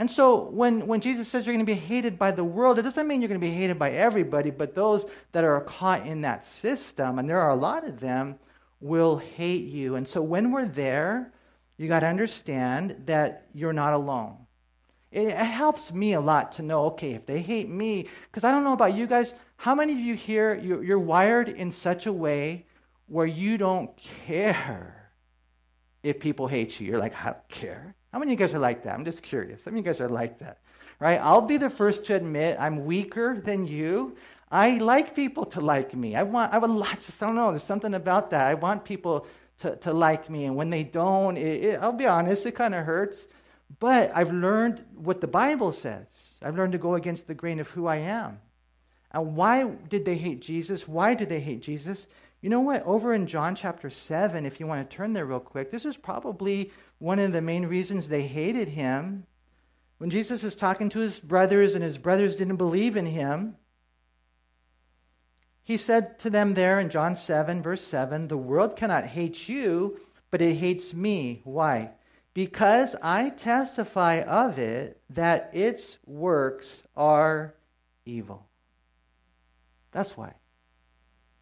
And 0.00 0.10
so 0.10 0.44
when, 0.44 0.86
when 0.86 1.02
Jesus 1.02 1.28
says 1.28 1.44
you're 1.44 1.54
going 1.54 1.66
to 1.66 1.70
be 1.70 1.78
hated 1.78 2.18
by 2.18 2.30
the 2.30 2.42
world, 2.42 2.78
it 2.78 2.82
doesn't 2.82 3.06
mean 3.06 3.20
you're 3.20 3.28
going 3.28 3.38
to 3.38 3.46
be 3.46 3.52
hated 3.52 3.78
by 3.78 3.90
everybody, 3.90 4.50
but 4.50 4.74
those 4.74 5.04
that 5.32 5.44
are 5.44 5.60
caught 5.60 6.06
in 6.06 6.22
that 6.22 6.42
system, 6.42 7.18
and 7.18 7.28
there 7.28 7.38
are 7.38 7.50
a 7.50 7.54
lot 7.54 7.86
of 7.86 8.00
them, 8.00 8.38
will 8.80 9.18
hate 9.18 9.66
you. 9.66 9.96
And 9.96 10.08
so 10.08 10.22
when 10.22 10.52
we're 10.52 10.64
there, 10.64 11.34
you 11.76 11.86
got 11.86 12.00
to 12.00 12.06
understand 12.06 13.02
that 13.04 13.46
you're 13.52 13.74
not 13.74 13.92
alone. 13.92 14.38
It, 15.12 15.36
helps 15.36 15.92
me 15.92 16.14
a 16.14 16.20
lot 16.20 16.52
to 16.52 16.62
know, 16.62 16.86
okay, 16.86 17.12
if 17.12 17.26
they 17.26 17.42
hate 17.42 17.68
me, 17.68 18.08
because 18.30 18.42
I 18.42 18.52
don't 18.52 18.64
know 18.64 18.72
about 18.72 18.94
you 18.94 19.06
guys, 19.06 19.34
how 19.58 19.74
many 19.74 19.92
of 19.92 19.98
you 19.98 20.14
here, 20.14 20.54
you're 20.54 20.98
wired 20.98 21.50
in 21.50 21.70
such 21.70 22.06
a 22.06 22.12
way 22.12 22.64
where 23.06 23.26
you 23.26 23.58
don't 23.58 23.94
care 23.98 25.12
if 26.02 26.18
people 26.18 26.46
hate 26.46 26.80
you? 26.80 26.86
You're 26.86 26.98
like, 26.98 27.14
I 27.22 27.32
don't 27.32 27.48
care. 27.50 27.96
How 28.12 28.18
many 28.18 28.32
of 28.32 28.40
you 28.40 28.46
guys 28.46 28.54
are 28.54 28.58
like 28.58 28.82
that? 28.84 28.94
I'm 28.94 29.04
just 29.04 29.22
curious. 29.22 29.64
How 29.64 29.70
many 29.70 29.80
of 29.80 29.86
you 29.86 29.92
guys 29.92 30.00
are 30.00 30.08
like 30.08 30.38
that? 30.40 30.58
Right? 30.98 31.20
I'll 31.20 31.40
be 31.40 31.56
the 31.56 31.70
first 31.70 32.04
to 32.06 32.14
admit 32.14 32.56
I'm 32.58 32.84
weaker 32.84 33.40
than 33.40 33.66
you. 33.66 34.16
I 34.50 34.78
like 34.78 35.14
people 35.14 35.44
to 35.46 35.60
like 35.60 35.94
me. 35.94 36.16
I 36.16 36.24
want, 36.24 36.52
I 36.52 36.58
would 36.58 36.70
like, 36.70 37.00
just, 37.00 37.22
I 37.22 37.26
don't 37.26 37.36
know, 37.36 37.50
there's 37.52 37.62
something 37.62 37.94
about 37.94 38.30
that. 38.30 38.46
I 38.46 38.54
want 38.54 38.84
people 38.84 39.26
to, 39.58 39.76
to 39.76 39.92
like 39.92 40.28
me. 40.28 40.46
And 40.46 40.56
when 40.56 40.70
they 40.70 40.82
don't, 40.82 41.36
it, 41.36 41.64
it, 41.64 41.80
I'll 41.80 41.92
be 41.92 42.06
honest, 42.06 42.44
it 42.46 42.52
kind 42.52 42.74
of 42.74 42.84
hurts. 42.84 43.28
But 43.78 44.10
I've 44.14 44.32
learned 44.32 44.84
what 44.96 45.20
the 45.20 45.28
Bible 45.28 45.72
says. 45.72 46.06
I've 46.42 46.56
learned 46.56 46.72
to 46.72 46.78
go 46.78 46.96
against 46.96 47.28
the 47.28 47.34
grain 47.34 47.60
of 47.60 47.68
who 47.68 47.86
I 47.86 47.96
am. 47.96 48.40
And 49.12 49.36
why 49.36 49.64
did 49.88 50.04
they 50.04 50.16
hate 50.16 50.40
Jesus? 50.40 50.88
Why 50.88 51.14
did 51.14 51.28
they 51.28 51.40
hate 51.40 51.60
Jesus? 51.62 52.08
You 52.40 52.50
know 52.50 52.60
what? 52.60 52.84
Over 52.84 53.14
in 53.14 53.26
John 53.26 53.54
chapter 53.54 53.90
7, 53.90 54.46
if 54.46 54.58
you 54.58 54.66
want 54.66 54.88
to 54.88 54.96
turn 54.96 55.12
there 55.12 55.26
real 55.26 55.40
quick, 55.40 55.70
this 55.70 55.84
is 55.84 55.96
probably 55.96 56.72
one 57.00 57.18
of 57.18 57.32
the 57.32 57.42
main 57.42 57.66
reasons 57.66 58.08
they 58.08 58.22
hated 58.22 58.68
him. 58.68 59.26
When 59.98 60.10
Jesus 60.10 60.44
is 60.44 60.54
talking 60.54 60.88
to 60.90 61.00
his 61.00 61.18
brothers 61.18 61.74
and 61.74 61.82
his 61.82 61.98
brothers 61.98 62.36
didn't 62.36 62.56
believe 62.56 62.96
in 62.96 63.06
him, 63.06 63.56
he 65.64 65.76
said 65.76 66.20
to 66.20 66.30
them 66.30 66.54
there 66.54 66.78
in 66.78 66.88
John 66.88 67.16
7, 67.16 67.60
verse 67.60 67.82
7, 67.82 68.28
The 68.28 68.36
world 68.36 68.76
cannot 68.76 69.04
hate 69.04 69.48
you, 69.48 69.98
but 70.30 70.40
it 70.40 70.54
hates 70.54 70.94
me. 70.94 71.40
Why? 71.42 71.90
Because 72.34 72.94
I 73.02 73.30
testify 73.30 74.20
of 74.20 74.58
it 74.58 75.00
that 75.10 75.50
its 75.52 75.98
works 76.06 76.84
are 76.96 77.54
evil. 78.04 78.46
That's 79.90 80.16
why 80.16 80.34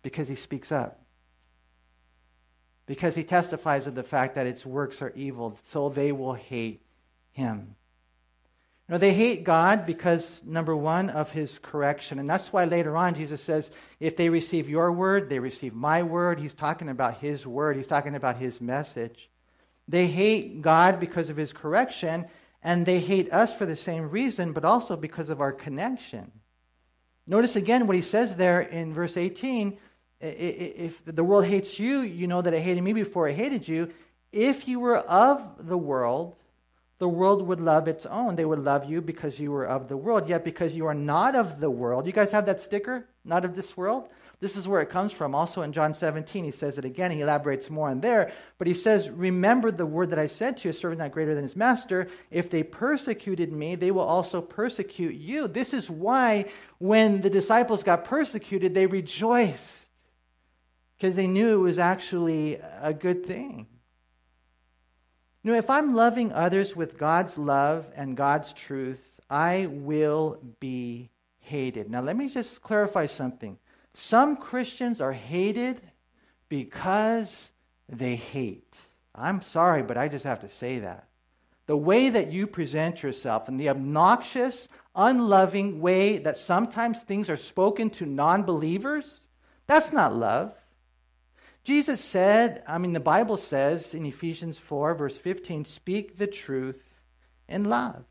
because 0.02 0.28
he 0.28 0.34
speaks 0.34 0.72
up. 0.72 0.97
Because 2.88 3.14
he 3.14 3.22
testifies 3.22 3.86
of 3.86 3.94
the 3.94 4.02
fact 4.02 4.34
that 4.34 4.48
its 4.48 4.66
works 4.66 5.00
are 5.02 5.12
evil, 5.14 5.56
so 5.64 5.90
they 5.90 6.10
will 6.10 6.34
hate 6.34 6.82
him. 7.30 7.76
Know, 8.88 8.96
they 8.96 9.12
hate 9.12 9.44
God 9.44 9.84
because, 9.84 10.40
number 10.46 10.74
one, 10.74 11.10
of 11.10 11.30
his 11.30 11.58
correction. 11.58 12.18
And 12.18 12.28
that's 12.28 12.50
why 12.54 12.64
later 12.64 12.96
on 12.96 13.14
Jesus 13.14 13.42
says, 13.42 13.70
if 14.00 14.16
they 14.16 14.30
receive 14.30 14.66
your 14.66 14.90
word, 14.90 15.28
they 15.28 15.38
receive 15.38 15.74
my 15.74 16.02
word. 16.02 16.40
He's 16.40 16.54
talking 16.54 16.88
about 16.88 17.20
his 17.20 17.46
word, 17.46 17.76
he's 17.76 17.86
talking 17.86 18.14
about 18.14 18.38
his 18.38 18.62
message. 18.62 19.28
They 19.88 20.06
hate 20.06 20.62
God 20.62 21.00
because 21.00 21.28
of 21.28 21.36
his 21.36 21.52
correction, 21.52 22.24
and 22.62 22.86
they 22.86 22.98
hate 22.98 23.30
us 23.30 23.52
for 23.52 23.66
the 23.66 23.76
same 23.76 24.08
reason, 24.08 24.52
but 24.52 24.64
also 24.64 24.96
because 24.96 25.28
of 25.28 25.42
our 25.42 25.52
connection. 25.52 26.32
Notice 27.26 27.56
again 27.56 27.86
what 27.86 27.96
he 27.96 28.02
says 28.02 28.36
there 28.36 28.62
in 28.62 28.94
verse 28.94 29.18
18 29.18 29.76
if 30.20 31.00
the 31.04 31.24
world 31.24 31.44
hates 31.44 31.78
you, 31.78 32.00
you 32.00 32.26
know 32.26 32.42
that 32.42 32.54
it 32.54 32.60
hated 32.60 32.82
me 32.82 32.92
before 32.92 33.28
it 33.28 33.36
hated 33.36 33.68
you. 33.68 33.90
If 34.32 34.68
you 34.68 34.80
were 34.80 34.96
of 34.96 35.66
the 35.68 35.78
world, 35.78 36.36
the 36.98 37.08
world 37.08 37.46
would 37.46 37.60
love 37.60 37.86
its 37.86 38.04
own. 38.06 38.34
They 38.34 38.44
would 38.44 38.58
love 38.58 38.90
you 38.90 39.00
because 39.00 39.38
you 39.38 39.52
were 39.52 39.64
of 39.64 39.88
the 39.88 39.96
world. 39.96 40.28
Yet 40.28 40.44
because 40.44 40.74
you 40.74 40.86
are 40.86 40.94
not 40.94 41.36
of 41.36 41.60
the 41.60 41.70
world, 41.70 42.06
you 42.06 42.12
guys 42.12 42.32
have 42.32 42.46
that 42.46 42.60
sticker? 42.60 43.06
Not 43.24 43.44
of 43.44 43.54
this 43.54 43.76
world? 43.76 44.08
This 44.40 44.56
is 44.56 44.68
where 44.68 44.80
it 44.80 44.90
comes 44.90 45.12
from. 45.12 45.34
Also 45.34 45.62
in 45.62 45.72
John 45.72 45.92
17, 45.92 46.44
he 46.44 46.52
says 46.52 46.78
it 46.78 46.84
again. 46.84 47.10
He 47.10 47.20
elaborates 47.20 47.70
more 47.70 47.88
on 47.88 48.00
there. 48.00 48.32
But 48.58 48.68
he 48.68 48.74
says, 48.74 49.10
Remember 49.10 49.70
the 49.72 49.86
word 49.86 50.10
that 50.10 50.18
I 50.18 50.28
said 50.28 50.58
to 50.58 50.68
you, 50.68 50.70
a 50.70 50.74
servant 50.74 51.00
not 51.00 51.10
greater 51.10 51.34
than 51.34 51.42
his 51.42 51.56
master. 51.56 52.08
If 52.30 52.48
they 52.48 52.62
persecuted 52.62 53.52
me, 53.52 53.74
they 53.74 53.90
will 53.90 54.02
also 54.02 54.40
persecute 54.40 55.14
you. 55.14 55.48
This 55.48 55.74
is 55.74 55.90
why 55.90 56.46
when 56.78 57.20
the 57.20 57.30
disciples 57.30 57.82
got 57.82 58.04
persecuted, 58.04 58.74
they 58.74 58.86
rejoiced 58.86 59.77
because 60.98 61.14
they 61.14 61.28
knew 61.28 61.52
it 61.52 61.62
was 61.62 61.78
actually 61.78 62.60
a 62.80 62.92
good 62.92 63.24
thing. 63.24 63.66
You 65.42 65.52
know, 65.52 65.58
if 65.58 65.70
I'm 65.70 65.94
loving 65.94 66.32
others 66.32 66.74
with 66.74 66.98
God's 66.98 67.38
love 67.38 67.86
and 67.94 68.16
God's 68.16 68.52
truth, 68.52 68.98
I 69.30 69.68
will 69.70 70.40
be 70.58 71.10
hated. 71.38 71.88
Now, 71.88 72.00
let 72.00 72.16
me 72.16 72.28
just 72.28 72.62
clarify 72.62 73.06
something. 73.06 73.56
Some 73.94 74.36
Christians 74.36 75.00
are 75.00 75.12
hated 75.12 75.80
because 76.48 77.50
they 77.88 78.16
hate. 78.16 78.80
I'm 79.14 79.40
sorry, 79.40 79.82
but 79.82 79.96
I 79.96 80.08
just 80.08 80.24
have 80.24 80.40
to 80.40 80.48
say 80.48 80.80
that. 80.80 81.08
The 81.66 81.76
way 81.76 82.08
that 82.08 82.32
you 82.32 82.46
present 82.46 83.02
yourself 83.02 83.46
and 83.46 83.60
the 83.60 83.68
obnoxious, 83.68 84.68
unloving 84.96 85.80
way 85.80 86.18
that 86.18 86.36
sometimes 86.36 87.02
things 87.02 87.30
are 87.30 87.36
spoken 87.36 87.90
to 87.90 88.06
non 88.06 88.42
believers, 88.42 89.28
that's 89.66 89.92
not 89.92 90.16
love. 90.16 90.54
Jesus 91.68 92.00
said, 92.00 92.62
I 92.66 92.78
mean, 92.78 92.94
the 92.94 92.98
Bible 92.98 93.36
says 93.36 93.92
in 93.92 94.06
Ephesians 94.06 94.56
4, 94.56 94.94
verse 94.94 95.18
15, 95.18 95.66
speak 95.66 96.16
the 96.16 96.26
truth 96.26 96.82
in 97.46 97.64
love. 97.64 98.06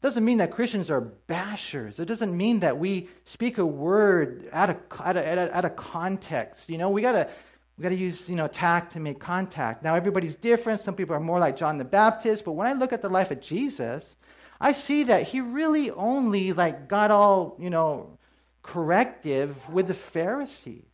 Doesn't 0.00 0.24
mean 0.24 0.38
that 0.38 0.52
Christians 0.52 0.90
are 0.90 1.12
bashers. 1.28 2.00
It 2.00 2.06
doesn't 2.06 2.34
mean 2.34 2.60
that 2.60 2.78
we 2.78 3.10
speak 3.26 3.58
a 3.58 3.66
word 3.66 4.48
out 4.54 4.70
of, 4.70 4.76
out 4.98 5.18
of, 5.18 5.26
out 5.26 5.66
of 5.66 5.76
context. 5.76 6.70
You 6.70 6.78
know, 6.78 6.88
we 6.88 7.02
got 7.02 7.12
to 7.12 7.28
we 7.76 7.82
got 7.82 7.90
to 7.90 7.94
use 7.94 8.26
you 8.30 8.36
know 8.36 8.48
tact 8.48 8.94
to 8.94 9.00
make 9.00 9.20
contact. 9.20 9.82
Now 9.82 9.94
everybody's 9.94 10.36
different. 10.36 10.80
Some 10.80 10.94
people 10.94 11.14
are 11.14 11.20
more 11.20 11.38
like 11.38 11.58
John 11.58 11.76
the 11.76 11.84
Baptist, 11.84 12.42
but 12.46 12.52
when 12.52 12.66
I 12.66 12.72
look 12.72 12.94
at 12.94 13.02
the 13.02 13.10
life 13.10 13.30
of 13.30 13.42
Jesus, 13.42 14.16
I 14.62 14.72
see 14.72 15.04
that 15.04 15.24
he 15.24 15.42
really 15.42 15.90
only 15.90 16.54
like 16.54 16.88
got 16.88 17.10
all 17.10 17.54
you 17.58 17.68
know 17.68 18.18
corrective 18.62 19.68
with 19.68 19.88
the 19.88 19.94
Pharisees. 19.94 20.91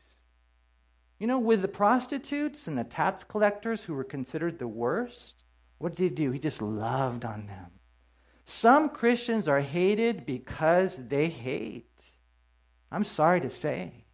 You 1.18 1.26
know, 1.26 1.38
with 1.38 1.62
the 1.62 1.68
prostitutes 1.68 2.68
and 2.68 2.78
the 2.78 2.84
tax 2.84 3.24
collectors 3.24 3.82
who 3.82 3.94
were 3.94 4.04
considered 4.04 4.58
the 4.58 4.68
worst, 4.68 5.34
what 5.78 5.94
did 5.96 6.02
he 6.04 6.10
do? 6.10 6.30
He 6.30 6.38
just 6.38 6.62
loved 6.62 7.24
on 7.24 7.46
them. 7.46 7.66
Some 8.44 8.88
Christians 8.88 9.48
are 9.48 9.60
hated 9.60 10.24
because 10.24 10.96
they 10.96 11.28
hate. 11.28 11.84
I'm 12.90 13.04
sorry 13.04 13.40
to 13.42 13.50
say. 13.50 14.04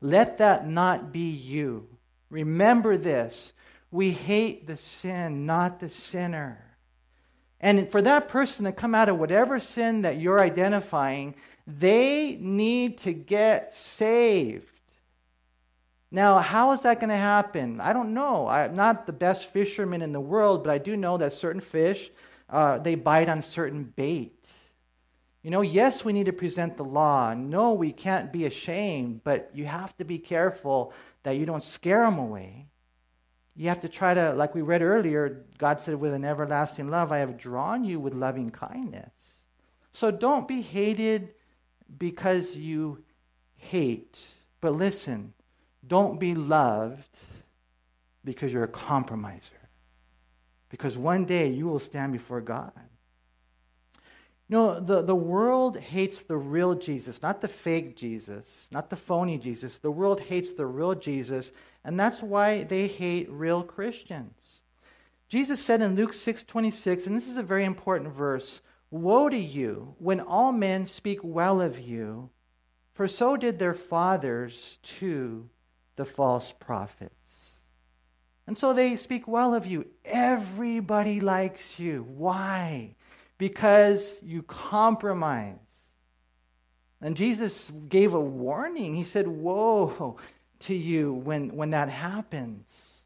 Let 0.00 0.38
that 0.38 0.68
not 0.68 1.12
be 1.12 1.30
you. 1.30 1.88
Remember 2.30 2.96
this. 2.96 3.52
We 3.90 4.10
hate 4.10 4.66
the 4.66 4.76
sin, 4.76 5.46
not 5.46 5.80
the 5.80 5.88
sinner. 5.88 6.64
And 7.60 7.90
for 7.90 8.02
that 8.02 8.28
person 8.28 8.64
to 8.66 8.72
come 8.72 8.94
out 8.94 9.08
of 9.08 9.18
whatever 9.18 9.58
sin 9.58 10.02
that 10.02 10.20
you're 10.20 10.40
identifying, 10.40 11.34
they 11.66 12.36
need 12.40 12.98
to 12.98 13.12
get 13.12 13.72
saved. 13.72 14.77
Now, 16.10 16.38
how 16.38 16.72
is 16.72 16.82
that 16.82 17.00
going 17.00 17.10
to 17.10 17.16
happen? 17.16 17.80
I 17.80 17.92
don't 17.92 18.14
know. 18.14 18.48
I'm 18.48 18.74
not 18.74 19.06
the 19.06 19.12
best 19.12 19.46
fisherman 19.46 20.00
in 20.00 20.12
the 20.12 20.20
world, 20.20 20.64
but 20.64 20.70
I 20.70 20.78
do 20.78 20.96
know 20.96 21.18
that 21.18 21.34
certain 21.34 21.60
fish, 21.60 22.10
uh, 22.48 22.78
they 22.78 22.94
bite 22.94 23.28
on 23.28 23.42
certain 23.42 23.84
bait. 23.84 24.50
You 25.42 25.50
know, 25.50 25.60
yes, 25.60 26.04
we 26.04 26.12
need 26.12 26.26
to 26.26 26.32
present 26.32 26.76
the 26.76 26.84
law. 26.84 27.34
No, 27.34 27.74
we 27.74 27.92
can't 27.92 28.32
be 28.32 28.46
ashamed, 28.46 29.22
but 29.22 29.50
you 29.54 29.66
have 29.66 29.96
to 29.98 30.04
be 30.04 30.18
careful 30.18 30.92
that 31.22 31.36
you 31.36 31.46
don't 31.46 31.62
scare 31.62 32.02
them 32.02 32.18
away. 32.18 32.66
You 33.54 33.68
have 33.68 33.80
to 33.82 33.88
try 33.88 34.14
to, 34.14 34.32
like 34.34 34.54
we 34.54 34.62
read 34.62 34.82
earlier, 34.82 35.44
God 35.58 35.80
said, 35.80 35.96
with 35.96 36.14
an 36.14 36.24
everlasting 36.24 36.88
love, 36.88 37.12
I 37.12 37.18
have 37.18 37.36
drawn 37.36 37.84
you 37.84 38.00
with 38.00 38.14
loving 38.14 38.50
kindness. 38.50 39.44
So 39.92 40.10
don't 40.10 40.48
be 40.48 40.62
hated 40.62 41.34
because 41.98 42.54
you 42.54 43.02
hate. 43.56 44.26
But 44.60 44.74
listen, 44.74 45.34
don't 45.88 46.20
be 46.20 46.34
loved 46.34 47.18
because 48.24 48.52
you're 48.52 48.64
a 48.64 48.68
compromiser. 48.68 49.54
Because 50.68 50.98
one 50.98 51.24
day 51.24 51.48
you 51.48 51.66
will 51.66 51.78
stand 51.78 52.12
before 52.12 52.40
God. 52.42 52.72
You 54.48 54.56
know, 54.56 54.80
the, 54.80 55.02
the 55.02 55.14
world 55.14 55.78
hates 55.78 56.20
the 56.20 56.36
real 56.36 56.74
Jesus, 56.74 57.22
not 57.22 57.40
the 57.40 57.48
fake 57.48 57.96
Jesus, 57.96 58.68
not 58.72 58.88
the 58.88 58.96
phony 58.96 59.36
Jesus. 59.38 59.78
The 59.78 59.90
world 59.90 60.20
hates 60.20 60.52
the 60.52 60.66
real 60.66 60.94
Jesus, 60.94 61.52
and 61.84 61.98
that's 61.98 62.22
why 62.22 62.64
they 62.64 62.86
hate 62.86 63.30
real 63.30 63.62
Christians. 63.62 64.60
Jesus 65.28 65.62
said 65.62 65.82
in 65.82 65.96
Luke 65.96 66.14
6 66.14 66.44
26, 66.44 67.06
and 67.06 67.16
this 67.16 67.28
is 67.28 67.36
a 67.36 67.42
very 67.42 67.64
important 67.64 68.14
verse 68.14 68.62
Woe 68.90 69.28
to 69.28 69.36
you 69.36 69.94
when 69.98 70.20
all 70.20 70.50
men 70.50 70.86
speak 70.86 71.20
well 71.22 71.60
of 71.60 71.78
you, 71.78 72.30
for 72.94 73.06
so 73.06 73.36
did 73.36 73.58
their 73.58 73.74
fathers 73.74 74.78
too 74.82 75.50
the 75.98 76.06
false 76.06 76.52
prophets. 76.52 77.50
And 78.46 78.56
so 78.56 78.72
they 78.72 78.96
speak 78.96 79.28
well 79.28 79.52
of 79.52 79.66
you. 79.66 79.84
Everybody 80.06 81.20
likes 81.20 81.78
you. 81.78 82.06
Why? 82.16 82.94
Because 83.36 84.18
you 84.22 84.42
compromise. 84.42 85.56
And 87.02 87.16
Jesus 87.16 87.70
gave 87.88 88.14
a 88.14 88.20
warning. 88.20 88.94
He 88.94 89.04
said, 89.04 89.28
Woe 89.28 90.16
to 90.60 90.74
you 90.74 91.12
when, 91.12 91.54
when 91.54 91.70
that 91.70 91.90
happens. 91.90 93.04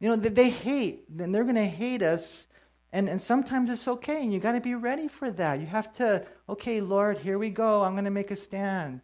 You 0.00 0.08
know, 0.08 0.16
they 0.16 0.50
hate, 0.50 1.04
and 1.18 1.32
they're 1.32 1.44
going 1.44 1.54
to 1.54 1.64
hate 1.64 2.02
us. 2.02 2.46
And, 2.92 3.08
and 3.08 3.20
sometimes 3.20 3.70
it's 3.70 3.86
okay, 3.86 4.22
and 4.22 4.32
you 4.32 4.40
got 4.40 4.52
to 4.52 4.60
be 4.60 4.74
ready 4.74 5.08
for 5.08 5.30
that. 5.30 5.60
You 5.60 5.66
have 5.66 5.92
to, 5.94 6.26
okay, 6.48 6.80
Lord, 6.80 7.18
here 7.18 7.38
we 7.38 7.50
go. 7.50 7.82
I'm 7.82 7.92
going 7.92 8.04
to 8.04 8.10
make 8.10 8.30
a 8.30 8.36
stand. 8.36 9.02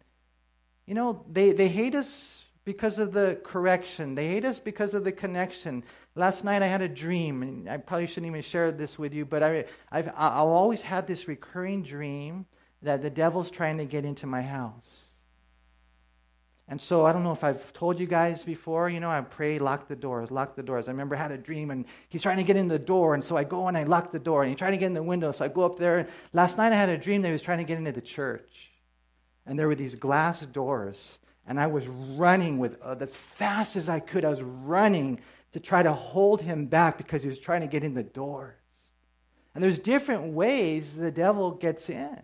You 0.85 0.95
know, 0.95 1.23
they, 1.31 1.51
they 1.51 1.67
hate 1.67 1.95
us 1.95 2.45
because 2.63 2.99
of 2.99 3.11
the 3.11 3.39
correction. 3.43 4.15
They 4.15 4.27
hate 4.27 4.45
us 4.45 4.59
because 4.59 4.93
of 4.93 5.03
the 5.03 5.11
connection. 5.11 5.83
Last 6.15 6.43
night 6.43 6.61
I 6.61 6.67
had 6.67 6.81
a 6.81 6.89
dream, 6.89 7.43
and 7.43 7.69
I 7.69 7.77
probably 7.77 8.07
shouldn't 8.07 8.27
even 8.27 8.41
share 8.41 8.71
this 8.71 8.99
with 8.99 9.13
you, 9.13 9.25
but 9.25 9.41
I, 9.41 9.65
I've, 9.91 10.07
I've 10.09 10.15
always 10.15 10.81
had 10.81 11.07
this 11.07 11.27
recurring 11.27 11.83
dream 11.83 12.45
that 12.83 13.01
the 13.01 13.09
devil's 13.09 13.51
trying 13.51 13.77
to 13.77 13.85
get 13.85 14.05
into 14.05 14.27
my 14.27 14.41
house. 14.41 15.07
And 16.67 16.79
so 16.79 17.05
I 17.05 17.11
don't 17.11 17.23
know 17.23 17.33
if 17.33 17.43
I've 17.43 17.73
told 17.73 17.99
you 17.99 18.07
guys 18.07 18.45
before, 18.45 18.89
you 18.89 19.01
know, 19.01 19.09
I 19.09 19.19
pray, 19.19 19.59
lock 19.59 19.89
the 19.89 19.95
doors, 19.95 20.31
lock 20.31 20.55
the 20.55 20.63
doors. 20.63 20.87
I 20.87 20.91
remember 20.91 21.15
I 21.15 21.19
had 21.19 21.31
a 21.31 21.37
dream 21.37 21.69
and 21.69 21.83
he's 22.07 22.21
trying 22.21 22.37
to 22.37 22.43
get 22.43 22.55
in 22.55 22.69
the 22.69 22.79
door, 22.79 23.13
and 23.13 23.21
so 23.21 23.35
I 23.35 23.43
go 23.43 23.67
and 23.67 23.77
I 23.77 23.83
lock 23.83 24.13
the 24.13 24.19
door, 24.19 24.43
and 24.43 24.49
he's 24.49 24.57
trying 24.57 24.71
to 24.71 24.77
get 24.77 24.85
in 24.85 24.93
the 24.93 25.03
window, 25.03 25.33
so 25.33 25.43
I 25.43 25.49
go 25.49 25.63
up 25.63 25.77
there. 25.77 26.07
Last 26.31 26.57
night 26.57 26.71
I 26.71 26.75
had 26.75 26.87
a 26.87 26.97
dream 26.97 27.23
that 27.23 27.27
he 27.27 27.33
was 27.33 27.41
trying 27.41 27.57
to 27.57 27.65
get 27.65 27.77
into 27.77 27.91
the 27.91 28.01
church. 28.01 28.69
And 29.45 29.59
there 29.59 29.67
were 29.67 29.75
these 29.75 29.95
glass 29.95 30.45
doors 30.45 31.19
and 31.47 31.59
I 31.59 31.67
was 31.67 31.87
running 31.87 32.59
with 32.59 32.77
uh, 32.81 32.95
as 32.99 33.15
fast 33.15 33.75
as 33.75 33.89
I 33.89 33.99
could. 33.99 34.23
I 34.23 34.29
was 34.29 34.41
running 34.41 35.19
to 35.53 35.59
try 35.59 35.83
to 35.83 35.91
hold 35.91 36.41
him 36.41 36.65
back 36.65 36.97
because 36.97 37.23
he 37.23 37.29
was 37.29 37.39
trying 37.39 37.61
to 37.61 37.67
get 37.67 37.83
in 37.83 37.93
the 37.93 38.03
doors. 38.03 38.55
And 39.53 39.63
there's 39.63 39.79
different 39.79 40.33
ways 40.33 40.95
the 40.95 41.11
devil 41.11 41.51
gets 41.51 41.89
in. 41.89 42.21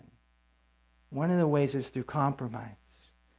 One 1.10 1.32
of 1.32 1.40
the 1.40 1.48
ways 1.48 1.76
is 1.76 1.90
through 1.90 2.04
compromise. 2.04 2.72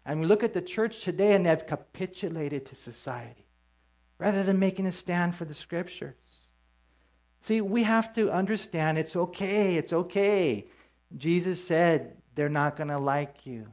And 0.04 0.20
we 0.20 0.26
look 0.26 0.42
at 0.42 0.54
the 0.54 0.62
church 0.62 1.02
today 1.02 1.32
and 1.34 1.46
they've 1.46 1.66
capitulated 1.66 2.66
to 2.66 2.74
society 2.74 3.46
rather 4.18 4.42
than 4.42 4.58
making 4.58 4.86
a 4.86 4.92
stand 4.92 5.34
for 5.34 5.44
the 5.44 5.54
scriptures. 5.54 6.14
See, 7.40 7.60
we 7.60 7.84
have 7.84 8.12
to 8.14 8.30
understand 8.30 8.98
it's 8.98 9.16
okay, 9.16 9.76
it's 9.76 9.92
okay. 9.92 10.66
Jesus 11.16 11.64
said 11.64 12.16
they're 12.34 12.48
not 12.48 12.76
going 12.76 12.88
to 12.88 12.98
like 12.98 13.46
you. 13.46 13.68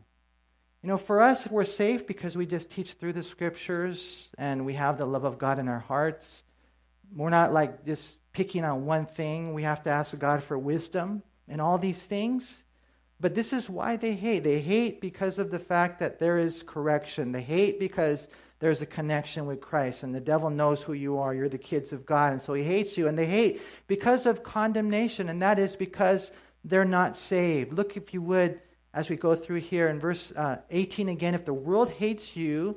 You 0.86 0.92
know, 0.92 0.98
for 1.00 1.20
us, 1.20 1.48
we're 1.48 1.66
safe 1.66 2.06
because 2.06 2.38
we 2.38 2.46
just 2.46 2.70
teach 2.70 2.94
through 2.94 3.14
the 3.14 3.24
scriptures 3.24 4.30
and 4.38 4.68
we 4.68 4.76
have 4.76 5.00
the 5.00 5.06
love 5.08 5.24
of 5.24 5.40
God 5.40 5.58
in 5.58 5.68
our 5.68 5.80
hearts. 5.80 6.44
We're 7.16 7.32
not 7.32 7.52
like 7.52 7.88
just 7.88 8.20
picking 8.34 8.64
on 8.64 8.86
one 8.86 9.08
thing. 9.08 9.56
We 9.56 9.64
have 9.64 9.82
to 9.86 9.90
ask 9.90 10.16
God 10.20 10.44
for 10.44 10.60
wisdom 10.60 11.24
and 11.48 11.60
all 11.60 11.80
these 11.80 12.00
things. 12.00 12.64
But 13.20 13.34
this 13.34 13.52
is 13.52 13.68
why 13.68 13.96
they 13.96 14.14
hate. 14.14 14.44
They 14.44 14.60
hate 14.60 15.02
because 15.02 15.40
of 15.40 15.50
the 15.50 15.58
fact 15.58 15.98
that 16.02 16.20
there 16.20 16.38
is 16.38 16.62
correction. 16.62 17.32
They 17.32 17.42
hate 17.42 17.80
because 17.80 18.28
there's 18.60 18.84
a 18.84 18.86
connection 18.86 19.48
with 19.48 19.62
Christ, 19.62 20.04
and 20.04 20.14
the 20.14 20.20
devil 20.20 20.52
knows 20.52 20.84
who 20.84 20.94
you 20.94 21.18
are. 21.18 21.34
You're 21.34 21.50
the 21.50 21.58
kids 21.58 21.94
of 21.94 22.06
God, 22.06 22.34
and 22.34 22.40
so 22.40 22.54
he 22.54 22.62
hates 22.62 22.96
you. 22.96 23.08
And 23.08 23.18
they 23.18 23.26
hate 23.26 23.60
because 23.88 24.28
of 24.28 24.44
condemnation, 24.44 25.30
and 25.30 25.42
that 25.42 25.58
is 25.58 25.76
because 25.76 26.32
they're 26.64 26.86
not 26.86 27.16
saved. 27.16 27.74
Look, 27.74 27.98
if 27.98 28.14
you 28.14 28.22
would, 28.22 28.62
as 28.96 29.10
we 29.10 29.16
go 29.16 29.36
through 29.36 29.60
here 29.60 29.90
in 29.90 30.00
verse 30.00 30.32
uh, 30.36 30.58
18 30.72 31.10
again 31.10 31.36
if 31.36 31.46
the 31.46 31.54
world 31.54 31.90
hates 31.90 32.36
you, 32.36 32.76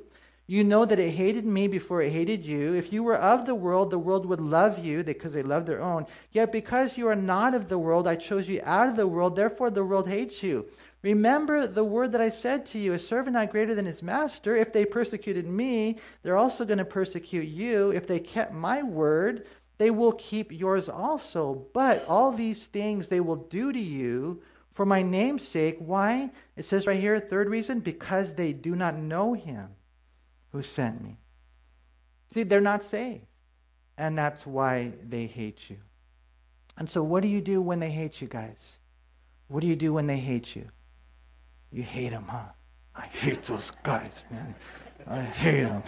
You 0.49 0.63
know 0.63 0.83
that 0.83 0.97
it 0.97 1.11
hated 1.11 1.45
me 1.45 1.67
before 1.67 2.01
it 2.01 2.11
hated 2.11 2.43
you. 2.43 2.73
If 2.73 2.91
you 2.91 3.03
were 3.03 3.17
of 3.17 3.45
the 3.45 3.53
world, 3.53 3.91
the 3.91 3.99
world 3.99 4.25
would 4.25 4.41
love 4.41 4.79
you 4.83 5.03
because 5.03 5.31
they 5.31 5.43
love 5.43 5.67
their 5.67 5.79
own. 5.79 6.07
Yet 6.31 6.51
because 6.51 6.97
you 6.97 7.07
are 7.07 7.15
not 7.15 7.53
of 7.53 7.69
the 7.69 7.77
world, 7.77 8.07
I 8.07 8.15
chose 8.15 8.49
you 8.49 8.59
out 8.63 8.89
of 8.89 8.95
the 8.95 9.05
world. 9.05 9.35
Therefore, 9.35 9.69
the 9.69 9.85
world 9.85 10.07
hates 10.07 10.41
you. 10.41 10.65
Remember 11.03 11.67
the 11.67 11.83
word 11.83 12.11
that 12.13 12.21
I 12.21 12.29
said 12.29 12.65
to 12.65 12.79
you 12.79 12.93
a 12.93 12.99
servant 12.99 13.35
not 13.35 13.51
greater 13.51 13.75
than 13.75 13.85
his 13.85 14.01
master. 14.01 14.55
If 14.55 14.73
they 14.73 14.85
persecuted 14.85 15.45
me, 15.45 15.99
they're 16.23 16.43
also 16.43 16.65
going 16.65 16.79
to 16.79 16.95
persecute 16.99 17.47
you. 17.47 17.91
If 17.91 18.07
they 18.07 18.19
kept 18.19 18.51
my 18.51 18.81
word, 18.81 19.45
they 19.77 19.91
will 19.91 20.13
keep 20.13 20.51
yours 20.51 20.89
also. 20.89 21.67
But 21.75 22.03
all 22.07 22.31
these 22.31 22.65
things 22.65 23.07
they 23.07 23.19
will 23.19 23.35
do 23.35 23.71
to 23.71 23.79
you 23.79 24.41
for 24.79 24.85
my 24.85 25.01
name's 25.01 25.45
sake. 25.45 25.75
Why? 25.79 26.31
It 26.55 26.63
says 26.63 26.87
right 26.87 27.01
here, 27.01 27.19
third 27.19 27.49
reason, 27.49 27.81
because 27.81 28.33
they 28.35 28.53
do 28.53 28.77
not 28.77 28.97
know 28.97 29.33
him 29.33 29.67
who 30.53 30.61
sent 30.61 31.03
me. 31.03 31.17
See, 32.33 32.43
they're 32.43 32.61
not 32.61 32.85
saved. 32.85 33.25
And 33.97 34.17
that's 34.17 34.47
why 34.47 34.93
they 35.03 35.25
hate 35.25 35.69
you. 35.69 35.75
And 36.77 36.89
so, 36.89 37.03
what 37.03 37.23
do 37.23 37.27
you 37.27 37.41
do 37.41 37.61
when 37.61 37.81
they 37.81 37.89
hate 37.89 38.21
you, 38.21 38.29
guys? 38.29 38.79
What 39.49 39.59
do 39.59 39.67
you 39.67 39.75
do 39.75 39.91
when 39.91 40.07
they 40.07 40.17
hate 40.17 40.55
you? 40.55 40.69
You 41.73 41.83
hate 41.83 42.11
them, 42.11 42.27
huh? 42.29 42.53
I 42.95 43.07
hate 43.07 43.43
those 43.43 43.73
guys, 43.83 44.23
man. 44.31 44.55
I 45.07 45.23
hate 45.23 45.63
them. 45.63 45.83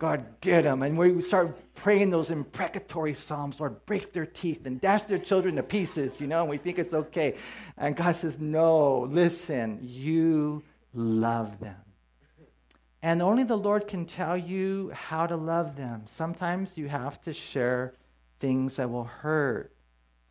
God, 0.00 0.24
get 0.40 0.62
them. 0.62 0.82
And 0.82 0.96
we 0.96 1.20
start 1.20 1.74
praying 1.74 2.08
those 2.08 2.30
imprecatory 2.30 3.12
psalms, 3.12 3.60
Lord, 3.60 3.84
break 3.84 4.14
their 4.14 4.24
teeth 4.24 4.64
and 4.64 4.80
dash 4.80 5.02
their 5.02 5.18
children 5.18 5.56
to 5.56 5.62
pieces, 5.62 6.18
you 6.18 6.26
know, 6.26 6.40
and 6.40 6.48
we 6.48 6.56
think 6.56 6.78
it's 6.78 6.94
okay. 6.94 7.36
And 7.76 7.94
God 7.94 8.16
says, 8.16 8.38
no, 8.38 9.00
listen, 9.00 9.78
you 9.82 10.62
love 10.94 11.60
them. 11.60 11.76
And 13.02 13.20
only 13.20 13.44
the 13.44 13.58
Lord 13.58 13.86
can 13.86 14.06
tell 14.06 14.38
you 14.38 14.90
how 14.94 15.26
to 15.26 15.36
love 15.36 15.76
them. 15.76 16.04
Sometimes 16.06 16.78
you 16.78 16.88
have 16.88 17.20
to 17.22 17.34
share 17.34 17.92
things 18.38 18.76
that 18.76 18.90
will 18.90 19.04
hurt. 19.04 19.70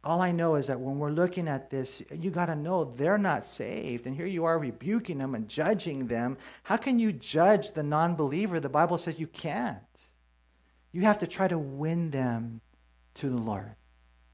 All 0.04 0.22
I 0.22 0.32
know 0.32 0.56
is 0.56 0.68
that 0.68 0.80
when 0.80 0.97
we're 0.97 1.12
looking 1.12 1.47
at 1.47 1.70
this, 1.70 2.02
you 2.12 2.32
got 2.32 2.45
to 2.45 2.56
know 2.56 2.86
they're 2.86 3.18
not 3.18 3.45
saved. 3.45 4.08
And 4.08 4.16
here 4.16 4.26
you 4.26 4.45
are 4.45 4.58
rebuking 4.58 5.18
them 5.18 5.36
and 5.36 5.50
judging 5.50 6.08
them. 6.08 6.38
How 6.64 6.78
can 6.78 7.00
you 7.00 7.12
judge 7.12 7.74
the 7.74 7.84
non 7.84 8.16
believer? 8.16 8.60
The 8.60 8.70
Bible 8.70 8.97
says 8.97 9.20
you 9.20 9.28
can't. 9.28 9.78
You 10.93 11.02
have 11.02 11.20
to 11.20 11.28
try 11.28 11.47
to 11.47 11.60
win 11.60 12.12
them 12.12 12.62
to 13.16 13.30
the 13.30 13.38
Lord. 13.38 13.76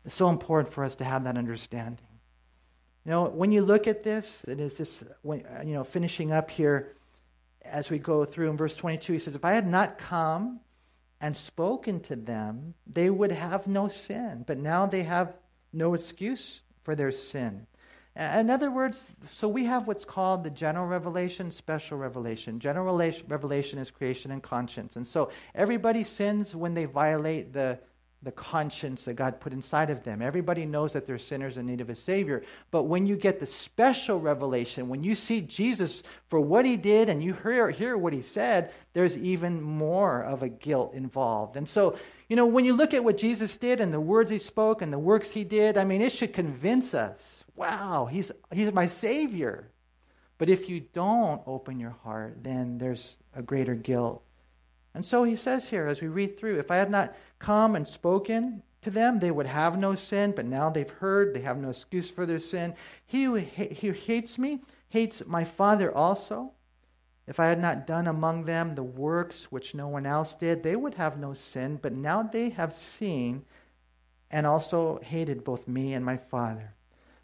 It's 0.06 0.16
so 0.16 0.30
important 0.30 0.72
for 0.72 0.84
us 0.84 0.96
to 0.96 1.04
have 1.04 1.24
that 1.24 1.38
understanding. 1.38 2.06
You 3.06 3.12
know, 3.12 3.26
when 3.26 3.52
you 3.52 3.64
look 3.64 3.88
at 3.88 4.04
this, 4.04 4.44
it 4.48 4.60
is 4.60 5.04
when, 5.24 5.46
you 5.66 5.74
know, 5.74 5.84
finishing 5.84 6.32
up 6.32 6.52
here 6.52 6.96
as 7.64 7.90
we 7.90 7.98
go 7.98 8.24
through 8.24 8.52
in 8.52 8.58
verse 8.58 8.76
22, 8.76 9.14
he 9.14 9.20
says, 9.20 9.36
If 9.36 9.44
I 9.44 9.54
had 9.54 9.68
not 9.68 9.98
come 9.98 10.60
and 11.22 11.36
spoken 11.36 12.00
to 12.02 12.16
them, 12.16 12.76
they 12.86 13.10
would 13.10 13.32
have 13.32 13.66
no 13.66 13.88
sin. 13.88 14.44
But 14.46 14.60
now 14.60 14.86
they 14.86 15.04
have 15.04 15.34
no 15.76 15.94
excuse 15.94 16.62
for 16.84 16.96
their 16.96 17.12
sin. 17.12 17.68
In 18.16 18.50
other 18.50 18.72
words, 18.72 19.12
so 19.30 19.50
we 19.50 19.66
have 19.66 19.88
what's 19.88 20.06
called 20.06 20.46
the 20.46 20.50
general 20.50 20.88
revelation, 20.88 21.52
special 21.52 21.98
revelation. 21.98 22.60
General 22.60 22.96
revelation 23.28 23.78
is 23.78 23.92
creation 23.92 24.32
and 24.32 24.42
conscience. 24.42 24.96
And 24.96 25.06
so 25.06 25.32
everybody 25.54 26.06
sins 26.06 26.56
when 26.56 26.74
they 26.74 26.86
violate 26.86 27.52
the 27.52 27.78
the 28.26 28.32
conscience 28.32 29.06
that 29.06 29.14
God 29.14 29.40
put 29.40 29.54
inside 29.54 29.92
of 29.92 30.04
them. 30.04 30.22
Everybody 30.22 30.66
knows 30.66 30.94
that 30.94 31.06
they're 31.06 31.20
sinners 31.20 31.58
in 31.58 31.68
need 31.68 31.80
of 31.80 31.92
a 31.92 31.96
Savior. 31.96 32.44
But 32.72 32.84
when 32.84 33.06
you 33.06 33.16
get 33.16 33.40
the 33.40 33.46
special 33.46 34.20
revelation, 34.20 34.90
when 34.90 35.04
you 35.04 35.14
see 35.14 35.42
Jesus 35.42 36.02
for 36.28 36.40
what 36.40 36.66
he 36.66 36.76
did 36.76 37.08
and 37.08 37.24
you 37.24 37.34
hear, 37.44 37.70
hear 37.70 37.98
what 37.98 38.14
he 38.14 38.24
said, 38.24 38.74
there's 38.94 39.16
even 39.18 39.62
more 39.62 40.24
of 40.24 40.42
a 40.42 40.50
guilt 40.50 40.96
involved. 40.96 41.56
And 41.56 41.70
so, 41.70 41.98
you 42.28 42.36
know, 42.36 42.46
when 42.46 42.66
you 42.66 42.76
look 42.76 42.94
at 42.94 43.04
what 43.04 43.18
Jesus 43.18 43.56
did 43.58 43.80
and 43.80 43.94
the 43.94 44.00
words 44.00 44.32
he 44.32 44.40
spoke 44.40 44.82
and 44.82 44.92
the 44.92 45.00
works 45.00 45.32
he 45.32 45.44
did, 45.44 45.78
I 45.78 45.84
mean, 45.84 46.02
it 46.02 46.12
should 46.12 46.34
convince 46.34 46.94
us 46.94 47.44
wow, 47.56 48.06
he's, 48.06 48.32
he's 48.52 48.74
my 48.74 48.88
Savior. 48.88 49.70
But 50.38 50.50
if 50.50 50.68
you 50.68 50.82
don't 50.82 51.42
open 51.48 51.80
your 51.80 51.96
heart, 52.04 52.44
then 52.44 52.78
there's 52.78 53.18
a 53.34 53.42
greater 53.42 53.76
guilt. 53.76 54.22
And 54.94 55.06
so 55.06 55.24
he 55.24 55.36
says 55.36 55.70
here, 55.70 55.88
as 55.88 56.02
we 56.02 56.08
read 56.08 56.38
through, 56.38 56.60
if 56.60 56.72
I 56.72 56.76
had 56.76 56.92
not 56.92 57.16
come 57.40 57.76
and 57.76 57.88
spoken 57.88 58.62
to 58.82 58.92
them, 58.92 59.20
they 59.20 59.32
would 59.32 59.46
have 59.46 59.78
no 59.78 59.96
sin, 59.96 60.34
but 60.36 60.46
now 60.46 60.70
they've 60.70 60.90
heard, 60.90 61.34
they 61.34 61.42
have 61.42 61.58
no 61.58 61.70
excuse 61.70 62.10
for 62.10 62.26
their 62.26 62.40
sin. 62.40 62.74
He 63.06 63.24
who, 63.24 63.36
he 63.36 63.88
who 63.88 63.94
hates 63.94 64.38
me 64.38 64.62
hates 64.90 65.22
my 65.26 65.44
Father 65.44 65.94
also. 65.94 66.52
If 67.28 67.40
I 67.40 67.48
had 67.48 67.60
not 67.60 67.88
done 67.88 68.08
among 68.08 68.46
them 68.46 68.76
the 68.76 68.84
works 68.84 69.52
which 69.52 69.74
no 69.74 69.88
one 69.88 70.06
else 70.06 70.36
did, 70.36 70.62
they 70.62 70.76
would 70.76 70.96
have 70.96 71.18
no 71.18 71.34
sin, 71.34 71.80
but 71.82 71.94
now 71.94 72.24
they 72.24 72.50
have 72.50 72.74
seen 72.74 73.46
and 74.30 74.46
also 74.46 75.00
hated 75.02 75.44
both 75.44 75.68
me 75.68 75.94
and 75.94 76.06
my 76.06 76.18
Father. 76.18 76.74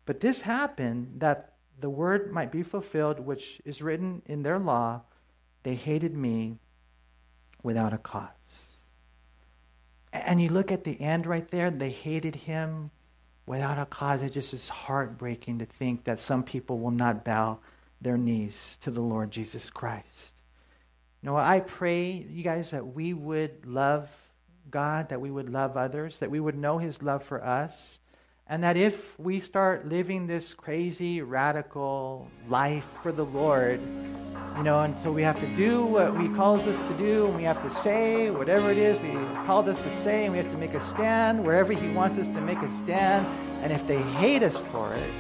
But 0.06 0.20
this 0.20 0.41
happened 0.41 1.20
that 1.20 1.54
the 1.80 1.89
word 1.89 2.32
might 2.32 2.52
be 2.52 2.64
fulfilled, 2.64 3.20
which 3.20 3.62
is 3.66 3.82
written 3.82 4.22
in 4.26 4.43
their 4.43 4.60
law 4.60 5.02
they 5.64 5.76
hated 5.76 6.16
me 6.16 6.58
without 7.62 7.93
a 7.93 7.97
cause. 7.97 8.78
And 10.12 10.41
you 10.41 10.49
look 10.49 10.72
at 10.72 10.84
the 10.84 10.99
end 10.99 11.26
right 11.26 11.47
there, 11.49 11.70
they 11.70 11.91
hated 11.91 12.36
him 12.36 12.91
without 13.45 13.78
a 13.78 13.86
cause. 13.86 14.24
It 14.24 14.32
just 14.32 14.54
is 14.54 14.70
heartbreaking 14.70 15.60
to 15.60 15.66
think 15.66 16.04
that 16.06 16.20
some 16.20 16.43
people 16.43 16.80
will 16.80 16.91
not 16.91 17.24
bow 17.24 17.60
their 18.02 18.18
knees 18.18 18.78
to 18.82 18.91
the 18.91 19.02
Lord 19.02 19.32
Jesus 19.32 19.70
Christ. 19.70 20.34
You 21.22 21.30
know, 21.30 21.38
I 21.38 21.60
pray, 21.60 22.26
you 22.30 22.43
guys, 22.43 22.72
that 22.72 22.95
we 22.95 23.14
would 23.14 23.66
love 23.66 24.10
God, 24.70 25.10
that 25.10 25.22
we 25.22 25.30
would 25.30 25.49
love 25.49 25.78
others, 25.78 26.20
that 26.20 26.32
we 26.32 26.39
would 26.39 26.58
know 26.58 26.78
his 26.78 27.02
love 27.02 27.24
for 27.24 27.43
us, 27.43 27.99
and 28.47 28.64
that 28.64 28.76
if 28.76 29.18
we 29.20 29.39
start 29.39 29.88
living 29.88 30.28
this 30.28 30.54
crazy, 30.54 31.22
radical 31.22 32.30
life 32.49 32.86
for 33.02 33.12
the 33.12 33.26
Lord, 33.26 33.80
you 34.58 34.64
know, 34.64 34.82
and 34.82 34.97
so 34.99 35.12
we 35.12 35.22
have 35.22 35.39
to 35.39 35.56
do 35.56 35.86
what 35.86 36.20
He 36.20 36.28
calls 36.30 36.68
us 36.68 36.80
to 36.82 36.97
do, 36.97 37.28
and 37.28 37.36
we 37.36 37.43
have 37.43 37.64
to 37.64 37.72
say 37.74 38.30
whatever 38.30 38.70
it 38.70 38.78
is 38.78 38.99
we 38.99 39.12
called 39.45 39.70
us 39.70 39.80
to 39.80 39.95
say, 39.95 40.26
and 40.26 40.34
we 40.34 40.38
have 40.38 40.52
to 40.52 40.58
make 40.58 40.74
a 40.74 40.82
stand 40.89 41.43
wherever 41.45 41.72
He 41.72 41.89
wants 41.93 42.18
us 42.18 42.28
to 42.28 42.41
make 42.41 42.60
a 42.60 42.72
stand. 42.74 43.26
And 43.64 43.72
if 43.72 43.88
they 43.88 44.02
hate 44.02 44.43
us 44.43 44.58
for 44.58 44.93
it, 44.93 45.12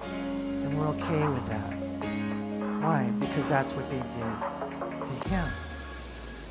then 0.00 0.78
we're 0.78 0.86
okay 0.88 1.28
with 1.28 1.48
that. 1.48 1.77
Why? 2.88 3.04
Because 3.20 3.46
that's 3.50 3.74
what 3.74 3.90
they 3.90 3.98
did 3.98 4.06
to 4.08 5.28
Him. 5.28 5.46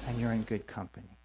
And 0.07 0.19
you're 0.19 0.33
in 0.33 0.43
good 0.43 0.67
company. 0.67 1.16